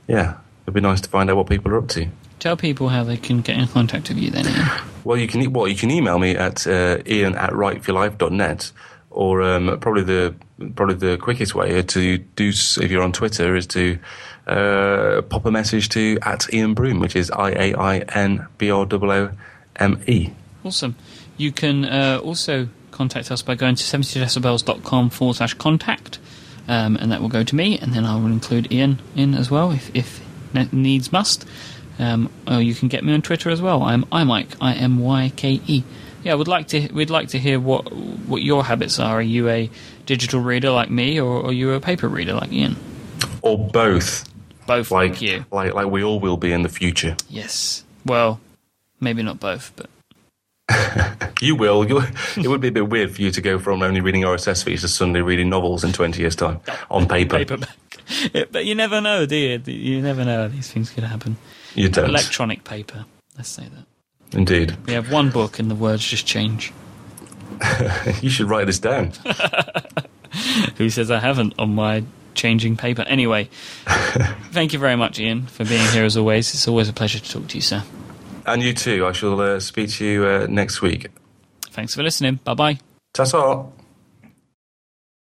yeah, 0.08 0.38
it'd 0.64 0.74
be 0.74 0.80
nice 0.80 1.00
to 1.02 1.08
find 1.08 1.30
out 1.30 1.36
what 1.36 1.48
people 1.48 1.70
are 1.72 1.78
up 1.78 1.88
to. 1.90 2.08
Tell 2.40 2.56
people 2.56 2.88
how 2.88 3.04
they 3.04 3.16
can 3.16 3.42
get 3.42 3.56
in 3.56 3.68
contact 3.68 4.08
with 4.08 4.18
you 4.18 4.30
then. 4.30 4.44
Well, 5.04 5.18
you 5.18 5.28
can 5.28 5.52
well 5.52 5.68
you 5.68 5.76
can 5.76 5.90
email 5.90 6.18
me 6.18 6.34
at 6.36 6.66
uh, 6.66 6.98
iain 7.06 7.36
at 7.36 7.50
writeforlife.net 7.50 8.72
or 9.10 9.42
um, 9.42 9.78
probably 9.80 10.02
the 10.02 10.34
probably 10.74 10.94
the 10.94 11.16
quickest 11.18 11.54
way 11.54 11.82
to 11.82 12.18
do 12.18 12.48
if 12.48 12.90
you're 12.90 13.02
on 13.02 13.12
Twitter 13.12 13.54
is 13.54 13.66
to 13.68 13.98
uh, 14.46 15.22
pop 15.22 15.46
a 15.46 15.50
message 15.50 15.88
to 15.90 16.18
at 16.22 16.46
Iain 16.52 16.74
Broome, 16.74 17.00
which 17.00 17.16
is 17.16 17.30
I 17.30 17.50
A 17.50 17.74
I 17.74 17.98
N 17.98 18.46
B 18.58 18.70
R 18.70 18.86
O 18.90 19.10
O 19.10 19.30
M 19.76 20.02
E. 20.06 20.30
Awesome. 20.64 20.96
You 21.36 21.52
can 21.52 21.84
uh, 21.84 22.20
also 22.22 22.68
contact 22.90 23.30
us 23.30 23.42
by 23.42 23.54
going 23.54 23.74
to 23.74 23.82
70decibels.com 23.82 25.10
forward 25.10 25.36
slash 25.36 25.54
contact, 25.54 26.18
um, 26.68 26.96
and 26.96 27.10
that 27.10 27.20
will 27.20 27.28
go 27.28 27.42
to 27.42 27.54
me, 27.54 27.78
and 27.78 27.92
then 27.92 28.04
I 28.04 28.16
will 28.16 28.26
include 28.26 28.72
Iain 28.72 28.98
in 29.16 29.34
as 29.34 29.50
well 29.50 29.70
if, 29.72 29.94
if 29.94 30.20
needs 30.72 31.12
must. 31.12 31.44
Um, 31.98 32.30
oh, 32.46 32.58
you 32.58 32.74
can 32.74 32.88
get 32.88 33.04
me 33.04 33.12
on 33.14 33.22
Twitter 33.22 33.50
as 33.50 33.62
well. 33.62 33.82
I'm 33.82 34.04
imyke, 34.04 34.56
I 34.60 34.74
M 34.74 34.98
Y 34.98 35.32
K 35.36 35.60
E. 35.66 35.84
Yeah, 36.22 36.34
we'd 36.36 36.48
like 36.48 36.68
to 36.68 36.88
we'd 36.92 37.10
like 37.10 37.28
to 37.28 37.38
hear 37.38 37.60
what 37.60 37.92
what 37.92 38.42
your 38.42 38.64
habits 38.64 38.98
are. 38.98 39.18
Are 39.18 39.22
you 39.22 39.48
a 39.48 39.70
digital 40.06 40.40
reader 40.40 40.70
like 40.70 40.90
me, 40.90 41.20
or 41.20 41.46
are 41.46 41.52
you 41.52 41.72
a 41.72 41.80
paper 41.80 42.08
reader 42.08 42.34
like 42.34 42.50
Iain? 42.50 42.76
Or 43.42 43.58
both. 43.58 44.28
Both, 44.66 44.90
like 44.90 45.20
you. 45.20 45.44
Like 45.52 45.74
like 45.74 45.86
we 45.86 46.02
all 46.02 46.18
will 46.18 46.38
be 46.38 46.50
in 46.50 46.62
the 46.62 46.70
future. 46.70 47.16
Yes. 47.28 47.84
Well, 48.06 48.40
maybe 49.00 49.22
not 49.22 49.38
both, 49.38 49.72
but. 49.76 49.90
you 51.42 51.54
will. 51.54 51.86
You'll, 51.86 52.04
it 52.36 52.48
would 52.48 52.62
be 52.62 52.68
a 52.68 52.72
bit 52.72 52.88
weird 52.88 53.14
for 53.14 53.20
you 53.20 53.30
to 53.30 53.42
go 53.42 53.58
from 53.58 53.82
only 53.82 54.00
reading 54.00 54.22
RSS 54.22 54.64
feeds 54.64 54.80
to 54.80 54.88
suddenly 54.88 55.20
reading 55.20 55.50
novels 55.50 55.84
in 55.84 55.92
20 55.92 56.18
years' 56.18 56.34
time 56.34 56.60
on 56.90 57.06
paper. 57.06 57.36
Paperback. 57.36 57.76
but 58.50 58.64
you 58.64 58.74
never 58.74 59.02
know, 59.02 59.26
do 59.26 59.36
you? 59.36 59.60
You 59.66 60.00
never 60.00 60.24
know 60.24 60.48
these 60.48 60.70
things 60.70 60.90
could 60.90 61.04
happen. 61.04 61.36
You 61.74 61.88
don't. 61.88 62.08
Electronic 62.08 62.64
paper. 62.64 63.04
Let's 63.36 63.48
say 63.48 63.64
that. 63.64 64.36
Indeed. 64.36 64.76
We 64.86 64.92
have 64.94 65.10
one 65.10 65.30
book 65.30 65.58
and 65.58 65.70
the 65.70 65.74
words 65.74 66.04
just 66.04 66.26
change. 66.26 66.72
you 68.20 68.30
should 68.30 68.48
write 68.48 68.66
this 68.66 68.78
down. 68.78 69.12
Who 70.76 70.90
says 70.90 71.10
I 71.10 71.20
haven't 71.20 71.54
on 71.58 71.74
my 71.74 72.04
changing 72.34 72.76
paper? 72.76 73.02
Anyway, 73.02 73.48
thank 74.50 74.72
you 74.72 74.78
very 74.78 74.96
much, 74.96 75.20
Iain, 75.20 75.46
for 75.46 75.64
being 75.64 75.86
here 75.92 76.04
as 76.04 76.16
always. 76.16 76.52
It's 76.52 76.66
always 76.66 76.88
a 76.88 76.92
pleasure 76.92 77.20
to 77.20 77.30
talk 77.30 77.48
to 77.48 77.56
you, 77.56 77.62
sir. 77.62 77.82
And 78.46 78.62
you 78.62 78.72
too. 78.74 79.06
I 79.06 79.12
shall 79.12 79.40
uh, 79.40 79.60
speak 79.60 79.90
to 79.90 80.04
you 80.04 80.26
uh, 80.26 80.46
next 80.50 80.82
week. 80.82 81.08
Thanks 81.70 81.94
for 81.94 82.02
listening. 82.02 82.40
Bye 82.44 82.54
bye. 82.54 82.78
Ta 83.12 83.66